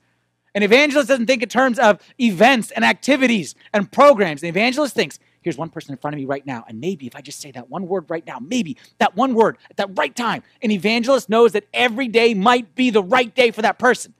An 0.54 0.62
evangelist 0.62 1.08
doesn't 1.08 1.26
think 1.26 1.42
in 1.42 1.48
terms 1.48 1.78
of 1.78 2.00
events 2.18 2.70
and 2.70 2.84
activities 2.84 3.54
and 3.72 3.90
programs. 3.90 4.42
An 4.42 4.48
evangelist 4.48 4.94
thinks, 4.94 5.18
here's 5.42 5.58
one 5.58 5.68
person 5.68 5.92
in 5.92 5.98
front 5.98 6.14
of 6.14 6.18
me 6.18 6.24
right 6.24 6.44
now, 6.44 6.64
and 6.66 6.80
maybe 6.80 7.06
if 7.06 7.14
I 7.14 7.20
just 7.20 7.40
say 7.40 7.50
that 7.52 7.70
one 7.70 7.86
word 7.86 8.06
right 8.08 8.26
now, 8.26 8.38
maybe 8.40 8.76
that 8.98 9.14
one 9.14 9.34
word 9.34 9.58
at 9.70 9.76
that 9.76 9.90
right 9.96 10.14
time, 10.14 10.42
an 10.62 10.70
evangelist 10.70 11.28
knows 11.28 11.52
that 11.52 11.64
every 11.72 12.08
day 12.08 12.34
might 12.34 12.74
be 12.74 12.90
the 12.90 13.02
right 13.02 13.32
day 13.34 13.50
for 13.50 13.62
that 13.62 13.78
person. 13.78 14.14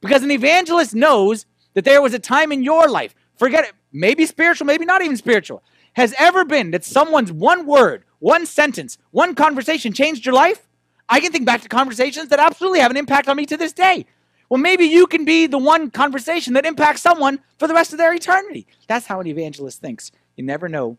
Because 0.00 0.22
an 0.22 0.30
evangelist 0.30 0.94
knows 0.94 1.46
that 1.74 1.84
there 1.84 2.02
was 2.02 2.14
a 2.14 2.18
time 2.18 2.50
in 2.50 2.62
your 2.62 2.88
life, 2.88 3.14
forget 3.36 3.64
it, 3.64 3.72
maybe 3.92 4.26
spiritual, 4.26 4.66
maybe 4.66 4.84
not 4.84 5.02
even 5.02 5.16
spiritual, 5.16 5.62
has 5.94 6.14
ever 6.18 6.44
been 6.44 6.70
that 6.72 6.84
someone's 6.84 7.32
one 7.32 7.66
word, 7.66 8.04
one 8.18 8.46
sentence, 8.46 8.98
one 9.10 9.34
conversation 9.34 9.92
changed 9.92 10.24
your 10.24 10.34
life? 10.34 10.68
I 11.08 11.20
can 11.20 11.32
think 11.32 11.46
back 11.46 11.62
to 11.62 11.68
conversations 11.68 12.28
that 12.28 12.38
absolutely 12.38 12.80
have 12.80 12.90
an 12.90 12.96
impact 12.96 13.28
on 13.28 13.36
me 13.36 13.46
to 13.46 13.56
this 13.56 13.72
day. 13.72 14.06
Well, 14.48 14.60
maybe 14.60 14.84
you 14.84 15.06
can 15.06 15.24
be 15.24 15.46
the 15.46 15.58
one 15.58 15.90
conversation 15.90 16.54
that 16.54 16.66
impacts 16.66 17.02
someone 17.02 17.40
for 17.58 17.66
the 17.66 17.74
rest 17.74 17.92
of 17.92 17.98
their 17.98 18.14
eternity. 18.14 18.66
That's 18.88 19.06
how 19.06 19.20
an 19.20 19.26
evangelist 19.26 19.80
thinks. 19.80 20.10
You 20.36 20.44
never 20.44 20.68
know 20.68 20.98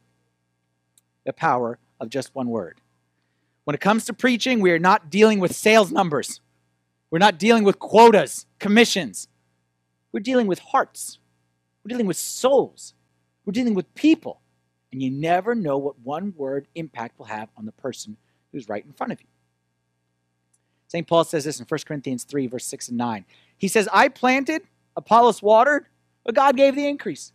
the 1.25 1.33
power 1.33 1.79
of 1.99 2.09
just 2.09 2.33
one 2.33 2.49
word. 2.49 2.81
When 3.63 3.73
it 3.73 3.81
comes 3.81 4.05
to 4.05 4.13
preaching, 4.13 4.59
we 4.59 4.71
are 4.71 4.79
not 4.79 5.09
dealing 5.09 5.39
with 5.39 5.55
sales 5.55 5.91
numbers. 5.91 6.39
We're 7.09 7.19
not 7.19 7.39
dealing 7.39 7.63
with 7.63 7.79
quotas, 7.79 8.45
commissions. 8.59 9.27
We're 10.11 10.19
dealing 10.19 10.47
with 10.47 10.59
hearts. 10.59 11.19
We're 11.83 11.89
dealing 11.89 12.07
with 12.07 12.17
souls. 12.17 12.93
We're 13.45 13.53
dealing 13.53 13.73
with 13.73 13.93
people. 13.95 14.41
And 14.91 15.01
you 15.01 15.11
never 15.11 15.55
know 15.55 15.77
what 15.77 15.99
one 15.99 16.33
word 16.37 16.67
impact 16.75 17.19
will 17.19 17.25
have 17.25 17.49
on 17.57 17.65
the 17.65 17.71
person 17.71 18.17
who's 18.51 18.69
right 18.69 18.85
in 18.85 18.93
front 18.93 19.11
of 19.11 19.21
you. 19.21 19.27
St. 20.87 21.07
Paul 21.07 21.23
says 21.23 21.43
this 21.43 21.59
in 21.59 21.65
1 21.65 21.79
Corinthians 21.85 22.23
3, 22.23 22.47
verse 22.47 22.65
6 22.65 22.89
and 22.89 22.97
9. 22.97 23.25
He 23.57 23.67
says, 23.67 23.89
I 23.91 24.07
planted, 24.07 24.61
Apollos 24.95 25.41
watered, 25.41 25.87
but 26.23 26.35
God 26.35 26.55
gave 26.55 26.75
the 26.75 26.87
increase. 26.87 27.33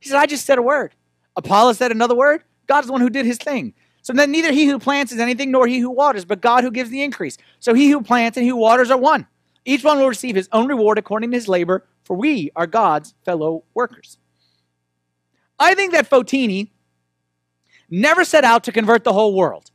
He 0.00 0.08
said, 0.08 0.18
I 0.18 0.26
just 0.26 0.46
said 0.46 0.58
a 0.58 0.62
word. 0.62 0.94
Apollos 1.36 1.78
said 1.78 1.92
another 1.92 2.14
word. 2.14 2.42
God's 2.66 2.86
the 2.88 2.92
one 2.92 3.00
who 3.00 3.10
did 3.10 3.26
his 3.26 3.38
thing. 3.38 3.74
So 4.02 4.12
then 4.12 4.30
neither 4.30 4.52
he 4.52 4.66
who 4.66 4.78
plants 4.78 5.12
is 5.12 5.18
anything 5.18 5.50
nor 5.50 5.66
he 5.66 5.78
who 5.78 5.90
waters, 5.90 6.24
but 6.24 6.40
God 6.40 6.64
who 6.64 6.70
gives 6.70 6.90
the 6.90 7.02
increase. 7.02 7.38
So 7.60 7.74
he 7.74 7.90
who 7.90 8.02
plants 8.02 8.36
and 8.36 8.44
he 8.44 8.50
who 8.50 8.56
waters 8.56 8.90
are 8.90 8.98
one. 8.98 9.26
Each 9.64 9.82
one 9.82 9.98
will 9.98 10.08
receive 10.08 10.36
his 10.36 10.48
own 10.52 10.68
reward 10.68 10.96
according 10.96 11.32
to 11.32 11.36
his 11.36 11.48
labor, 11.48 11.84
for 12.04 12.16
we 12.16 12.52
are 12.54 12.68
God's 12.68 13.14
fellow 13.24 13.64
workers. 13.74 14.18
I 15.58 15.74
think 15.74 15.92
that 15.92 16.08
Fotini 16.08 16.70
never 17.90 18.24
set 18.24 18.44
out 18.44 18.64
to 18.64 18.72
convert 18.72 19.04
the 19.04 19.12
whole 19.12 19.34
world. 19.34 19.70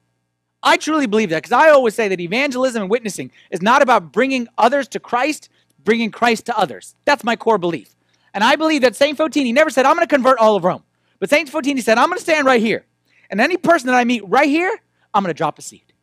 I 0.63 0.78
truly 0.78 1.08
believe 1.08 1.30
that 1.30 1.38
because 1.38 1.52
I 1.52 1.69
always 1.69 1.95
say 1.95 2.08
that 2.08 2.19
evangelism 2.19 2.84
and 2.84 2.91
witnessing 2.91 3.32
is 3.50 3.62
not 3.62 3.82
about 3.82 4.12
bringing 4.12 4.47
others 4.58 4.88
to 4.89 5.00
Christ, 5.00 5.50
bringing 5.84 6.12
Christ 6.12 6.45
to 6.47 6.58
others. 6.58 6.95
That's 7.06 7.24
my 7.24 7.36
core 7.36 7.58
belief. 7.58 7.95
And 8.34 8.43
I 8.43 8.56
believe 8.56 8.82
that 8.82 8.95
St. 8.95 9.17
Fotini 9.17 9.54
never 9.54 9.69
said, 9.69 9.86
I'm 9.86 9.95
going 9.95 10.08
to 10.08 10.13
convert 10.13 10.38
all 10.38 10.56
of 10.56 10.63
Rome. 10.63 10.84
But 11.19 11.30
St. 11.30 11.52
Fotini 11.52 11.82
said, 11.82 11.97
I'm 11.97 12.08
going 12.08 12.17
to 12.17 12.24
stand 12.24 12.45
right 12.45 12.62
here. 12.62 12.86
And 13.30 13.41
any 13.41 13.58
person 13.58 13.88
that 13.88 13.95
I 13.95 14.04
meet 14.04 14.24
right 14.28 14.50
here, 14.50 14.71
I'm 15.13 15.24
going 15.24 15.34
to 15.34 15.38
drop 15.38 15.58
a 15.58 15.62
seed. 15.62 15.93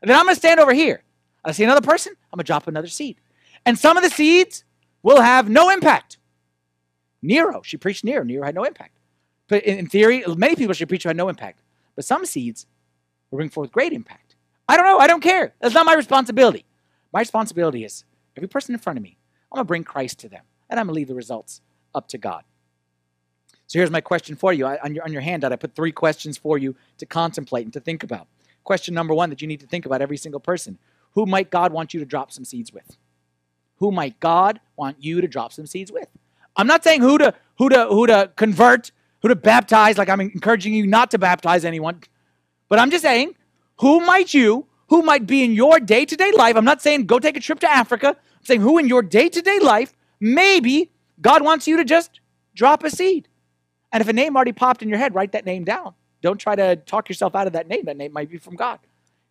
And 0.00 0.10
then 0.10 0.18
I'm 0.18 0.24
going 0.24 0.34
to 0.34 0.40
stand 0.40 0.60
over 0.60 0.74
here. 0.74 1.02
I 1.44 1.52
see 1.52 1.64
another 1.64 1.80
person, 1.80 2.14
I'm 2.32 2.36
going 2.36 2.44
to 2.44 2.46
drop 2.46 2.68
another 2.68 2.88
seed. 2.88 3.16
And 3.64 3.78
some 3.78 3.96
of 3.96 4.02
the 4.02 4.10
seeds 4.10 4.64
will 5.02 5.20
have 5.20 5.48
no 5.48 5.70
impact. 5.70 6.18
Nero, 7.20 7.62
she 7.62 7.76
preached 7.76 8.04
Nero. 8.04 8.24
Nero 8.24 8.44
had 8.44 8.54
no 8.54 8.64
impact. 8.64 8.96
But 9.52 9.64
in 9.64 9.86
theory, 9.86 10.24
many 10.34 10.56
people 10.56 10.72
should 10.72 10.88
preach 10.88 11.02
had 11.02 11.14
no 11.14 11.28
impact. 11.28 11.60
But 11.94 12.06
some 12.06 12.24
seeds 12.24 12.66
will 13.30 13.36
bring 13.36 13.50
forth 13.50 13.70
great 13.70 13.92
impact. 13.92 14.34
I 14.66 14.78
don't 14.78 14.86
know. 14.86 14.96
I 14.96 15.06
don't 15.06 15.20
care. 15.20 15.52
That's 15.60 15.74
not 15.74 15.84
my 15.84 15.92
responsibility. 15.92 16.64
My 17.12 17.20
responsibility 17.20 17.84
is 17.84 18.04
every 18.34 18.48
person 18.48 18.74
in 18.74 18.78
front 18.78 18.96
of 18.96 19.02
me, 19.02 19.18
I'm 19.50 19.56
going 19.56 19.66
to 19.66 19.68
bring 19.68 19.84
Christ 19.84 20.20
to 20.20 20.30
them, 20.30 20.40
and 20.70 20.80
I'm 20.80 20.86
going 20.86 20.94
to 20.94 20.96
leave 20.96 21.08
the 21.08 21.14
results 21.14 21.60
up 21.94 22.08
to 22.08 22.16
God. 22.16 22.44
So 23.66 23.78
here's 23.78 23.90
my 23.90 24.00
question 24.00 24.36
for 24.36 24.54
you. 24.54 24.64
I, 24.64 24.78
on, 24.82 24.94
your, 24.94 25.04
on 25.04 25.12
your 25.12 25.20
handout, 25.20 25.52
I 25.52 25.56
put 25.56 25.74
three 25.74 25.92
questions 25.92 26.38
for 26.38 26.56
you 26.56 26.74
to 26.96 27.04
contemplate 27.04 27.66
and 27.66 27.74
to 27.74 27.80
think 27.80 28.02
about. 28.02 28.28
Question 28.64 28.94
number 28.94 29.12
one 29.12 29.28
that 29.28 29.42
you 29.42 29.48
need 29.48 29.60
to 29.60 29.66
think 29.66 29.84
about 29.84 30.00
every 30.00 30.16
single 30.16 30.40
person 30.40 30.78
Who 31.10 31.26
might 31.26 31.50
God 31.50 31.74
want 31.74 31.92
you 31.92 32.00
to 32.00 32.06
drop 32.06 32.32
some 32.32 32.46
seeds 32.46 32.72
with? 32.72 32.96
Who 33.80 33.92
might 33.92 34.18
God 34.18 34.60
want 34.76 35.04
you 35.04 35.20
to 35.20 35.28
drop 35.28 35.52
some 35.52 35.66
seeds 35.66 35.92
with? 35.92 36.08
I'm 36.56 36.66
not 36.66 36.82
saying 36.82 37.02
who 37.02 37.18
to 37.18 37.34
who 37.58 37.68
to 37.68 37.86
who 37.88 38.06
to 38.06 38.30
convert, 38.34 38.92
who 39.22 39.28
to 39.28 39.36
baptize, 39.36 39.96
like 39.96 40.08
I'm 40.08 40.20
encouraging 40.20 40.74
you 40.74 40.86
not 40.86 41.10
to 41.12 41.18
baptize 41.18 41.64
anyone. 41.64 42.00
But 42.68 42.78
I'm 42.78 42.90
just 42.90 43.02
saying, 43.02 43.34
who 43.78 44.00
might 44.00 44.34
you, 44.34 44.66
who 44.88 45.02
might 45.02 45.26
be 45.26 45.44
in 45.44 45.52
your 45.52 45.80
day 45.80 46.04
to 46.04 46.16
day 46.16 46.32
life? 46.32 46.56
I'm 46.56 46.64
not 46.64 46.82
saying 46.82 47.06
go 47.06 47.18
take 47.18 47.36
a 47.36 47.40
trip 47.40 47.60
to 47.60 47.70
Africa. 47.70 48.08
I'm 48.08 48.44
saying 48.44 48.60
who 48.60 48.78
in 48.78 48.88
your 48.88 49.02
day 49.02 49.28
to 49.28 49.40
day 49.40 49.58
life, 49.60 49.94
maybe 50.20 50.90
God 51.20 51.42
wants 51.42 51.66
you 51.66 51.76
to 51.76 51.84
just 51.84 52.20
drop 52.54 52.82
a 52.84 52.90
seed. 52.90 53.28
And 53.92 54.00
if 54.00 54.08
a 54.08 54.12
name 54.12 54.36
already 54.36 54.52
popped 54.52 54.82
in 54.82 54.88
your 54.88 54.98
head, 54.98 55.14
write 55.14 55.32
that 55.32 55.46
name 55.46 55.64
down. 55.64 55.94
Don't 56.20 56.38
try 56.38 56.56
to 56.56 56.76
talk 56.76 57.08
yourself 57.08 57.34
out 57.34 57.46
of 57.46 57.52
that 57.52 57.68
name. 57.68 57.84
That 57.84 57.96
name 57.96 58.12
might 58.12 58.30
be 58.30 58.38
from 58.38 58.56
God. 58.56 58.78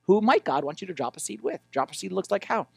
Who 0.03 0.21
might 0.21 0.43
God 0.43 0.63
want 0.63 0.81
you 0.81 0.87
to 0.87 0.93
drop 0.93 1.17
a 1.17 1.19
seed 1.19 1.41
with? 1.41 1.59
Drop 1.71 1.91
a 1.91 1.95
seed 1.95 2.11
looks 2.11 2.31
like 2.31 2.45
how? 2.45 2.67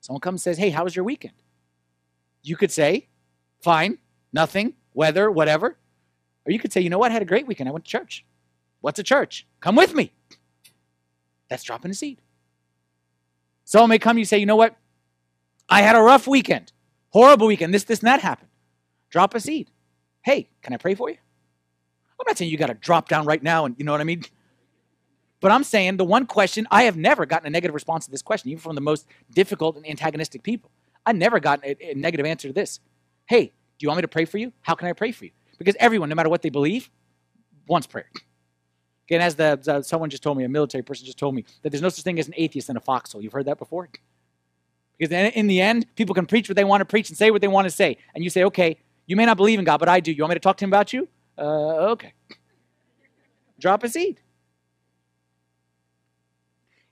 Someone 0.00 0.20
comes 0.20 0.46
and 0.46 0.56
says, 0.56 0.58
Hey, 0.58 0.70
how 0.70 0.84
was 0.84 0.94
your 0.94 1.04
weekend? 1.04 1.34
You 2.42 2.56
could 2.56 2.70
say, 2.70 3.08
Fine, 3.60 3.98
nothing, 4.32 4.74
weather, 4.94 5.30
whatever. 5.30 5.76
Or 6.48 6.50
you 6.50 6.58
could 6.58 6.72
say, 6.72 6.80
You 6.80 6.90
know 6.90 6.98
what? 6.98 7.10
I 7.10 7.14
had 7.14 7.22
a 7.22 7.26
great 7.26 7.46
weekend. 7.46 7.68
I 7.68 7.72
went 7.72 7.84
to 7.84 7.90
church. 7.90 8.24
What's 8.80 8.98
a 8.98 9.02
church? 9.02 9.46
Come 9.60 9.76
with 9.76 9.94
me. 9.94 10.12
That's 11.48 11.62
dropping 11.62 11.90
a 11.90 11.94
seed. 11.94 12.20
Someone 13.64 13.90
may 13.90 13.98
come 13.98 14.16
you 14.18 14.24
say, 14.24 14.38
you 14.38 14.46
know 14.46 14.56
what? 14.56 14.76
I 15.68 15.82
had 15.82 15.94
a 15.94 16.00
rough 16.00 16.26
weekend, 16.26 16.72
horrible 17.10 17.46
weekend. 17.46 17.74
This, 17.74 17.84
this, 17.84 18.00
and 18.00 18.06
that 18.06 18.20
happened. 18.20 18.48
Drop 19.10 19.34
a 19.34 19.40
seed. 19.40 19.70
Hey, 20.22 20.48
can 20.62 20.72
I 20.72 20.78
pray 20.78 20.94
for 20.94 21.10
you? 21.10 21.16
I'm 22.18 22.24
not 22.26 22.38
saying 22.38 22.50
you 22.50 22.56
got 22.56 22.68
to 22.68 22.74
drop 22.74 23.08
down 23.08 23.26
right 23.26 23.42
now 23.42 23.64
and 23.64 23.76
you 23.78 23.84
know 23.84 23.92
what 23.92 24.00
I 24.00 24.04
mean? 24.04 24.22
But 25.40 25.52
I'm 25.52 25.64
saying 25.64 25.98
the 25.98 26.04
one 26.04 26.26
question, 26.26 26.66
I 26.70 26.84
have 26.84 26.96
never 26.96 27.26
gotten 27.26 27.46
a 27.46 27.50
negative 27.50 27.74
response 27.74 28.06
to 28.06 28.10
this 28.10 28.22
question, 28.22 28.50
even 28.50 28.60
from 28.60 28.74
the 28.74 28.80
most 28.80 29.06
difficult 29.34 29.76
and 29.76 29.86
antagonistic 29.86 30.42
people. 30.42 30.70
I 31.06 31.12
never 31.12 31.38
got 31.38 31.64
a, 31.64 31.92
a 31.92 31.94
negative 31.94 32.26
answer 32.26 32.48
to 32.48 32.54
this. 32.54 32.80
Hey, 33.26 33.46
do 33.46 33.84
you 33.84 33.88
want 33.88 33.98
me 33.98 34.02
to 34.02 34.08
pray 34.08 34.24
for 34.24 34.38
you? 34.38 34.52
How 34.62 34.74
can 34.74 34.88
I 34.88 34.94
pray 34.94 35.12
for 35.12 35.26
you? 35.26 35.30
Because 35.58 35.76
everyone, 35.78 36.08
no 36.08 36.14
matter 36.14 36.28
what 36.28 36.42
they 36.42 36.50
believe, 36.50 36.90
wants 37.66 37.86
prayer. 37.86 38.10
Again, 39.08 39.20
as 39.20 39.34
the, 39.34 39.58
the, 39.62 39.82
someone 39.82 40.10
just 40.10 40.22
told 40.22 40.36
me, 40.38 40.44
a 40.44 40.48
military 40.48 40.82
person 40.82 41.06
just 41.06 41.18
told 41.18 41.34
me, 41.34 41.44
that 41.62 41.70
there's 41.70 41.82
no 41.82 41.88
such 41.88 42.04
thing 42.04 42.18
as 42.18 42.28
an 42.28 42.34
atheist 42.36 42.68
in 42.68 42.76
a 42.76 42.80
foxhole. 42.80 43.22
You've 43.22 43.32
heard 43.32 43.46
that 43.46 43.58
before? 43.58 43.88
Because 44.98 45.12
in 45.34 45.46
the 45.46 45.60
end, 45.60 45.86
people 45.96 46.14
can 46.14 46.26
preach 46.26 46.48
what 46.48 46.56
they 46.56 46.64
want 46.64 46.80
to 46.80 46.84
preach 46.84 47.08
and 47.08 47.16
say 47.16 47.30
what 47.30 47.40
they 47.40 47.48
want 47.48 47.66
to 47.66 47.70
say. 47.70 47.96
And 48.14 48.22
you 48.22 48.30
say, 48.30 48.44
okay, 48.44 48.78
you 49.06 49.16
may 49.16 49.24
not 49.24 49.36
believe 49.36 49.58
in 49.58 49.64
God, 49.64 49.78
but 49.78 49.88
I 49.88 50.00
do. 50.00 50.12
You 50.12 50.22
want 50.22 50.30
me 50.30 50.34
to 50.34 50.40
talk 50.40 50.56
to 50.58 50.64
him 50.64 50.70
about 50.70 50.92
you? 50.92 51.08
Uh, 51.38 51.92
okay. 51.92 52.12
Drop 53.58 53.82
a 53.84 53.88
seed. 53.88 54.20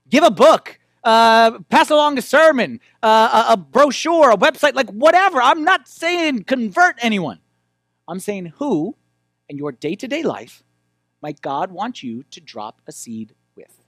Give 0.09 0.23
a 0.23 0.31
book. 0.31 0.79
Uh, 1.03 1.59
pass 1.69 1.89
along 1.89 2.17
a 2.17 2.21
sermon, 2.21 2.81
uh, 3.01 3.45
a, 3.49 3.53
a 3.53 3.57
brochure, 3.57 4.31
a 4.31 4.37
website, 4.37 4.73
like 4.73 4.89
whatever. 4.89 5.41
I'm 5.41 5.63
not 5.63 5.87
saying 5.87 6.43
convert 6.43 6.95
anyone. 6.99 7.39
I'm 8.07 8.19
saying 8.19 8.53
who 8.57 8.95
in 9.49 9.57
your 9.57 9.71
day 9.71 9.95
to 9.95 10.07
day 10.07 10.23
life 10.23 10.63
might 11.21 11.41
God 11.41 11.71
want 11.71 12.03
you 12.03 12.23
to 12.31 12.39
drop 12.39 12.81
a 12.87 12.91
seed 12.91 13.33
with? 13.55 13.83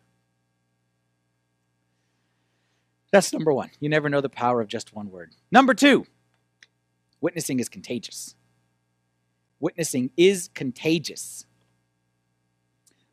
That's 3.11 3.33
number 3.33 3.53
one. 3.53 3.71
You 3.79 3.89
never 3.89 4.09
know 4.09 4.21
the 4.21 4.29
power 4.29 4.61
of 4.61 4.67
just 4.67 4.93
one 4.93 5.09
word. 5.09 5.31
Number 5.51 5.73
two, 5.73 6.05
witnessing 7.21 7.59
is 7.59 7.69
contagious. 7.69 8.35
Witnessing 9.59 10.11
is 10.15 10.49
contagious. 10.53 11.45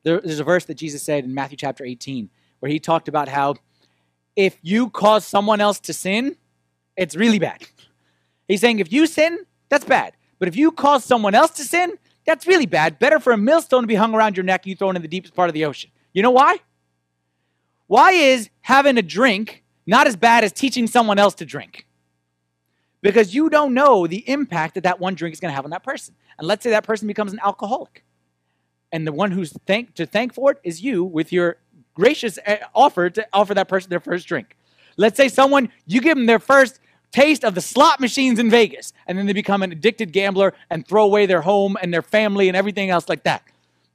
there's 0.04 0.38
a 0.38 0.44
verse 0.44 0.64
that 0.66 0.74
Jesus 0.74 1.02
said 1.02 1.24
in 1.24 1.34
Matthew 1.34 1.56
chapter 1.56 1.84
18 1.84 2.30
where 2.60 2.70
he 2.70 2.78
talked 2.78 3.08
about 3.08 3.28
how 3.28 3.56
if 4.36 4.58
you 4.62 4.90
cause 4.90 5.26
someone 5.26 5.60
else 5.60 5.80
to 5.80 5.92
sin, 5.92 6.36
it's 6.96 7.16
really 7.16 7.38
bad. 7.38 7.62
He's 8.48 8.60
saying 8.60 8.78
if 8.78 8.92
you 8.92 9.06
sin, 9.06 9.38
that's 9.68 9.84
bad. 9.84 10.12
But 10.38 10.48
if 10.48 10.56
you 10.56 10.72
cause 10.72 11.04
someone 11.04 11.34
else 11.34 11.52
to 11.52 11.64
sin, 11.64 11.94
that's 12.26 12.46
really 12.46 12.66
bad. 12.66 12.98
Better 12.98 13.18
for 13.20 13.32
a 13.32 13.36
millstone 13.36 13.82
to 13.82 13.86
be 13.86 13.94
hung 13.94 14.14
around 14.14 14.36
your 14.36 14.44
neck, 14.44 14.64
and 14.64 14.70
you 14.70 14.76
thrown 14.76 14.96
in 14.96 15.02
the 15.02 15.08
deepest 15.08 15.34
part 15.34 15.48
of 15.48 15.54
the 15.54 15.64
ocean. 15.64 15.90
You 16.12 16.22
know 16.22 16.30
why? 16.30 16.58
Why 17.86 18.12
is 18.12 18.50
having 18.62 18.98
a 18.98 19.02
drink 19.02 19.62
not 19.86 20.06
as 20.06 20.16
bad 20.16 20.44
as 20.44 20.52
teaching 20.52 20.86
someone 20.86 21.18
else 21.18 21.34
to 21.36 21.44
drink? 21.44 21.86
Because 23.00 23.34
you 23.34 23.48
don't 23.48 23.74
know 23.74 24.06
the 24.06 24.28
impact 24.28 24.74
that 24.74 24.82
that 24.82 24.98
one 24.98 25.14
drink 25.14 25.32
is 25.34 25.40
going 25.40 25.52
to 25.52 25.54
have 25.54 25.64
on 25.64 25.70
that 25.70 25.84
person. 25.84 26.14
And 26.38 26.48
let's 26.48 26.64
say 26.64 26.70
that 26.70 26.84
person 26.84 27.06
becomes 27.06 27.32
an 27.32 27.38
alcoholic. 27.44 28.04
And 28.90 29.06
the 29.06 29.12
one 29.12 29.30
who's 29.30 29.52
thank, 29.66 29.94
to 29.94 30.06
thank 30.06 30.34
for 30.34 30.52
it 30.52 30.58
is 30.64 30.82
you 30.82 31.04
with 31.04 31.32
your 31.32 31.58
gracious 31.94 32.38
eh, 32.44 32.58
offer 32.74 33.08
to 33.10 33.26
offer 33.32 33.54
that 33.54 33.68
person 33.68 33.90
their 33.90 34.00
first 34.00 34.26
drink. 34.26 34.56
Let's 34.96 35.16
say 35.16 35.28
someone, 35.28 35.70
you 35.86 36.00
give 36.00 36.16
them 36.16 36.26
their 36.26 36.38
first 36.38 36.80
taste 37.12 37.44
of 37.44 37.54
the 37.54 37.60
slot 37.60 38.00
machines 38.00 38.38
in 38.38 38.50
Vegas, 38.50 38.92
and 39.06 39.16
then 39.16 39.26
they 39.26 39.32
become 39.32 39.62
an 39.62 39.72
addicted 39.72 40.12
gambler 40.12 40.54
and 40.70 40.86
throw 40.86 41.04
away 41.04 41.26
their 41.26 41.42
home 41.42 41.76
and 41.80 41.92
their 41.92 42.02
family 42.02 42.48
and 42.48 42.56
everything 42.56 42.90
else 42.90 43.08
like 43.08 43.24
that. 43.24 43.42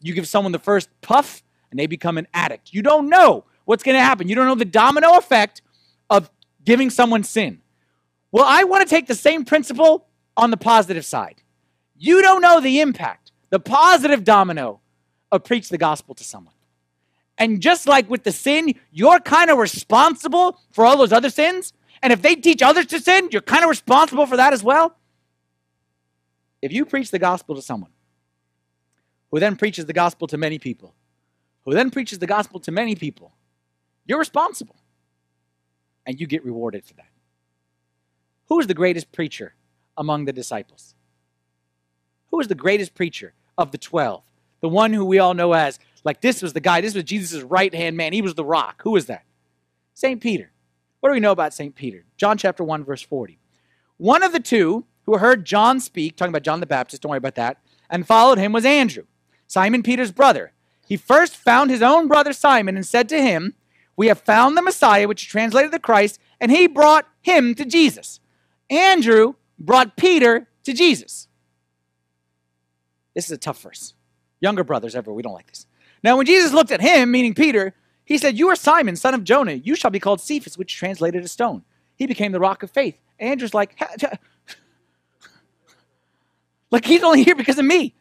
You 0.02 0.14
give 0.14 0.28
someone 0.28 0.52
the 0.52 0.60
first 0.60 0.90
puff, 1.02 1.44
and 1.70 1.80
they 1.80 1.88
become 1.88 2.18
an 2.18 2.28
addict. 2.34 2.74
You 2.74 2.82
don't 2.82 3.10
know 3.10 3.46
what's 3.66 3.84
going 3.84 3.96
to 3.96 4.04
happen. 4.04 4.28
You 4.28 4.36
don't 4.36 4.48
know 4.48 4.56
the 4.56 4.66
domino 4.66 5.18
effect 5.18 5.62
of 6.10 6.30
giving 6.66 6.90
someone 6.90 7.24
sin. 7.24 7.62
Well, 8.32 8.46
I 8.48 8.64
want 8.64 8.88
to 8.88 8.90
take 8.90 9.08
the 9.08 9.16
same 9.16 9.46
principle 9.46 10.08
on 10.36 10.52
the 10.52 10.58
positive 10.58 11.06
side. 11.06 11.42
You 11.98 12.22
don't 12.22 12.42
know 12.42 12.60
the 12.60 12.80
impact 12.82 13.22
the 13.52 13.60
positive 13.60 14.24
domino 14.24 14.80
of 15.32 15.44
preach 15.44 15.70
the 15.70 15.78
gospel 15.78 16.16
to 16.16 16.24
someone. 16.24 16.56
And 17.38 17.62
just 17.62 17.88
like 17.88 18.10
with 18.10 18.24
the 18.24 18.32
sin, 18.32 18.74
you're 18.92 19.20
kind 19.20 19.52
of 19.52 19.58
responsible 19.58 20.60
for 20.72 20.86
all 20.86 20.98
those 20.98 21.14
other 21.14 21.30
sins. 21.30 21.74
And 22.04 22.12
if 22.12 22.22
they 22.22 22.36
teach 22.36 22.62
others 22.62 22.88
to 22.88 23.00
sin, 23.00 23.30
you're 23.32 23.42
kind 23.42 23.64
of 23.64 23.70
responsible 23.70 24.26
for 24.26 24.38
that 24.38 24.54
as 24.54 24.64
well. 24.64 24.96
If 26.62 26.72
you 26.72 26.86
preach 26.86 27.12
the 27.12 27.20
gospel 27.20 27.56
to 27.56 27.62
someone 27.62 27.92
who 29.32 29.40
then 29.40 29.56
preaches 29.56 29.86
the 29.86 29.94
gospel 29.94 30.28
to 30.28 30.38
many 30.38 30.60
people, 30.60 30.94
who 31.66 31.74
then 31.74 31.92
preaches 31.92 32.20
the 32.20 32.28
gospel 32.28 32.60
to 32.62 32.72
many 32.72 32.96
people, 32.96 33.34
you're 34.06 34.20
responsible. 34.20 34.76
And 36.06 36.20
you 36.20 36.26
get 36.26 36.44
rewarded 36.44 36.84
for 36.84 36.96
that. 36.96 37.10
Who 38.48 38.60
is 38.60 38.66
the 38.66 38.74
greatest 38.74 39.12
preacher 39.12 39.54
among 39.96 40.26
the 40.26 40.34
disciples? 40.34 40.96
Who 42.32 42.40
is 42.40 42.48
the 42.48 42.56
greatest 42.56 42.96
preacher 42.96 43.34
of 43.58 43.72
the 43.72 43.78
12? 43.78 44.24
The 44.62 44.70
one 44.70 44.94
who 44.94 45.06
we 45.06 45.20
all 45.20 45.34
know 45.34 45.54
as, 45.54 45.80
like, 46.04 46.22
this 46.22 46.42
was 46.42 46.54
the 46.54 46.60
guy, 46.60 46.82
this 46.82 46.96
was 46.96 47.04
Jesus' 47.04 47.44
right 47.44 47.74
hand 47.74 47.98
man. 47.98 48.14
He 48.14 48.22
was 48.22 48.34
the 48.34 48.44
rock. 48.44 48.82
Who 48.84 48.92
was 48.92 49.06
that? 49.06 49.26
St. 49.94 50.20
Peter. 50.20 50.51
What 51.02 51.10
do 51.10 51.14
we 51.14 51.20
know 51.20 51.32
about 51.32 51.54
St. 51.54 51.76
Peter? 51.76 52.06
John 52.16 52.38
chapter 52.38 52.64
1, 52.64 52.86
verse 52.86 53.02
40. 53.02 53.40
One 53.98 54.24
of 54.24 54.32
the 54.32 54.40
two 54.40 54.86
who 55.06 55.18
heard 55.18 55.46
John 55.46 55.80
speak, 55.80 56.16
talking 56.16 56.32
about 56.32 56.44
John 56.44 56.60
the 56.60 56.66
Baptist, 56.66 57.02
don't 57.02 57.10
worry 57.10 57.18
about 57.18 57.36
that, 57.36 57.58
and 57.90 58.08
followed 58.08 58.38
him 58.38 58.54
was 58.54 58.66
Andrew, 58.66 59.04
Simon 59.48 59.84
Peter's 59.84 60.12
brother. 60.12 60.54
He 60.88 60.98
first 60.98 61.36
found 61.36 61.72
his 61.72 61.82
own 61.82 62.08
brother 62.08 62.34
Simon 62.34 62.76
and 62.76 62.86
said 62.86 63.10
to 63.10 63.22
him, 63.22 63.56
We 63.98 64.08
have 64.08 64.22
found 64.22 64.56
the 64.56 64.62
Messiah, 64.62 65.08
which 65.08 65.24
is 65.24 65.28
translated 65.28 65.72
the 65.72 65.80
Christ, 65.80 66.20
and 66.40 66.52
he 66.52 66.68
brought 66.68 67.08
him 67.22 67.56
to 67.56 67.66
Jesus. 67.66 68.20
Andrew 68.70 69.36
brought 69.58 69.98
Peter 69.98 70.48
to 70.64 70.74
Jesus. 70.74 71.28
This 73.16 73.26
is 73.26 73.32
a 73.32 73.38
tough 73.38 73.62
verse. 73.62 73.96
Younger 74.40 74.64
brothers 74.64 74.96
ever, 74.96 75.12
we 75.12 75.24
don't 75.24 75.34
like 75.34 75.48
this. 75.48 75.66
Now, 76.04 76.18
when 76.18 76.26
Jesus 76.26 76.54
looked 76.54 76.72
at 76.72 76.82
him, 76.82 77.12
meaning 77.12 77.34
Peter, 77.34 77.74
he 78.06 78.18
said, 78.18 78.38
You 78.38 78.50
are 78.50 78.56
Simon, 78.56 78.96
son 78.96 79.14
of 79.14 79.24
Jonah. 79.24 79.54
You 79.54 79.76
shall 79.76 79.92
be 79.92 80.00
called 80.00 80.22
Cephas, 80.22 80.58
which 80.58 80.76
translated 80.76 81.24
a 81.24 81.28
stone. 81.28 81.64
He 81.96 82.08
became 82.08 82.32
the 82.32 82.40
rock 82.40 82.64
of 82.64 82.72
faith. 82.72 82.98
Andrew's 83.20 83.54
like, 83.54 83.80
like 86.72 86.86
he's 86.86 87.04
only 87.04 87.24
here 87.24 87.36
because 87.36 87.60
of 87.60 87.66
me. 87.66 87.94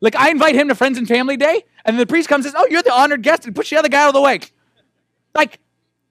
Like 0.00 0.16
I 0.16 0.30
invite 0.30 0.54
him 0.54 0.68
to 0.68 0.74
friends 0.74 0.98
and 0.98 1.06
family 1.06 1.36
day, 1.36 1.64
and 1.84 1.94
then 1.94 1.98
the 1.98 2.06
priest 2.06 2.28
comes 2.28 2.44
and 2.44 2.52
says, 2.52 2.62
"Oh, 2.62 2.66
you're 2.70 2.82
the 2.82 2.92
honored 2.92 3.22
guest," 3.22 3.46
and 3.46 3.54
push 3.54 3.70
the 3.70 3.76
other 3.76 3.88
guy 3.88 4.02
out 4.02 4.08
of 4.08 4.14
the 4.14 4.20
way. 4.20 4.40
Like 5.34 5.60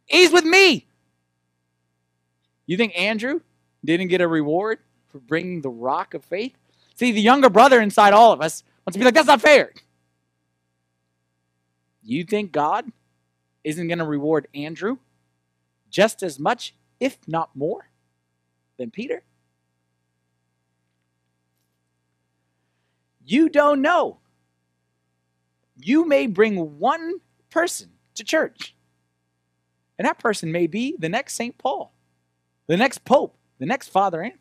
he's 0.05 0.31
with 0.31 0.45
me. 0.45 0.87
You 2.65 2.77
think 2.77 2.97
Andrew 2.97 3.41
didn't 3.83 4.07
get 4.07 4.21
a 4.21 4.27
reward 4.27 4.79
for 5.09 5.19
bringing 5.19 5.61
the 5.61 5.69
rock 5.69 6.13
of 6.13 6.23
faith? 6.23 6.53
See, 6.95 7.11
the 7.11 7.21
younger 7.21 7.49
brother 7.49 7.81
inside 7.81 8.13
all 8.13 8.31
of 8.31 8.41
us 8.41 8.63
wants 8.85 8.95
to 8.95 8.99
be 8.99 9.03
like, 9.03 9.13
"That's 9.13 9.27
not 9.27 9.41
fair." 9.41 9.73
You 12.01 12.23
think 12.23 12.53
God 12.53 12.91
isn't 13.63 13.87
going 13.87 13.99
to 13.99 14.05
reward 14.05 14.47
Andrew 14.53 14.97
just 15.89 16.23
as 16.23 16.39
much, 16.39 16.75
if 16.99 17.17
not 17.27 17.55
more, 17.55 17.89
than 18.77 18.91
Peter? 18.91 19.23
You 23.25 23.49
don't 23.49 23.81
know. 23.81 24.19
You 25.77 26.05
may 26.05 26.27
bring 26.27 26.79
one 26.79 27.21
person 27.49 27.89
to 28.15 28.23
church, 28.23 28.75
and 29.97 30.05
that 30.05 30.19
person 30.19 30.51
may 30.51 30.67
be 30.67 30.95
the 30.97 31.09
next 31.09 31.35
St. 31.35 31.57
Paul, 31.57 31.93
the 32.67 32.77
next 32.77 33.05
Pope, 33.05 33.35
the 33.59 33.65
next 33.65 33.89
Father 33.89 34.21
Anthony. 34.21 34.39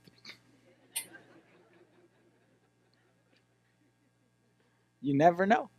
You 5.01 5.17
never 5.17 5.47
know. 5.47 5.71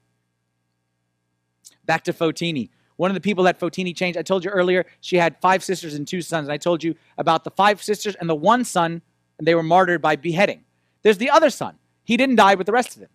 Back 1.85 2.03
to 2.05 2.13
Fotini. 2.13 2.69
One 3.01 3.09
of 3.09 3.15
the 3.15 3.21
people 3.21 3.45
that 3.45 3.59
Fotini 3.59 3.95
changed, 3.95 4.15
I 4.15 4.21
told 4.21 4.45
you 4.45 4.51
earlier, 4.51 4.85
she 4.99 5.15
had 5.15 5.35
five 5.41 5.63
sisters 5.63 5.95
and 5.95 6.07
two 6.07 6.21
sons. 6.21 6.47
And 6.47 6.53
I 6.53 6.57
told 6.57 6.83
you 6.83 6.93
about 7.17 7.43
the 7.43 7.49
five 7.49 7.81
sisters 7.81 8.13
and 8.13 8.29
the 8.29 8.35
one 8.35 8.63
son, 8.63 9.01
and 9.39 9.47
they 9.47 9.55
were 9.55 9.63
martyred 9.63 10.03
by 10.03 10.15
beheading. 10.15 10.65
There's 11.01 11.17
the 11.17 11.31
other 11.31 11.49
son. 11.49 11.79
He 12.03 12.15
didn't 12.15 12.35
die 12.35 12.53
with 12.53 12.67
the 12.67 12.73
rest 12.73 12.93
of 12.93 12.99
them. 12.99 13.09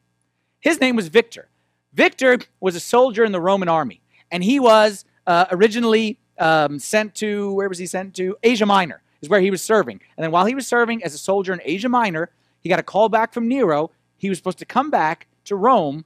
His 0.59 0.81
name 0.81 0.97
was 0.97 1.07
Victor. 1.07 1.51
Victor 1.93 2.41
was 2.59 2.75
a 2.75 2.81
soldier 2.81 3.23
in 3.23 3.31
the 3.31 3.41
Roman 3.41 3.69
army, 3.69 4.01
and 4.33 4.43
he 4.43 4.59
was 4.59 5.05
uh, 5.25 5.47
originally 5.53 6.19
um, 6.41 6.81
sent 6.81 7.15
to, 7.23 7.53
where 7.53 7.69
was 7.69 7.79
he 7.79 7.87
sent 7.87 8.13
to? 8.17 8.37
Asia 8.43 8.67
Minor 8.67 9.03
is 9.23 9.29
where 9.29 9.41
he 9.41 9.53
was 9.53 9.63
serving. 9.63 10.01
And 10.17 10.25
then 10.25 10.33
while 10.33 10.47
he 10.47 10.57
was 10.57 10.67
serving 10.67 11.05
as 11.05 11.15
a 11.15 11.19
soldier 11.19 11.53
in 11.53 11.61
Asia 11.65 11.89
Minor, 11.89 12.31
he 12.59 12.69
got 12.69 12.81
a 12.81 12.83
call 12.83 13.09
back 13.09 13.33
from 13.33 13.47
Nero. 13.47 13.93
He 14.17 14.31
was 14.31 14.37
supposed 14.37 14.59
to 14.59 14.67
come 14.67 14.91
back 14.91 15.29
to 15.45 15.55
Rome 15.55 16.05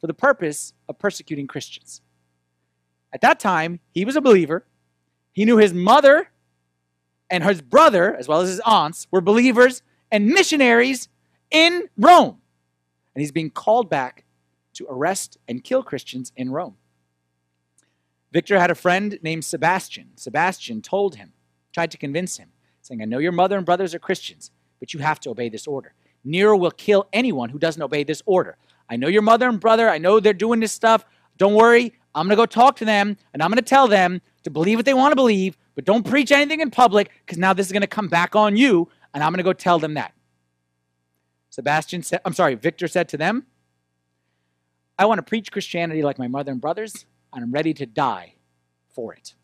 for 0.00 0.08
the 0.08 0.12
purpose 0.12 0.72
of 0.88 0.98
persecuting 0.98 1.46
Christians. 1.46 2.02
At 3.12 3.20
that 3.20 3.40
time, 3.40 3.80
he 3.90 4.04
was 4.04 4.16
a 4.16 4.20
believer. 4.20 4.64
He 5.32 5.44
knew 5.44 5.58
his 5.58 5.72
mother 5.72 6.28
and 7.30 7.44
his 7.44 7.62
brother, 7.62 8.14
as 8.14 8.28
well 8.28 8.40
as 8.40 8.48
his 8.48 8.60
aunts, 8.60 9.06
were 9.10 9.20
believers 9.20 9.82
and 10.10 10.26
missionaries 10.26 11.08
in 11.50 11.88
Rome. 11.96 12.38
And 13.14 13.20
he's 13.20 13.32
being 13.32 13.50
called 13.50 13.88
back 13.88 14.24
to 14.74 14.86
arrest 14.88 15.38
and 15.48 15.64
kill 15.64 15.82
Christians 15.82 16.32
in 16.36 16.50
Rome. 16.50 16.76
Victor 18.32 18.58
had 18.58 18.70
a 18.70 18.74
friend 18.74 19.18
named 19.22 19.44
Sebastian. 19.44 20.10
Sebastian 20.16 20.80
told 20.80 21.16
him, 21.16 21.32
tried 21.72 21.90
to 21.90 21.98
convince 21.98 22.38
him, 22.38 22.48
saying, 22.80 23.02
I 23.02 23.04
know 23.04 23.18
your 23.18 23.32
mother 23.32 23.56
and 23.56 23.66
brothers 23.66 23.94
are 23.94 23.98
Christians, 23.98 24.50
but 24.80 24.94
you 24.94 25.00
have 25.00 25.20
to 25.20 25.30
obey 25.30 25.48
this 25.48 25.66
order. 25.66 25.94
Nero 26.24 26.56
will 26.56 26.70
kill 26.70 27.08
anyone 27.12 27.50
who 27.50 27.58
doesn't 27.58 27.82
obey 27.82 28.04
this 28.04 28.22
order. 28.26 28.56
I 28.88 28.96
know 28.96 29.08
your 29.08 29.22
mother 29.22 29.48
and 29.48 29.60
brother. 29.60 29.88
I 29.88 29.98
know 29.98 30.20
they're 30.20 30.32
doing 30.32 30.60
this 30.60 30.72
stuff. 30.72 31.04
Don't 31.36 31.54
worry. 31.54 31.94
I'm 32.14 32.26
going 32.26 32.36
to 32.36 32.42
go 32.42 32.46
talk 32.46 32.76
to 32.76 32.84
them 32.84 33.16
and 33.32 33.42
I'm 33.42 33.50
going 33.50 33.56
to 33.56 33.62
tell 33.62 33.88
them 33.88 34.20
to 34.44 34.50
believe 34.50 34.78
what 34.78 34.84
they 34.84 34.94
want 34.94 35.12
to 35.12 35.16
believe, 35.16 35.56
but 35.74 35.84
don't 35.84 36.04
preach 36.04 36.30
anything 36.30 36.60
in 36.60 36.70
public 36.70 37.10
because 37.24 37.38
now 37.38 37.52
this 37.52 37.66
is 37.66 37.72
going 37.72 37.82
to 37.82 37.86
come 37.86 38.08
back 38.08 38.36
on 38.36 38.56
you 38.56 38.88
and 39.14 39.22
I'm 39.22 39.30
going 39.30 39.38
to 39.38 39.44
go 39.44 39.52
tell 39.52 39.78
them 39.78 39.94
that. 39.94 40.12
Sebastian 41.50 42.02
said, 42.02 42.20
I'm 42.24 42.32
sorry, 42.32 42.54
Victor 42.54 42.88
said 42.88 43.08
to 43.10 43.16
them, 43.16 43.46
I 44.98 45.04
want 45.06 45.18
to 45.18 45.22
preach 45.22 45.52
Christianity 45.52 46.02
like 46.02 46.18
my 46.18 46.28
mother 46.28 46.52
and 46.52 46.60
brothers, 46.60 47.06
and 47.32 47.42
I'm 47.42 47.52
ready 47.52 47.74
to 47.74 47.86
die 47.86 48.34
for 48.88 49.12
it. 49.12 49.34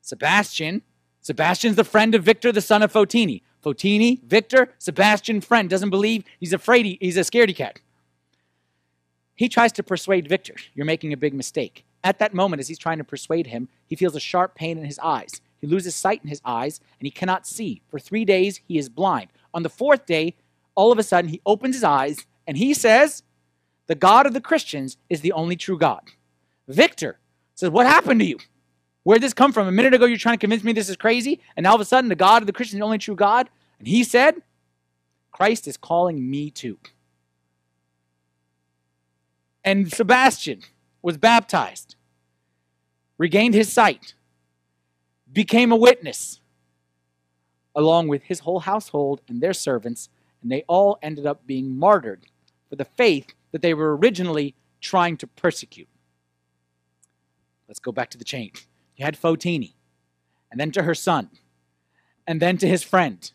Sebastian, 0.00 0.82
Sebastian's 1.20 1.76
the 1.76 1.84
friend 1.84 2.14
of 2.14 2.22
Victor, 2.22 2.52
the 2.52 2.60
son 2.60 2.82
of 2.82 2.92
Fotini. 2.92 3.42
Fotini, 3.64 4.22
Victor, 4.22 4.72
Sebastian, 4.78 5.40
friend, 5.40 5.68
doesn't 5.68 5.90
believe, 5.90 6.24
he's 6.38 6.52
afraid, 6.52 6.86
he, 6.86 6.98
he's 7.00 7.16
a 7.16 7.20
scaredy 7.20 7.54
cat. 7.54 7.80
He 9.40 9.48
tries 9.48 9.72
to 9.72 9.82
persuade 9.82 10.28
Victor, 10.28 10.54
You're 10.74 10.84
making 10.84 11.14
a 11.14 11.16
big 11.16 11.32
mistake. 11.32 11.86
At 12.04 12.18
that 12.18 12.34
moment, 12.34 12.60
as 12.60 12.68
he's 12.68 12.78
trying 12.78 12.98
to 12.98 13.04
persuade 13.04 13.46
him, 13.46 13.70
he 13.86 13.96
feels 13.96 14.14
a 14.14 14.20
sharp 14.20 14.54
pain 14.54 14.76
in 14.76 14.84
his 14.84 14.98
eyes. 14.98 15.40
He 15.62 15.66
loses 15.66 15.94
sight 15.94 16.20
in 16.22 16.28
his 16.28 16.42
eyes, 16.44 16.78
and 16.98 17.06
he 17.06 17.10
cannot 17.10 17.46
see. 17.46 17.80
For 17.88 17.98
three 17.98 18.26
days, 18.26 18.60
he 18.68 18.76
is 18.76 18.90
blind. 18.90 19.28
On 19.54 19.62
the 19.62 19.70
fourth 19.70 20.04
day, 20.04 20.34
all 20.74 20.92
of 20.92 20.98
a 20.98 21.02
sudden 21.02 21.30
he 21.30 21.40
opens 21.46 21.74
his 21.74 21.84
eyes 21.84 22.26
and 22.46 22.58
he 22.58 22.74
says, 22.74 23.22
The 23.86 23.94
God 23.94 24.26
of 24.26 24.34
the 24.34 24.42
Christians 24.42 24.98
is 25.08 25.22
the 25.22 25.32
only 25.32 25.56
true 25.56 25.78
God. 25.78 26.02
Victor 26.68 27.18
says, 27.54 27.70
What 27.70 27.86
happened 27.86 28.20
to 28.20 28.26
you? 28.26 28.38
Where'd 29.04 29.22
this 29.22 29.32
come 29.32 29.52
from? 29.52 29.66
A 29.66 29.72
minute 29.72 29.94
ago 29.94 30.04
you're 30.04 30.18
trying 30.18 30.36
to 30.36 30.46
convince 30.46 30.62
me 30.62 30.74
this 30.74 30.90
is 30.90 30.96
crazy, 30.96 31.40
and 31.56 31.64
now 31.64 31.70
all 31.70 31.76
of 31.76 31.80
a 31.80 31.86
sudden 31.86 32.10
the 32.10 32.14
God 32.14 32.42
of 32.42 32.46
the 32.46 32.52
Christians 32.52 32.74
is 32.74 32.80
the 32.80 32.84
only 32.84 32.98
true 32.98 33.16
God? 33.16 33.48
And 33.78 33.88
he 33.88 34.04
said, 34.04 34.34
Christ 35.32 35.66
is 35.66 35.78
calling 35.78 36.30
me 36.30 36.50
too. 36.50 36.76
And 39.64 39.92
Sebastian 39.92 40.62
was 41.02 41.18
baptized, 41.18 41.96
regained 43.18 43.54
his 43.54 43.72
sight, 43.72 44.14
became 45.32 45.70
a 45.70 45.76
witness, 45.76 46.40
along 47.74 48.08
with 48.08 48.22
his 48.24 48.40
whole 48.40 48.60
household 48.60 49.20
and 49.28 49.40
their 49.40 49.52
servants 49.52 50.08
and 50.42 50.50
they 50.50 50.64
all 50.68 50.98
ended 51.02 51.26
up 51.26 51.46
being 51.46 51.78
martyred 51.78 52.26
for 52.68 52.76
the 52.76 52.84
faith 52.84 53.34
that 53.52 53.62
they 53.62 53.74
were 53.74 53.96
originally 53.96 54.54
trying 54.80 55.16
to 55.18 55.26
persecute. 55.26 55.88
Let's 57.68 57.80
go 57.80 57.92
back 57.92 58.10
to 58.10 58.18
the 58.18 58.24
chain. 58.24 58.52
You 58.96 59.04
had 59.04 59.20
Fotini, 59.20 59.74
and 60.50 60.58
then 60.58 60.70
to 60.72 60.82
her 60.82 60.94
son, 60.94 61.30
and 62.26 62.40
then 62.40 62.58
to 62.58 62.68
his 62.68 62.82
friend, 62.82 63.30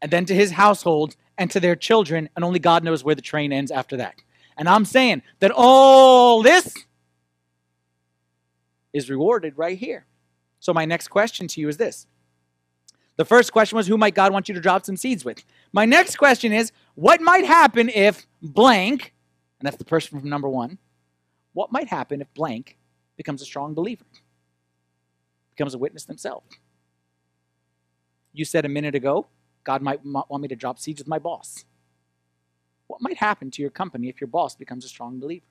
and 0.00 0.10
then 0.10 0.24
to 0.26 0.34
his 0.34 0.52
household, 0.52 1.16
and 1.36 1.50
to 1.50 1.60
their 1.60 1.76
children, 1.76 2.28
and 2.36 2.44
only 2.44 2.58
God 2.58 2.84
knows 2.84 3.02
where 3.02 3.14
the 3.14 3.22
train 3.22 3.52
ends 3.52 3.70
after 3.70 3.96
that. 3.96 4.22
And 4.56 4.68
I'm 4.68 4.84
saying 4.84 5.22
that 5.40 5.50
all 5.54 6.42
this 6.42 6.74
is 8.92 9.10
rewarded 9.10 9.58
right 9.58 9.76
here. 9.76 10.06
So, 10.60 10.72
my 10.72 10.84
next 10.84 11.08
question 11.08 11.48
to 11.48 11.60
you 11.60 11.68
is 11.68 11.76
this 11.76 12.06
the 13.16 13.24
first 13.24 13.52
question 13.52 13.76
was, 13.76 13.86
who 13.86 13.96
might 13.96 14.14
God 14.14 14.32
want 14.32 14.48
you 14.48 14.54
to 14.54 14.60
drop 14.60 14.84
some 14.84 14.96
seeds 14.96 15.24
with? 15.24 15.44
My 15.72 15.84
next 15.84 16.16
question 16.16 16.52
is, 16.52 16.72
what 16.94 17.20
might 17.20 17.44
happen 17.44 17.88
if 17.88 18.26
blank, 18.42 19.12
and 19.60 19.66
that's 19.66 19.76
the 19.76 19.84
person 19.84 20.18
from 20.18 20.28
number 20.28 20.48
one, 20.48 20.78
what 21.52 21.70
might 21.70 21.88
happen 21.88 22.20
if 22.20 22.32
blank 22.34 22.76
becomes 23.16 23.40
a 23.40 23.44
strong 23.44 23.74
believer, 23.74 24.04
becomes 25.56 25.74
a 25.74 25.78
witness 25.78 26.04
themselves? 26.04 26.46
You 28.32 28.44
said 28.44 28.64
a 28.64 28.68
minute 28.68 28.96
ago, 28.96 29.28
God 29.62 29.80
might 29.80 30.04
want 30.04 30.40
me 30.40 30.48
to 30.48 30.56
drop 30.56 30.78
seeds 30.78 31.00
with 31.00 31.08
my 31.08 31.20
boss. 31.20 31.64
What 32.86 33.00
might 33.00 33.16
happen 33.16 33.50
to 33.52 33.62
your 33.62 33.70
company 33.70 34.08
if 34.08 34.20
your 34.20 34.28
boss 34.28 34.54
becomes 34.54 34.84
a 34.84 34.88
strong 34.88 35.18
believer? 35.18 35.46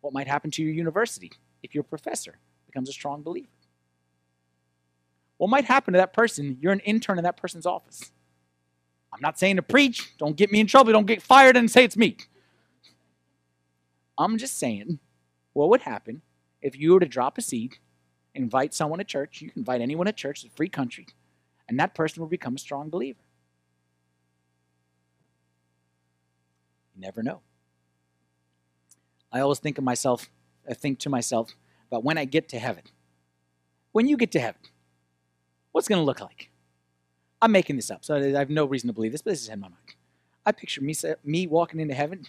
What 0.00 0.12
might 0.14 0.26
happen 0.26 0.50
to 0.52 0.62
your 0.62 0.72
university 0.72 1.32
if 1.62 1.74
your 1.74 1.84
professor 1.84 2.38
becomes 2.66 2.88
a 2.88 2.92
strong 2.92 3.22
believer? 3.22 3.48
What 5.36 5.50
might 5.50 5.64
happen 5.64 5.94
to 5.94 5.98
that 5.98 6.12
person? 6.12 6.58
You're 6.60 6.72
an 6.72 6.80
intern 6.80 7.18
in 7.18 7.24
that 7.24 7.36
person's 7.36 7.66
office. 7.66 8.10
I'm 9.12 9.20
not 9.20 9.38
saying 9.38 9.56
to 9.56 9.62
preach. 9.62 10.16
Don't 10.18 10.36
get 10.36 10.52
me 10.52 10.60
in 10.60 10.66
trouble. 10.66 10.92
Don't 10.92 11.06
get 11.06 11.22
fired 11.22 11.56
and 11.56 11.70
say 11.70 11.84
it's 11.84 11.96
me. 11.96 12.16
I'm 14.18 14.36
just 14.36 14.58
saying, 14.58 14.98
what 15.54 15.70
would 15.70 15.80
happen 15.80 16.20
if 16.60 16.78
you 16.78 16.92
were 16.92 17.00
to 17.00 17.06
drop 17.06 17.38
a 17.38 17.42
seed, 17.42 17.76
invite 18.34 18.74
someone 18.74 18.98
to 18.98 19.04
church? 19.04 19.40
You 19.40 19.50
can 19.50 19.60
invite 19.60 19.80
anyone 19.80 20.06
to 20.06 20.12
church, 20.12 20.44
it's 20.44 20.52
a 20.52 20.56
free 20.56 20.68
country, 20.68 21.06
and 21.68 21.80
that 21.80 21.94
person 21.94 22.20
will 22.20 22.28
become 22.28 22.54
a 22.54 22.58
strong 22.58 22.90
believer. 22.90 23.20
Never 27.00 27.22
know. 27.22 27.40
I 29.32 29.40
always 29.40 29.58
think 29.58 29.78
of 29.78 29.84
myself, 29.84 30.28
I 30.68 30.74
think 30.74 30.98
to 31.00 31.10
myself 31.10 31.54
about 31.88 32.04
when 32.04 32.18
I 32.18 32.24
get 32.24 32.48
to 32.50 32.58
heaven. 32.58 32.84
When 33.92 34.06
you 34.06 34.16
get 34.16 34.32
to 34.32 34.40
heaven, 34.40 34.60
what's 35.72 35.88
going 35.88 36.00
to 36.00 36.04
look 36.04 36.20
like? 36.20 36.50
I'm 37.42 37.52
making 37.52 37.76
this 37.76 37.90
up, 37.90 38.04
so 38.04 38.16
I 38.16 38.38
have 38.38 38.50
no 38.50 38.66
reason 38.66 38.88
to 38.88 38.92
believe 38.92 39.12
this, 39.12 39.22
but 39.22 39.30
this 39.30 39.42
is 39.42 39.48
in 39.48 39.60
my 39.60 39.68
mind. 39.68 39.94
I 40.44 40.52
picture 40.52 40.82
me, 40.82 40.94
me 41.24 41.46
walking 41.46 41.80
into 41.80 41.94
heaven, 41.94 42.18
and 42.18 42.26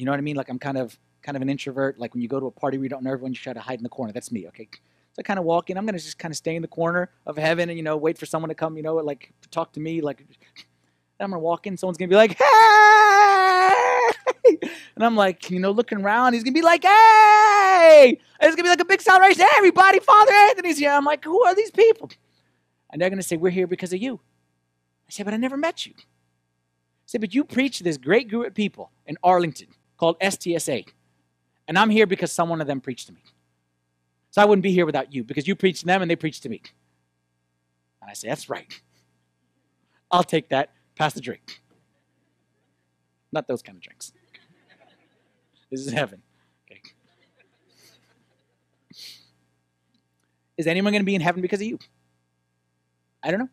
you 0.00 0.04
know 0.04 0.12
what 0.12 0.18
I 0.18 0.22
mean? 0.22 0.36
Like 0.36 0.48
I'm 0.48 0.58
kind 0.58 0.78
of 0.78 0.98
kind 1.22 1.36
of 1.36 1.42
an 1.42 1.48
introvert. 1.48 1.98
Like 1.98 2.14
when 2.14 2.22
you 2.22 2.28
go 2.28 2.38
to 2.38 2.46
a 2.46 2.50
party 2.50 2.78
where 2.78 2.84
you 2.84 2.88
don't 2.88 3.02
know 3.02 3.10
everyone, 3.10 3.32
you 3.32 3.38
try 3.38 3.52
to 3.52 3.60
hide 3.60 3.78
in 3.78 3.82
the 3.82 3.88
corner. 3.88 4.12
That's 4.12 4.30
me, 4.30 4.46
okay? 4.48 4.68
So 5.12 5.20
I 5.20 5.22
kind 5.22 5.38
of 5.38 5.44
walk 5.44 5.70
in. 5.70 5.78
I'm 5.78 5.86
gonna 5.86 5.98
just 5.98 6.18
kind 6.18 6.30
of 6.30 6.36
stay 6.36 6.54
in 6.54 6.62
the 6.62 6.68
corner 6.68 7.10
of 7.26 7.36
heaven 7.36 7.68
and 7.68 7.76
you 7.76 7.82
know 7.82 7.96
wait 7.96 8.18
for 8.18 8.26
someone 8.26 8.48
to 8.50 8.54
come, 8.54 8.76
you 8.76 8.82
know, 8.82 8.94
like 8.96 9.32
talk 9.50 9.72
to 9.72 9.80
me. 9.80 10.00
Like 10.00 10.24
I'm 11.20 11.30
gonna 11.30 11.40
walk 11.40 11.66
in. 11.66 11.76
Someone's 11.76 11.98
gonna 11.98 12.08
be 12.08 12.16
like, 12.16 12.36
"Hey!" 12.38 13.05
and 14.94 15.04
I'm 15.04 15.16
like, 15.16 15.50
you 15.50 15.58
know, 15.58 15.70
looking 15.70 16.00
around. 16.02 16.34
He's 16.34 16.42
gonna 16.42 16.54
be 16.54 16.62
like, 16.62 16.82
"Hey!" 16.82 18.18
And 18.40 18.48
it's 18.48 18.56
gonna 18.56 18.64
be 18.64 18.70
like 18.70 18.80
a 18.80 18.84
big 18.84 19.00
celebration. 19.00 19.40
Hey, 19.42 19.48
everybody, 19.56 20.00
Father 20.00 20.32
Anthony's 20.32 20.78
here. 20.78 20.90
I'm 20.90 21.04
like, 21.04 21.24
who 21.24 21.42
are 21.44 21.54
these 21.54 21.70
people? 21.70 22.10
And 22.90 23.00
they're 23.00 23.10
gonna 23.10 23.22
say, 23.22 23.36
we're 23.36 23.50
here 23.50 23.66
because 23.66 23.92
of 23.92 24.00
you. 24.00 24.20
I 25.08 25.12
say, 25.12 25.22
but 25.22 25.34
I 25.34 25.36
never 25.36 25.56
met 25.56 25.86
you. 25.86 25.92
I 25.96 26.02
say, 27.06 27.18
but 27.18 27.34
you 27.34 27.44
preach 27.44 27.80
this 27.80 27.96
great 27.96 28.28
group 28.28 28.46
of 28.46 28.54
people 28.54 28.90
in 29.06 29.16
Arlington 29.22 29.68
called 29.96 30.18
STSA. 30.20 30.86
And 31.68 31.78
I'm 31.78 31.90
here 31.90 32.06
because 32.06 32.32
some 32.32 32.48
one 32.48 32.60
of 32.60 32.66
them 32.66 32.80
preached 32.80 33.06
to 33.08 33.12
me. 33.12 33.22
So 34.30 34.42
I 34.42 34.44
wouldn't 34.44 34.62
be 34.62 34.72
here 34.72 34.86
without 34.86 35.12
you 35.12 35.24
because 35.24 35.48
you 35.48 35.56
preached 35.56 35.80
to 35.80 35.86
them 35.86 36.02
and 36.02 36.10
they 36.10 36.16
preached 36.16 36.42
to 36.44 36.48
me. 36.48 36.62
And 38.02 38.10
I 38.10 38.14
say, 38.14 38.28
That's 38.28 38.48
right. 38.48 38.80
I'll 40.10 40.24
take 40.24 40.50
that. 40.50 40.70
Pass 40.94 41.14
the 41.14 41.20
drink. 41.20 41.60
Not 43.32 43.48
those 43.48 43.62
kind 43.62 43.76
of 43.76 43.82
drinks. 43.82 44.12
This 45.70 45.86
is 45.86 45.92
heaven. 45.92 46.22
Okay. 46.70 46.80
Is 50.56 50.66
anyone 50.66 50.92
going 50.92 51.02
to 51.02 51.06
be 51.06 51.14
in 51.14 51.20
heaven 51.20 51.42
because 51.42 51.60
of 51.60 51.66
you? 51.66 51.78
I 53.22 53.30
don't 53.30 53.40
know. 53.40 53.48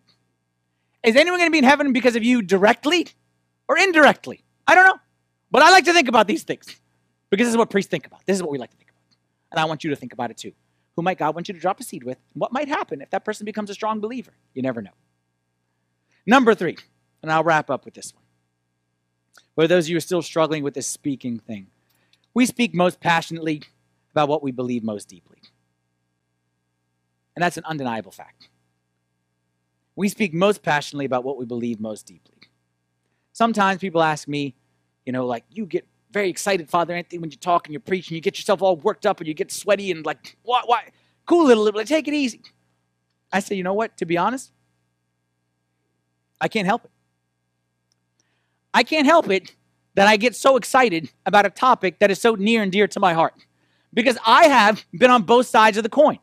Is 1.03 1.15
anyone 1.15 1.39
going 1.39 1.47
to 1.47 1.51
be 1.51 1.57
in 1.57 1.63
heaven 1.63 1.91
because 1.91 2.15
of 2.15 2.23
you 2.23 2.41
directly 2.41 3.07
or 3.67 3.77
indirectly? 3.77 4.43
I 4.67 4.75
don't 4.75 4.85
know. 4.85 4.99
But 5.51 5.63
I 5.63 5.71
like 5.71 5.85
to 5.85 5.93
think 5.93 6.07
about 6.07 6.27
these 6.27 6.43
things. 6.43 6.65
Because 7.29 7.47
this 7.47 7.53
is 7.53 7.57
what 7.57 7.69
priests 7.69 7.89
think 7.89 8.05
about. 8.05 8.25
This 8.25 8.35
is 8.35 8.43
what 8.43 8.51
we 8.51 8.57
like 8.57 8.71
to 8.71 8.77
think 8.77 8.89
about. 8.89 9.17
And 9.51 9.59
I 9.59 9.65
want 9.65 9.83
you 9.83 9.89
to 9.89 9.95
think 9.95 10.13
about 10.13 10.31
it 10.31 10.37
too. 10.37 10.53
Who 10.95 11.01
might 11.01 11.17
God 11.17 11.33
want 11.33 11.47
you 11.47 11.53
to 11.53 11.59
drop 11.59 11.79
a 11.79 11.83
seed 11.83 12.03
with? 12.03 12.19
what 12.33 12.51
might 12.51 12.67
happen 12.67 13.01
if 13.01 13.09
that 13.09 13.25
person 13.25 13.45
becomes 13.45 13.69
a 13.69 13.73
strong 13.73 13.99
believer? 13.99 14.33
You 14.53 14.61
never 14.61 14.81
know. 14.81 14.91
Number 16.25 16.55
three, 16.55 16.77
and 17.21 17.31
I'll 17.31 17.43
wrap 17.43 17.69
up 17.69 17.85
with 17.85 17.95
this 17.95 18.13
one. 18.13 18.23
For 19.55 19.67
those 19.67 19.85
of 19.85 19.89
you 19.89 19.95
who 19.95 19.97
are 19.97 20.01
still 20.01 20.21
struggling 20.21 20.63
with 20.63 20.73
this 20.73 20.87
speaking 20.87 21.39
thing, 21.39 21.67
we 22.33 22.45
speak 22.45 22.73
most 22.73 22.99
passionately 22.99 23.63
about 24.11 24.29
what 24.29 24.43
we 24.43 24.51
believe 24.51 24.83
most 24.83 25.07
deeply. 25.07 25.37
And 27.35 27.43
that's 27.43 27.57
an 27.57 27.65
undeniable 27.65 28.11
fact. 28.11 28.49
We 29.95 30.09
speak 30.09 30.33
most 30.33 30.63
passionately 30.63 31.05
about 31.05 31.23
what 31.23 31.37
we 31.37 31.45
believe 31.45 31.79
most 31.79 32.05
deeply. 32.05 32.37
Sometimes 33.31 33.79
people 33.79 34.01
ask 34.01 34.27
me, 34.27 34.55
you 35.05 35.11
know, 35.11 35.25
like, 35.25 35.43
you 35.49 35.65
get 35.65 35.87
very 36.11 36.29
excited, 36.29 36.69
Father 36.69 36.93
Anthony, 36.93 37.19
when 37.19 37.31
you 37.31 37.37
talk 37.37 37.67
and 37.67 37.73
you 37.73 37.79
preach 37.79 38.09
and 38.09 38.15
you 38.15 38.21
get 38.21 38.37
yourself 38.37 38.61
all 38.61 38.75
worked 38.77 39.05
up 39.05 39.19
and 39.19 39.27
you 39.27 39.33
get 39.33 39.51
sweaty 39.51 39.91
and 39.91 40.05
like, 40.05 40.37
why, 40.43 40.61
why? 40.65 40.89
Cool 41.25 41.45
little, 41.45 41.63
little, 41.63 41.83
take 41.83 42.07
it 42.07 42.13
easy. 42.13 42.41
I 43.31 43.39
say, 43.39 43.55
you 43.55 43.63
know 43.63 43.73
what? 43.73 43.97
To 43.97 44.05
be 44.05 44.17
honest, 44.17 44.51
I 46.39 46.47
can't 46.47 46.67
help 46.67 46.85
it. 46.85 46.91
I 48.73 48.83
can't 48.83 49.05
help 49.05 49.29
it 49.29 49.55
that 49.95 50.07
I 50.07 50.17
get 50.17 50.35
so 50.35 50.57
excited 50.57 51.11
about 51.25 51.45
a 51.45 51.49
topic 51.49 51.99
that 51.99 52.11
is 52.11 52.19
so 52.19 52.35
near 52.35 52.61
and 52.63 52.71
dear 52.71 52.87
to 52.87 52.99
my 52.99 53.13
heart 53.13 53.33
because 53.93 54.17
I 54.25 54.47
have 54.47 54.83
been 54.97 55.11
on 55.11 55.23
both 55.23 55.47
sides 55.47 55.77
of 55.77 55.83
the 55.83 55.89
coin. 55.89 56.19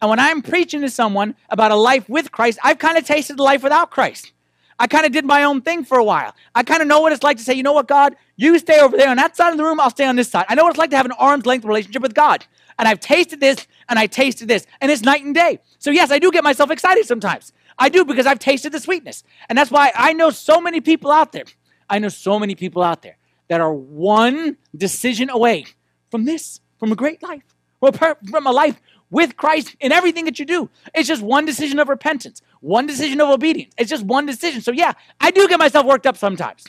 And 0.00 0.10
when 0.10 0.20
I'm 0.20 0.42
preaching 0.42 0.82
to 0.82 0.90
someone 0.90 1.34
about 1.48 1.70
a 1.70 1.76
life 1.76 2.08
with 2.08 2.30
Christ, 2.30 2.58
I've 2.62 2.78
kind 2.78 2.98
of 2.98 3.06
tasted 3.06 3.40
life 3.40 3.62
without 3.62 3.90
Christ. 3.90 4.32
I 4.78 4.86
kind 4.86 5.06
of 5.06 5.12
did 5.12 5.24
my 5.24 5.44
own 5.44 5.62
thing 5.62 5.84
for 5.84 5.98
a 5.98 6.04
while. 6.04 6.34
I 6.54 6.62
kind 6.62 6.82
of 6.82 6.88
know 6.88 7.00
what 7.00 7.12
it's 7.12 7.22
like 7.22 7.36
to 7.38 7.42
say, 7.42 7.54
you 7.54 7.62
know 7.62 7.72
what, 7.72 7.86
God, 7.86 8.16
you 8.36 8.58
stay 8.58 8.80
over 8.80 8.96
there 8.96 9.08
on 9.08 9.16
that 9.16 9.36
side 9.36 9.52
of 9.52 9.56
the 9.56 9.64
room, 9.64 9.78
I'll 9.78 9.90
stay 9.90 10.04
on 10.04 10.16
this 10.16 10.28
side. 10.28 10.46
I 10.48 10.54
know 10.56 10.64
what 10.64 10.70
it's 10.70 10.78
like 10.78 10.90
to 10.90 10.96
have 10.96 11.06
an 11.06 11.12
arm's 11.12 11.46
length 11.46 11.64
relationship 11.64 12.02
with 12.02 12.14
God. 12.14 12.44
And 12.78 12.88
I've 12.88 12.98
tasted 12.98 13.38
this 13.38 13.68
and 13.88 13.98
I 13.98 14.06
tasted 14.06 14.48
this, 14.48 14.66
and 14.80 14.90
it's 14.90 15.02
night 15.02 15.24
and 15.24 15.34
day. 15.34 15.60
So, 15.78 15.90
yes, 15.90 16.10
I 16.10 16.18
do 16.18 16.32
get 16.32 16.42
myself 16.42 16.70
excited 16.70 17.06
sometimes. 17.06 17.52
I 17.78 17.88
do 17.88 18.04
because 18.04 18.26
I've 18.26 18.38
tasted 18.38 18.72
the 18.72 18.80
sweetness. 18.80 19.22
And 19.48 19.56
that's 19.56 19.70
why 19.70 19.92
I 19.94 20.12
know 20.12 20.30
so 20.30 20.60
many 20.60 20.80
people 20.80 21.12
out 21.12 21.32
there. 21.32 21.44
I 21.88 21.98
know 21.98 22.08
so 22.08 22.38
many 22.38 22.54
people 22.54 22.82
out 22.82 23.02
there 23.02 23.16
that 23.48 23.60
are 23.60 23.72
one 23.72 24.56
decision 24.76 25.30
away 25.30 25.66
from 26.10 26.24
this, 26.24 26.60
from 26.78 26.92
a 26.92 26.96
great 26.96 27.22
life, 27.22 27.42
from 27.80 28.46
a 28.46 28.52
life 28.52 28.80
with 29.10 29.36
Christ 29.36 29.76
in 29.80 29.92
everything 29.92 30.24
that 30.24 30.38
you 30.38 30.44
do. 30.44 30.70
It's 30.94 31.08
just 31.08 31.22
one 31.22 31.44
decision 31.44 31.78
of 31.78 31.88
repentance, 31.88 32.42
one 32.60 32.86
decision 32.86 33.20
of 33.20 33.28
obedience. 33.28 33.72
It's 33.78 33.90
just 33.90 34.04
one 34.04 34.26
decision. 34.26 34.60
So, 34.60 34.72
yeah, 34.72 34.92
I 35.20 35.30
do 35.30 35.46
get 35.48 35.58
myself 35.58 35.86
worked 35.86 36.06
up 36.06 36.16
sometimes. 36.16 36.64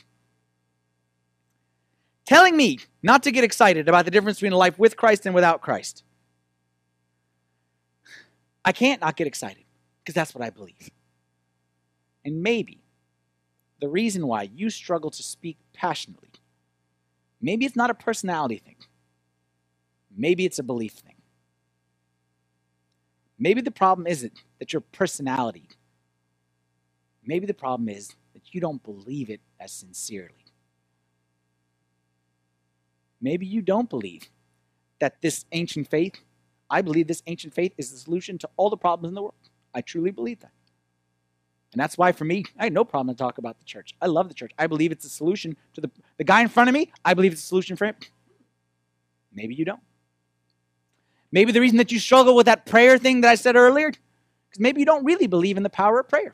Telling 2.26 2.58
me 2.58 2.80
not 3.04 3.24
to 3.24 3.32
get 3.32 3.44
excited 3.44 3.88
about 3.88 4.06
the 4.06 4.12
difference 4.12 4.38
between 4.38 4.54
a 4.54 4.58
life 4.58 4.78
with 4.80 4.98
Christ 4.98 5.26
and 5.26 5.34
without 5.34 5.62
Christ. 5.62 6.04
I 8.64 8.72
can't 8.72 9.02
not 9.02 9.16
get 9.16 9.28
excited 9.28 9.64
because 10.04 10.16
that's 10.16 10.34
what 10.34 10.44
I 10.44 10.50
believe. 10.50 10.90
And 12.24 12.42
maybe 12.42 12.85
the 13.80 13.90
reason 13.90 14.28
why 14.28 14.44
you 14.44 14.70
struggle 14.70 15.12
to 15.12 15.24
speak 15.24 15.58
passionately, 15.74 16.30
maybe 17.42 17.66
it's 17.66 17.76
not 17.76 17.90
a 17.90 17.94
personality 17.94 18.58
thing, 18.58 18.78
maybe 20.16 20.46
it's 20.46 20.60
a 20.60 20.64
belief 20.64 20.94
thing. 20.94 21.16
Maybe 23.38 23.62
the 23.62 23.72
problem 23.72 24.08
isn't 24.08 24.44
that 24.60 24.72
your 24.72 24.82
personality. 24.82 25.68
Maybe 27.26 27.46
the 27.46 27.54
problem 27.54 27.90
is 27.90 28.16
that 28.34 28.54
you 28.54 28.62
don't 28.62 28.82
believe 28.82 29.30
it 29.30 29.42
as 29.60 29.72
sincerely. 29.72 30.46
Maybe 33.20 33.46
you 33.46 33.62
don't 33.62 33.90
believe 33.90 34.30
that 35.00 35.22
this 35.22 35.46
ancient 35.52 35.90
faith, 35.90 36.22
I 36.70 36.82
believe 36.82 37.08
this 37.08 37.24
ancient 37.28 37.54
faith 37.54 37.74
is 37.78 37.92
the 37.92 37.98
solution 37.98 38.38
to 38.40 38.50
all 38.56 38.70
the 38.70 38.78
problems 38.78 39.10
in 39.12 39.16
the 39.16 39.22
world. 39.22 39.50
I 39.74 39.82
truly 39.82 40.12
believe 40.12 40.40
that. 40.42 40.52
And 41.74 41.80
that's 41.80 41.98
why 41.98 42.12
for 42.14 42.24
me, 42.24 42.46
I 42.58 42.64
had 42.66 42.74
no 42.74 42.86
problem 42.86 43.14
to 43.14 43.18
talk 43.18 43.38
about 43.38 43.60
the 43.60 43.66
church. 43.66 43.96
I 44.02 44.08
love 44.08 44.30
the 44.30 44.34
church. 44.34 44.52
I 44.58 44.68
believe 44.68 44.92
it's 44.92 45.06
a 45.06 45.10
solution 45.10 45.58
to 45.74 45.82
the, 45.82 45.92
the 46.18 46.24
guy 46.24 46.42
in 46.42 46.48
front 46.48 46.70
of 46.70 46.74
me. 46.74 46.92
I 47.04 47.14
believe 47.14 47.34
it's 47.34 47.44
a 47.44 47.48
solution 47.48 47.76
for 47.76 47.86
him. 47.86 47.96
Maybe 49.34 49.56
you 49.56 49.66
don't. 49.66 49.82
Maybe 51.32 51.52
the 51.52 51.60
reason 51.60 51.78
that 51.80 51.92
you 51.92 52.00
struggle 52.00 52.34
with 52.34 52.46
that 52.46 52.66
prayer 52.66 52.98
thing 52.98 53.22
that 53.22 53.30
I 53.30 53.36
said 53.36 53.58
earlier, 53.58 53.90
because 53.90 54.60
maybe 54.60 54.80
you 54.80 54.86
don't 54.86 55.04
really 55.04 55.28
believe 55.28 55.58
in 55.58 55.64
the 55.64 55.70
power 55.70 56.00
of 56.00 56.08
prayer. 56.08 56.34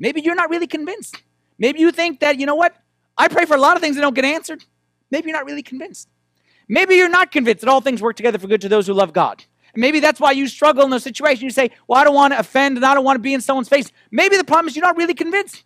Maybe 0.00 0.20
you're 0.20 0.34
not 0.34 0.50
really 0.50 0.66
convinced. 0.66 1.22
Maybe 1.58 1.78
you 1.80 1.92
think 1.92 2.20
that, 2.20 2.40
you 2.40 2.46
know 2.46 2.56
what? 2.56 2.74
I 3.16 3.28
pray 3.28 3.44
for 3.44 3.54
a 3.54 3.60
lot 3.60 3.76
of 3.76 3.82
things 3.82 3.94
that 3.94 4.02
don't 4.02 4.14
get 4.14 4.24
answered. 4.24 4.64
Maybe 5.10 5.28
you're 5.28 5.36
not 5.36 5.46
really 5.46 5.62
convinced. 5.62 6.08
Maybe 6.68 6.96
you're 6.96 7.08
not 7.08 7.30
convinced 7.30 7.62
that 7.62 7.70
all 7.70 7.80
things 7.80 8.02
work 8.02 8.16
together 8.16 8.38
for 8.38 8.46
good 8.46 8.60
to 8.60 8.68
those 8.68 8.86
who 8.86 8.94
love 8.94 9.12
God. 9.12 9.44
Maybe 9.76 10.00
that's 10.00 10.20
why 10.20 10.32
you 10.32 10.48
struggle 10.48 10.84
in 10.84 10.90
those 10.90 11.02
situations. 11.02 11.42
You 11.42 11.50
say, 11.50 11.70
Well, 11.86 12.00
I 12.00 12.04
don't 12.04 12.14
want 12.14 12.32
to 12.32 12.38
offend 12.38 12.76
and 12.76 12.84
I 12.86 12.94
don't 12.94 13.04
want 13.04 13.16
to 13.16 13.22
be 13.22 13.34
in 13.34 13.40
someone's 13.40 13.68
face. 13.68 13.90
Maybe 14.10 14.36
the 14.36 14.44
problem 14.44 14.68
is 14.68 14.76
you're 14.76 14.84
not 14.84 14.96
really 14.96 15.14
convinced. 15.14 15.64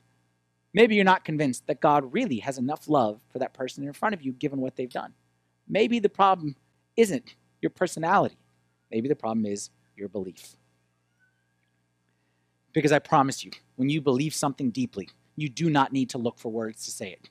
Maybe 0.74 0.94
you're 0.94 1.04
not 1.04 1.24
convinced 1.24 1.66
that 1.66 1.80
God 1.80 2.12
really 2.12 2.38
has 2.38 2.58
enough 2.58 2.88
love 2.88 3.20
for 3.30 3.38
that 3.38 3.52
person 3.52 3.84
in 3.84 3.92
front 3.92 4.14
of 4.14 4.22
you, 4.22 4.32
given 4.32 4.60
what 4.60 4.76
they've 4.76 4.90
done. 4.90 5.12
Maybe 5.68 5.98
the 5.98 6.08
problem 6.08 6.56
isn't 6.96 7.34
your 7.60 7.70
personality. 7.70 8.38
Maybe 8.90 9.08
the 9.08 9.16
problem 9.16 9.46
is 9.46 9.70
your 9.96 10.08
belief. 10.08 10.56
Because 12.72 12.92
I 12.92 12.98
promise 12.98 13.44
you, 13.44 13.50
when 13.76 13.90
you 13.90 14.00
believe 14.00 14.34
something 14.34 14.70
deeply, 14.70 15.08
you 15.36 15.48
do 15.48 15.68
not 15.68 15.92
need 15.92 16.10
to 16.10 16.18
look 16.18 16.38
for 16.38 16.50
words 16.50 16.84
to 16.86 16.90
say 16.90 17.10
it. 17.12 17.28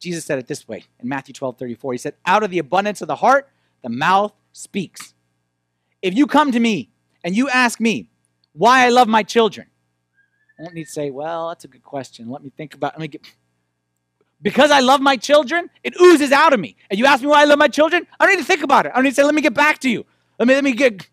Jesus 0.00 0.24
said 0.24 0.38
it 0.38 0.46
this 0.46 0.66
way 0.66 0.84
in 0.98 1.08
Matthew 1.08 1.34
12 1.34 1.58
34. 1.58 1.92
He 1.92 1.98
said, 1.98 2.14
Out 2.26 2.42
of 2.42 2.50
the 2.50 2.58
abundance 2.58 3.02
of 3.02 3.08
the 3.08 3.16
heart, 3.16 3.48
the 3.82 3.88
mouth 3.88 4.32
speaks. 4.52 5.14
If 6.02 6.14
you 6.14 6.26
come 6.26 6.52
to 6.52 6.60
me 6.60 6.90
and 7.24 7.36
you 7.36 7.48
ask 7.48 7.80
me 7.80 8.10
why 8.52 8.84
I 8.86 8.88
love 8.90 9.08
my 9.08 9.22
children, 9.22 9.66
I 10.58 10.64
don't 10.64 10.74
need 10.74 10.84
to 10.86 10.90
say, 10.92 11.10
Well, 11.10 11.48
that's 11.48 11.64
a 11.64 11.68
good 11.68 11.82
question. 11.84 12.30
Let 12.30 12.42
me 12.42 12.50
think 12.56 12.74
about 12.74 12.92
it. 12.94 12.98
Let 12.98 13.02
me 13.02 13.08
get. 13.08 13.26
because 14.42 14.70
I 14.70 14.80
love 14.80 15.00
my 15.00 15.16
children, 15.16 15.70
it 15.84 15.94
oozes 16.00 16.32
out 16.32 16.52
of 16.52 16.60
me. 16.60 16.76
And 16.90 16.98
you 16.98 17.06
ask 17.06 17.22
me 17.22 17.28
why 17.28 17.42
I 17.42 17.44
love 17.44 17.58
my 17.58 17.68
children, 17.68 18.06
I 18.18 18.26
don't 18.26 18.36
need 18.36 18.42
to 18.42 18.46
think 18.46 18.62
about 18.62 18.86
it. 18.86 18.92
I 18.92 18.96
don't 18.96 19.04
need 19.04 19.10
to 19.10 19.16
say, 19.16 19.24
let 19.24 19.34
me 19.34 19.42
get 19.42 19.54
back 19.54 19.78
to 19.80 19.90
you. 19.90 20.04
Let 20.38 20.48
me, 20.48 20.54
let 20.54 20.64
me 20.64 20.72
get, 20.72 21.06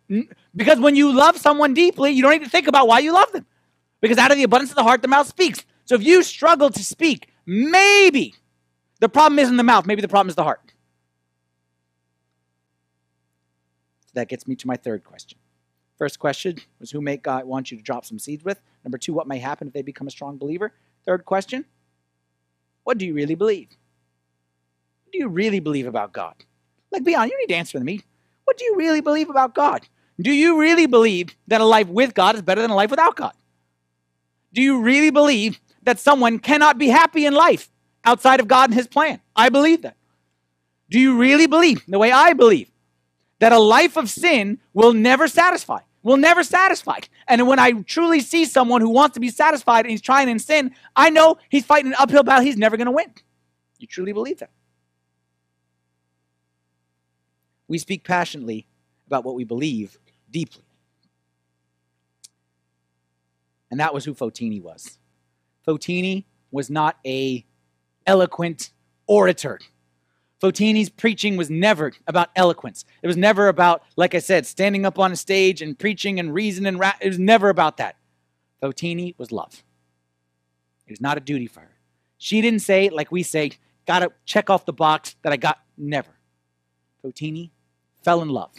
because 0.56 0.80
when 0.80 0.96
you 0.96 1.12
love 1.14 1.38
someone 1.38 1.74
deeply, 1.74 2.12
you 2.12 2.22
don't 2.22 2.32
need 2.32 2.44
to 2.46 2.50
think 2.50 2.68
about 2.68 2.88
why 2.88 3.00
you 3.00 3.14
love 3.14 3.32
them. 3.34 3.46
Because 4.02 4.18
out 4.18 4.32
of 4.32 4.38
the 4.38 4.44
abundance 4.44 4.72
of 4.72 4.78
the 4.78 4.84
heart, 4.84 5.02
the 5.02 5.10
mouth 5.10 5.28
speaks. 5.28 5.66
So 5.86 5.96
if 5.96 6.04
you 6.04 6.24
struggle 6.24 6.70
to 6.70 6.84
speak, 6.84 7.28
maybe 7.46 8.36
the 9.02 9.10
problem 9.10 9.40
isn't 9.40 9.58
the 9.58 9.64
mouth, 9.64 9.86
maybe 9.86 10.02
the 10.02 10.08
problem 10.08 10.30
is 10.30 10.36
the 10.36 10.44
heart. 10.44 10.62
That 14.18 14.30
gets 14.30 14.48
me 14.48 14.56
to 14.56 14.66
my 14.66 14.78
third 14.78 15.04
question. 15.04 15.38
First 16.00 16.18
question 16.18 16.58
was 16.80 16.90
who 16.90 17.02
may 17.02 17.18
God 17.18 17.46
want 17.46 17.70
you 17.70 17.78
to 17.78 17.84
drop 17.84 18.04
some 18.04 18.18
seeds 18.18 18.44
with? 18.44 18.60
Number 18.84 18.98
two, 18.98 19.14
what 19.14 19.28
may 19.28 19.38
happen 19.38 19.68
if 19.68 19.76
they 19.76 19.84
become 19.84 20.08
a 20.08 20.12
strong 20.12 20.40
believer? 20.40 20.74
Third 21.06 21.24
question, 21.24 21.66
what 22.84 22.98
do 22.98 23.06
you 23.06 23.14
really 23.14 23.36
believe? 23.36 23.68
What 25.04 25.12
do 25.12 25.20
you 25.20 25.28
really 25.28 25.60
believe 25.60 25.86
about 25.86 26.14
God? 26.14 26.34
Like, 26.92 27.04
be 27.04 27.14
honest, 27.14 27.32
you 27.32 27.38
need 27.38 27.54
to 27.54 27.58
answer 27.58 27.78
to 27.78 27.84
me. 27.84 28.02
What 28.46 28.58
do 28.58 28.66
you 28.66 28.76
really 28.76 29.02
believe 29.02 29.30
about 29.30 29.54
God? 29.54 29.88
Do 30.20 30.32
you 30.32 30.60
really 30.60 30.88
believe 30.88 31.38
that 31.48 31.62
a 31.62 31.66
life 31.66 31.88
with 31.88 32.16
God 32.16 32.34
is 32.34 32.42
better 32.42 32.62
than 32.64 32.72
a 32.72 32.76
life 32.76 32.90
without 32.90 33.16
God? 33.16 33.34
Do 34.52 34.64
you 34.64 34.82
really 34.82 35.12
believe 35.12 35.60
that 35.84 36.00
someone 36.00 36.40
cannot 36.40 36.80
be 36.80 36.88
happy 36.88 37.28
in 37.28 37.36
life 37.36 37.70
outside 38.04 38.40
of 38.40 38.48
God 38.48 38.72
and 38.72 38.74
His 38.74 38.88
plan? 38.88 39.22
I 39.36 39.50
believe 39.50 39.84
that. 39.84 39.96
Do 40.90 41.00
you 41.00 41.20
really 41.20 41.46
believe, 41.46 41.84
the 41.88 42.00
way 42.00 42.12
I 42.12 42.34
believe, 42.34 42.72
that 43.40 43.52
a 43.52 43.60
life 43.60 43.98
of 43.98 44.10
sin 44.10 44.60
will 44.74 44.94
never 44.94 45.28
satisfy? 45.28 45.80
Will 46.04 46.18
never 46.18 46.44
satisfy. 46.44 47.00
And 47.28 47.48
when 47.48 47.60
I 47.60 47.72
truly 47.84 48.20
see 48.22 48.46
someone 48.46 48.82
who 48.82 48.90
wants 48.90 49.16
to 49.16 49.20
be 49.20 49.30
satisfied 49.30 49.82
and 49.82 49.92
he's 49.92 50.02
trying 50.02 50.30
in 50.30 50.40
sin, 50.40 50.74
I 50.96 51.10
know 51.10 51.38
he's 51.50 51.66
fighting 51.66 51.92
an 51.92 51.98
uphill 52.00 52.24
battle. 52.24 52.46
He's 52.46 52.58
never 52.58 52.78
going 52.78 52.86
to 52.86 52.92
win. 52.92 53.12
You 53.80 53.88
truly 53.88 54.14
believe 54.14 54.40
that? 54.40 54.52
We 57.68 57.78
speak 57.78 58.04
passionately 58.04 58.68
about 59.08 59.26
what 59.26 59.36
we 59.36 59.44
believe 59.44 59.98
deeply. 60.32 60.64
And 63.70 63.80
that 63.80 63.94
was 63.94 64.06
who 64.06 64.14
Fotini 64.14 64.62
was. 64.62 64.98
Fotini 65.68 66.24
was 66.52 66.70
not 66.70 66.98
a 67.06 67.46
eloquent 68.06 68.72
orator. 69.06 69.60
Fotini's 70.42 70.90
preaching 70.90 71.36
was 71.36 71.50
never 71.50 71.94
about 72.06 72.30
eloquence. 72.36 72.86
It 73.02 73.08
was 73.08 73.18
never 73.18 73.48
about, 73.48 73.84
like 73.96 74.14
I 74.14 74.20
said, 74.20 74.46
standing 74.46 74.86
up 74.86 75.00
on 75.00 75.12
a 75.12 75.16
stage 75.16 75.62
and 75.62 75.78
preaching 75.78 76.20
and 76.20 76.34
reason 76.34 76.66
and 76.68 76.80
ra- 76.80 76.94
it 77.02 77.08
was 77.08 77.20
never 77.20 77.50
about 77.50 77.78
that. 77.78 77.96
Fotini 78.62 79.16
was 79.18 79.32
love. 79.32 79.64
It 80.86 80.92
was 80.92 81.02
not 81.02 81.18
a 81.18 81.22
duty 81.22 81.48
for 81.48 81.62
her. 81.62 81.76
She 82.18 82.42
didn't 82.42 82.62
say, 82.62 82.90
like 82.90 83.12
we 83.12 83.24
say, 83.24 83.52
gotta 83.88 84.12
check 84.26 84.50
off 84.50 84.66
the 84.66 84.74
box 84.74 85.16
that 85.24 85.34
I 85.34 85.38
got. 85.38 85.60
Never. 85.76 86.10
Fotini 87.04 87.50
fell 88.04 88.22
in 88.22 88.30
love. 88.30 88.54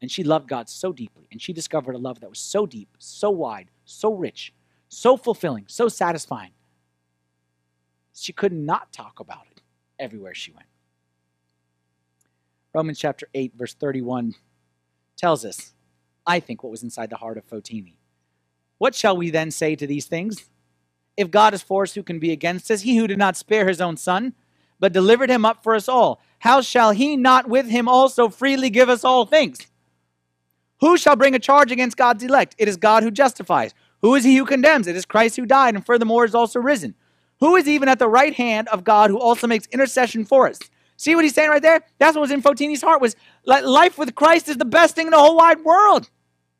And 0.00 0.10
she 0.10 0.24
loved 0.24 0.48
God 0.48 0.68
so 0.68 0.92
deeply. 0.92 1.28
And 1.30 1.40
she 1.40 1.52
discovered 1.52 1.94
a 1.94 1.98
love 1.98 2.20
that 2.20 2.28
was 2.28 2.40
so 2.40 2.66
deep, 2.66 2.88
so 2.98 3.30
wide, 3.30 3.70
so 3.84 4.12
rich, 4.12 4.52
so 4.88 5.16
fulfilling, 5.16 5.64
so 5.68 5.88
satisfying. 5.88 6.50
She 8.12 8.32
could 8.32 8.52
not 8.52 8.92
talk 8.92 9.20
about 9.20 9.46
it 9.52 9.62
everywhere 9.98 10.34
she 10.34 10.50
went. 10.50 10.66
Romans 12.74 12.98
chapter 12.98 13.28
8, 13.34 13.52
verse 13.54 13.74
31 13.74 14.34
tells 15.16 15.44
us, 15.44 15.74
I 16.26 16.40
think, 16.40 16.62
what 16.62 16.70
was 16.70 16.82
inside 16.82 17.10
the 17.10 17.16
heart 17.16 17.36
of 17.36 17.46
Fotini. 17.46 17.96
What 18.78 18.94
shall 18.94 19.16
we 19.16 19.30
then 19.30 19.50
say 19.50 19.76
to 19.76 19.86
these 19.86 20.06
things? 20.06 20.48
If 21.16 21.30
God 21.30 21.52
is 21.52 21.62
for 21.62 21.82
us, 21.82 21.94
who 21.94 22.02
can 22.02 22.18
be 22.18 22.32
against 22.32 22.70
us? 22.70 22.80
He 22.82 22.96
who 22.96 23.06
did 23.06 23.18
not 23.18 23.36
spare 23.36 23.68
his 23.68 23.80
own 23.80 23.96
son, 23.98 24.34
but 24.80 24.92
delivered 24.92 25.28
him 25.28 25.44
up 25.44 25.62
for 25.62 25.74
us 25.74 25.88
all, 25.88 26.20
how 26.38 26.62
shall 26.62 26.92
he 26.92 27.16
not 27.16 27.48
with 27.48 27.66
him 27.68 27.88
also 27.88 28.28
freely 28.28 28.70
give 28.70 28.88
us 28.88 29.04
all 29.04 29.26
things? 29.26 29.66
Who 30.80 30.96
shall 30.96 31.14
bring 31.14 31.34
a 31.34 31.38
charge 31.38 31.70
against 31.70 31.96
God's 31.96 32.24
elect? 32.24 32.56
It 32.58 32.68
is 32.68 32.76
God 32.76 33.02
who 33.02 33.10
justifies. 33.10 33.74
Who 34.00 34.14
is 34.14 34.24
he 34.24 34.36
who 34.36 34.44
condemns? 34.44 34.86
It 34.86 34.96
is 34.96 35.04
Christ 35.04 35.36
who 35.36 35.46
died 35.46 35.74
and 35.74 35.86
furthermore 35.86 36.24
is 36.24 36.34
also 36.34 36.58
risen. 36.58 36.94
Who 37.38 37.54
is 37.54 37.68
even 37.68 37.88
at 37.88 37.98
the 37.98 38.08
right 38.08 38.34
hand 38.34 38.66
of 38.68 38.82
God 38.82 39.10
who 39.10 39.18
also 39.18 39.46
makes 39.46 39.66
intercession 39.66 40.24
for 40.24 40.48
us? 40.48 40.58
See 41.02 41.16
what 41.16 41.24
he's 41.24 41.34
saying 41.34 41.50
right 41.50 41.60
there? 41.60 41.80
That's 41.98 42.14
what 42.14 42.20
was 42.20 42.30
in 42.30 42.42
Fotini's 42.42 42.80
heart 42.80 43.00
was 43.00 43.16
life 43.44 43.98
with 43.98 44.14
Christ 44.14 44.48
is 44.48 44.56
the 44.56 44.64
best 44.64 44.94
thing 44.94 45.08
in 45.08 45.10
the 45.10 45.18
whole 45.18 45.36
wide 45.36 45.64
world. 45.64 46.08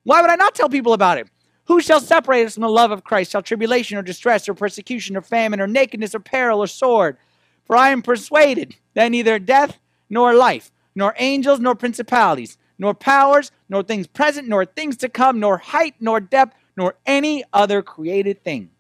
Why 0.03 0.21
would 0.21 0.31
I 0.31 0.35
not 0.35 0.57
tell 0.57 0.69
people 0.69 0.95
about 0.95 1.19
it? 1.19 1.29
Who 1.67 1.81
shall 1.81 2.01
separate 2.01 2.47
us 2.47 2.55
from 2.55 2.63
the 2.63 2.69
love 2.69 2.91
of 2.91 3.05
Christ? 3.05 3.31
Shall 3.31 3.43
tribulation 3.43 3.99
or 3.99 4.03
distress 4.03 4.49
or 4.49 4.55
persecution 4.55 5.17
or 5.17 5.21
famine 5.21 5.61
or 5.61 5.69
nakedness 5.69 6.13
or 6.13 6.19
peril 6.19 6.61
or 6.61 6.67
sword? 6.67 7.19
For 7.67 7.77
I 7.77 7.91
am 7.91 8.03
persuaded 8.03 8.75
that 8.95 9.13
neither 9.13 9.39
death 9.39 9.79
nor 10.11 10.35
life, 10.35 10.73
nor 10.97 11.15
angels 11.19 11.61
nor 11.61 11.77
principalities, 11.77 12.59
nor 12.81 12.95
powers, 12.95 13.53
nor 13.69 13.85
things 13.85 14.09
present, 14.09 14.49
nor 14.49 14.65
things 14.65 14.97
to 14.97 15.09
come, 15.09 15.39
nor 15.39 15.59
height, 15.59 15.95
nor 16.01 16.19
depth, 16.19 16.57
nor 16.77 16.97
any 17.07 17.45
other 17.53 17.81
created 17.81 18.43
thing 18.43 18.71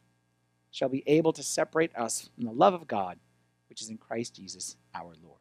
shall 0.72 0.88
be 0.88 1.04
able 1.06 1.32
to 1.34 1.42
separate 1.44 1.94
us 1.94 2.30
from 2.34 2.46
the 2.46 2.52
love 2.52 2.74
of 2.74 2.88
God, 2.88 3.16
which 3.68 3.80
is 3.80 3.90
in 3.90 3.96
Christ 3.96 4.34
Jesus 4.34 4.76
our 4.92 5.14
Lord. 5.22 5.38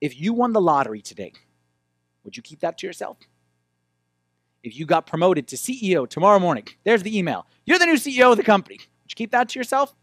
If 0.00 0.18
you 0.20 0.32
won 0.32 0.52
the 0.52 0.60
lottery 0.60 1.02
today, 1.02 1.32
would 2.24 2.36
you 2.36 2.42
keep 2.42 2.60
that 2.60 2.78
to 2.78 2.86
yourself? 2.86 3.18
If 4.62 4.78
you 4.78 4.86
got 4.86 5.06
promoted 5.06 5.46
to 5.48 5.56
CEO 5.56 6.08
tomorrow 6.08 6.38
morning, 6.38 6.68
there's 6.84 7.02
the 7.02 7.16
email. 7.16 7.46
You're 7.64 7.78
the 7.78 7.86
new 7.86 7.94
CEO 7.94 8.30
of 8.30 8.36
the 8.36 8.42
company. 8.42 8.76
Would 8.76 9.12
you 9.12 9.16
keep 9.16 9.30
that 9.32 9.48
to 9.50 9.58
yourself? 9.58 9.94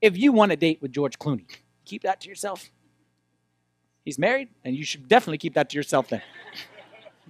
If 0.00 0.16
you 0.16 0.32
want 0.32 0.52
a 0.52 0.56
date 0.56 0.80
with 0.80 0.92
George 0.92 1.18
Clooney, 1.18 1.44
keep 1.84 2.02
that 2.02 2.20
to 2.22 2.28
yourself. 2.28 2.70
He's 4.04 4.18
married, 4.18 4.48
and 4.64 4.74
you 4.74 4.84
should 4.84 5.06
definitely 5.08 5.38
keep 5.38 5.54
that 5.54 5.68
to 5.70 5.76
yourself 5.76 6.08
then. 6.08 6.22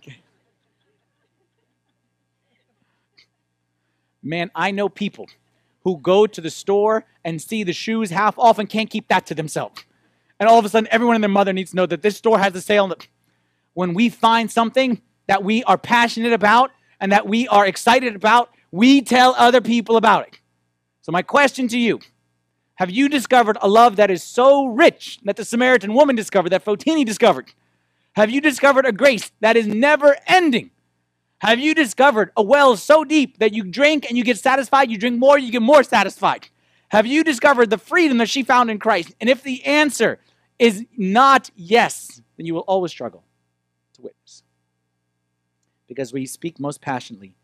Man, 4.22 4.50
I 4.54 4.70
know 4.70 4.88
people 4.88 5.26
who 5.82 5.98
go 5.98 6.26
to 6.26 6.40
the 6.40 6.50
store 6.50 7.04
and 7.24 7.42
see 7.42 7.64
the 7.64 7.72
shoes 7.72 8.10
half 8.10 8.38
off 8.38 8.58
and 8.58 8.68
can't 8.68 8.88
keep 8.88 9.08
that 9.08 9.26
to 9.26 9.34
themselves. 9.34 9.84
And 10.40 10.48
all 10.48 10.58
of 10.58 10.64
a 10.64 10.70
sudden, 10.70 10.88
everyone 10.90 11.14
and 11.16 11.22
their 11.22 11.28
mother 11.28 11.52
needs 11.52 11.70
to 11.70 11.76
know 11.76 11.86
that 11.86 12.00
this 12.00 12.16
store 12.16 12.38
has 12.38 12.54
a 12.54 12.62
sale. 12.62 12.92
When 13.74 13.92
we 13.92 14.08
find 14.08 14.50
something 14.50 15.02
that 15.28 15.44
we 15.44 15.62
are 15.64 15.76
passionate 15.76 16.32
about 16.32 16.72
and 16.98 17.12
that 17.12 17.28
we 17.28 17.46
are 17.48 17.66
excited 17.66 18.16
about, 18.16 18.50
we 18.72 19.02
tell 19.02 19.34
other 19.36 19.60
people 19.60 19.96
about 19.96 20.26
it. 20.26 20.40
So, 21.02 21.12
my 21.12 21.22
question 21.22 21.68
to 21.68 21.78
you 21.78 22.00
have 22.76 22.90
you 22.90 23.10
discovered 23.10 23.58
a 23.60 23.68
love 23.68 23.96
that 23.96 24.10
is 24.10 24.22
so 24.22 24.68
rich 24.68 25.18
that 25.24 25.36
the 25.36 25.44
Samaritan 25.44 25.92
woman 25.92 26.16
discovered, 26.16 26.48
that 26.48 26.64
Fotini 26.64 27.04
discovered? 27.04 27.52
Have 28.12 28.30
you 28.30 28.40
discovered 28.40 28.86
a 28.86 28.92
grace 28.92 29.30
that 29.40 29.56
is 29.56 29.66
never 29.66 30.16
ending? 30.26 30.70
Have 31.38 31.58
you 31.58 31.74
discovered 31.74 32.32
a 32.36 32.42
well 32.42 32.76
so 32.76 33.04
deep 33.04 33.38
that 33.38 33.52
you 33.52 33.64
drink 33.64 34.06
and 34.08 34.16
you 34.16 34.24
get 34.24 34.38
satisfied, 34.38 34.90
you 34.90 34.96
drink 34.96 35.18
more, 35.18 35.38
you 35.38 35.52
get 35.52 35.62
more 35.62 35.82
satisfied? 35.82 36.48
Have 36.88 37.06
you 37.06 37.22
discovered 37.22 37.70
the 37.70 37.78
freedom 37.78 38.18
that 38.18 38.28
she 38.28 38.42
found 38.42 38.70
in 38.70 38.78
Christ? 38.78 39.14
And 39.20 39.30
if 39.30 39.42
the 39.42 39.64
answer 39.64 40.18
is 40.60 40.84
not 40.96 41.50
yes, 41.56 42.20
then 42.36 42.44
you 42.44 42.54
will 42.54 42.60
always 42.68 42.92
struggle 42.92 43.24
to 43.94 44.02
witness. 44.02 44.42
Because 45.88 46.12
we 46.12 46.26
speak 46.26 46.60
most 46.60 46.82
passionately 46.82 47.34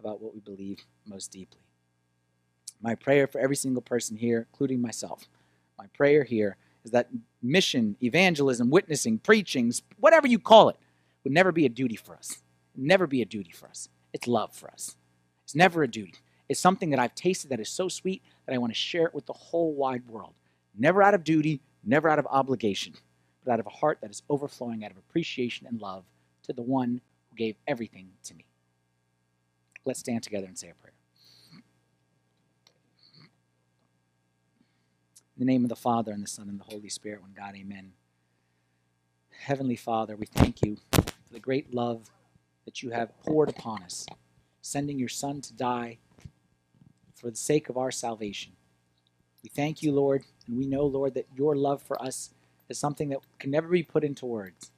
about 0.00 0.20
what 0.20 0.34
we 0.34 0.40
believe 0.40 0.80
most 1.06 1.30
deeply. 1.30 1.60
My 2.82 2.96
prayer 2.96 3.28
for 3.28 3.40
every 3.40 3.54
single 3.54 3.80
person 3.80 4.16
here, 4.16 4.48
including 4.50 4.80
myself, 4.80 5.28
my 5.78 5.86
prayer 5.96 6.24
here 6.24 6.56
is 6.84 6.90
that 6.90 7.08
mission, 7.40 7.96
evangelism, 8.02 8.70
witnessing, 8.70 9.18
preaching, 9.18 9.72
whatever 10.00 10.26
you 10.26 10.40
call 10.40 10.68
it, 10.68 10.76
would 11.22 11.32
never 11.32 11.52
be 11.52 11.64
a 11.66 11.70
duty 11.70 11.96
for 11.96 12.16
us. 12.16 12.42
Never 12.76 13.06
be 13.06 13.22
a 13.22 13.24
duty 13.24 13.52
for 13.52 13.68
us. 13.68 13.88
It's 14.12 14.26
love 14.26 14.52
for 14.52 14.68
us. 14.70 14.96
It's 15.44 15.54
never 15.54 15.84
a 15.84 15.88
duty. 15.88 16.14
It's 16.48 16.60
something 16.60 16.90
that 16.90 16.98
I've 16.98 17.14
tasted 17.14 17.50
that 17.50 17.60
is 17.60 17.68
so 17.68 17.88
sweet 17.88 18.22
that 18.46 18.54
I 18.54 18.58
want 18.58 18.72
to 18.72 18.78
share 18.78 19.06
it 19.06 19.14
with 19.14 19.26
the 19.26 19.32
whole 19.32 19.72
wide 19.74 20.06
world. 20.08 20.34
Never 20.76 21.02
out 21.02 21.14
of 21.14 21.22
duty, 21.22 21.60
never 21.86 22.08
out 22.08 22.18
of 22.18 22.26
obligation, 22.30 22.94
but 23.44 23.52
out 23.52 23.60
of 23.60 23.66
a 23.66 23.70
heart 23.70 23.98
that 24.00 24.10
is 24.10 24.22
overflowing 24.28 24.84
out 24.84 24.90
of 24.90 24.96
appreciation 24.96 25.66
and 25.66 25.80
love 25.80 26.04
to 26.44 26.52
the 26.52 26.62
one 26.62 27.00
who 27.30 27.36
gave 27.36 27.56
everything 27.66 28.08
to 28.24 28.34
me. 28.34 28.44
Let's 29.84 30.00
stand 30.00 30.22
together 30.22 30.46
and 30.46 30.58
say 30.58 30.70
a 30.70 30.74
prayer. 30.74 30.92
In 35.36 35.44
the 35.44 35.52
name 35.52 35.64
of 35.64 35.68
the 35.68 35.76
Father, 35.76 36.12
and 36.12 36.22
the 36.22 36.28
Son, 36.28 36.48
and 36.48 36.60
the 36.60 36.64
Holy 36.64 36.88
Spirit, 36.88 37.20
one 37.20 37.34
God, 37.36 37.54
amen. 37.56 37.92
Heavenly 39.40 39.76
Father, 39.76 40.16
we 40.16 40.26
thank 40.26 40.62
you 40.62 40.78
for 40.92 41.02
the 41.32 41.40
great 41.40 41.74
love 41.74 42.10
that 42.64 42.82
you 42.82 42.90
have 42.90 43.18
poured 43.18 43.48
upon 43.50 43.82
us, 43.82 44.06
sending 44.62 44.98
your 44.98 45.08
Son 45.08 45.40
to 45.40 45.52
die 45.52 45.98
for 47.14 47.30
the 47.30 47.36
sake 47.36 47.68
of 47.68 47.76
our 47.76 47.90
salvation. 47.90 48.53
We 49.44 49.50
thank 49.50 49.82
you, 49.82 49.92
Lord, 49.92 50.24
and 50.46 50.56
we 50.56 50.66
know, 50.66 50.86
Lord, 50.86 51.12
that 51.14 51.28
your 51.36 51.54
love 51.54 51.82
for 51.82 52.02
us 52.02 52.30
is 52.70 52.78
something 52.78 53.10
that 53.10 53.20
can 53.38 53.50
never 53.50 53.68
be 53.68 53.82
put 53.82 54.02
into 54.02 54.24
words. 54.24 54.70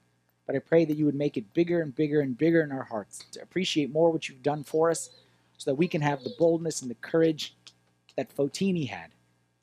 But 0.45 0.57
I 0.57 0.59
pray 0.59 0.85
that 0.85 0.97
you 0.97 1.07
would 1.07 1.15
make 1.15 1.37
it 1.37 1.55
bigger 1.55 1.81
and 1.81 1.95
bigger 1.95 2.21
and 2.21 2.37
bigger 2.37 2.63
in 2.63 2.73
our 2.73 2.83
hearts 2.83 3.25
to 3.31 3.41
appreciate 3.41 3.93
more 3.93 4.11
what 4.11 4.29
you've 4.29 4.43
done 4.43 4.65
for 4.65 4.91
us 4.91 5.11
so 5.57 5.71
that 5.71 5.77
we 5.77 5.87
can 5.87 6.01
have 6.01 6.25
the 6.25 6.35
boldness 6.37 6.83
and 6.83 6.91
the 6.91 6.97
courage 6.97 7.55
that 8.17 8.37
Fotini 8.37 8.89
had 8.89 9.13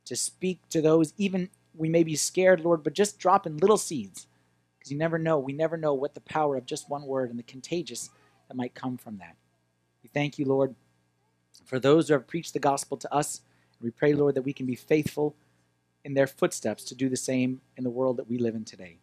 to 0.05 0.15
speak 0.15 0.59
to 0.69 0.81
those, 0.81 1.13
even 1.17 1.49
we 1.75 1.89
may 1.89 2.03
be 2.03 2.15
scared, 2.15 2.61
Lord, 2.61 2.81
but 2.81 2.93
just 2.93 3.19
drop 3.19 3.45
in 3.45 3.57
little 3.57 3.77
seeds. 3.77 4.27
Because 4.77 4.91
you 4.91 4.97
never 4.97 5.17
know. 5.17 5.37
We 5.37 5.53
never 5.53 5.75
know 5.75 5.93
what 5.93 6.13
the 6.13 6.21
power 6.21 6.55
of 6.55 6.65
just 6.65 6.89
one 6.89 7.03
word 7.03 7.29
and 7.29 7.39
the 7.39 7.43
contagious 7.43 8.09
that 8.47 8.55
might 8.55 8.73
come 8.73 8.97
from 8.97 9.17
that. 9.17 9.35
We 10.01 10.09
thank 10.13 10.39
you, 10.39 10.45
Lord, 10.45 10.75
for 11.65 11.79
those 11.79 12.07
who 12.07 12.13
have 12.13 12.27
preached 12.27 12.53
the 12.53 12.59
gospel 12.59 12.97
to 12.97 13.13
us. 13.13 13.41
We 13.83 13.91
pray, 13.91 14.13
Lord, 14.13 14.35
that 14.35 14.43
we 14.43 14.53
can 14.53 14.65
be 14.65 14.75
faithful 14.75 15.35
in 16.05 16.13
their 16.13 16.27
footsteps 16.27 16.85
to 16.85 16.95
do 16.95 17.09
the 17.09 17.17
same 17.17 17.59
in 17.75 17.83
the 17.83 17.89
world 17.89 18.15
that 18.17 18.29
we 18.29 18.37
live 18.37 18.55
in 18.55 18.63
today. 18.63 18.97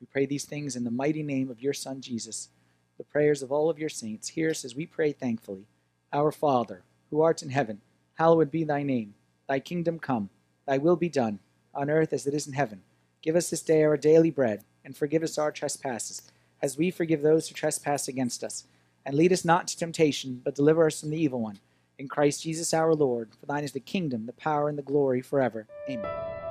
We 0.00 0.06
pray 0.06 0.26
these 0.26 0.44
things 0.44 0.76
in 0.76 0.84
the 0.84 0.90
mighty 0.90 1.22
name 1.22 1.50
of 1.50 1.62
your 1.62 1.72
Son, 1.72 2.02
Jesus. 2.02 2.50
The 2.98 3.04
prayers 3.04 3.42
of 3.42 3.50
all 3.50 3.70
of 3.70 3.78
your 3.78 3.88
saints. 3.88 4.28
Hear 4.28 4.50
us 4.50 4.64
as 4.64 4.76
we 4.76 4.84
pray 4.84 5.12
thankfully. 5.12 5.64
Our 6.12 6.30
Father, 6.30 6.82
who 7.10 7.22
art 7.22 7.42
in 7.42 7.48
heaven, 7.48 7.80
hallowed 8.14 8.50
be 8.50 8.64
thy 8.64 8.82
name. 8.82 9.14
Thy 9.48 9.60
kingdom 9.60 9.98
come, 9.98 10.28
thy 10.66 10.76
will 10.76 10.96
be 10.96 11.08
done, 11.08 11.38
on 11.74 11.88
earth 11.88 12.12
as 12.12 12.26
it 12.26 12.34
is 12.34 12.46
in 12.46 12.52
heaven. 12.52 12.82
Give 13.22 13.36
us 13.36 13.48
this 13.48 13.62
day 13.62 13.82
our 13.82 13.96
daily 13.96 14.30
bread, 14.30 14.64
and 14.84 14.94
forgive 14.96 15.22
us 15.22 15.38
our 15.38 15.50
trespasses, 15.50 16.22
as 16.60 16.76
we 16.76 16.90
forgive 16.90 17.22
those 17.22 17.48
who 17.48 17.54
trespass 17.54 18.08
against 18.08 18.44
us. 18.44 18.64
And 19.04 19.16
lead 19.16 19.32
us 19.32 19.44
not 19.44 19.62
into 19.62 19.78
temptation, 19.78 20.42
but 20.44 20.54
deliver 20.54 20.86
us 20.86 21.00
from 21.00 21.10
the 21.10 21.20
evil 21.20 21.40
one. 21.40 21.60
In 21.98 22.08
Christ 22.08 22.42
Jesus 22.42 22.74
our 22.74 22.94
Lord, 22.94 23.30
for 23.40 23.46
thine 23.46 23.64
is 23.64 23.72
the 23.72 23.80
kingdom, 23.80 24.26
the 24.26 24.32
power, 24.34 24.68
and 24.68 24.76
the 24.76 24.82
glory 24.82 25.22
forever. 25.22 25.66
Amen. 25.88 26.45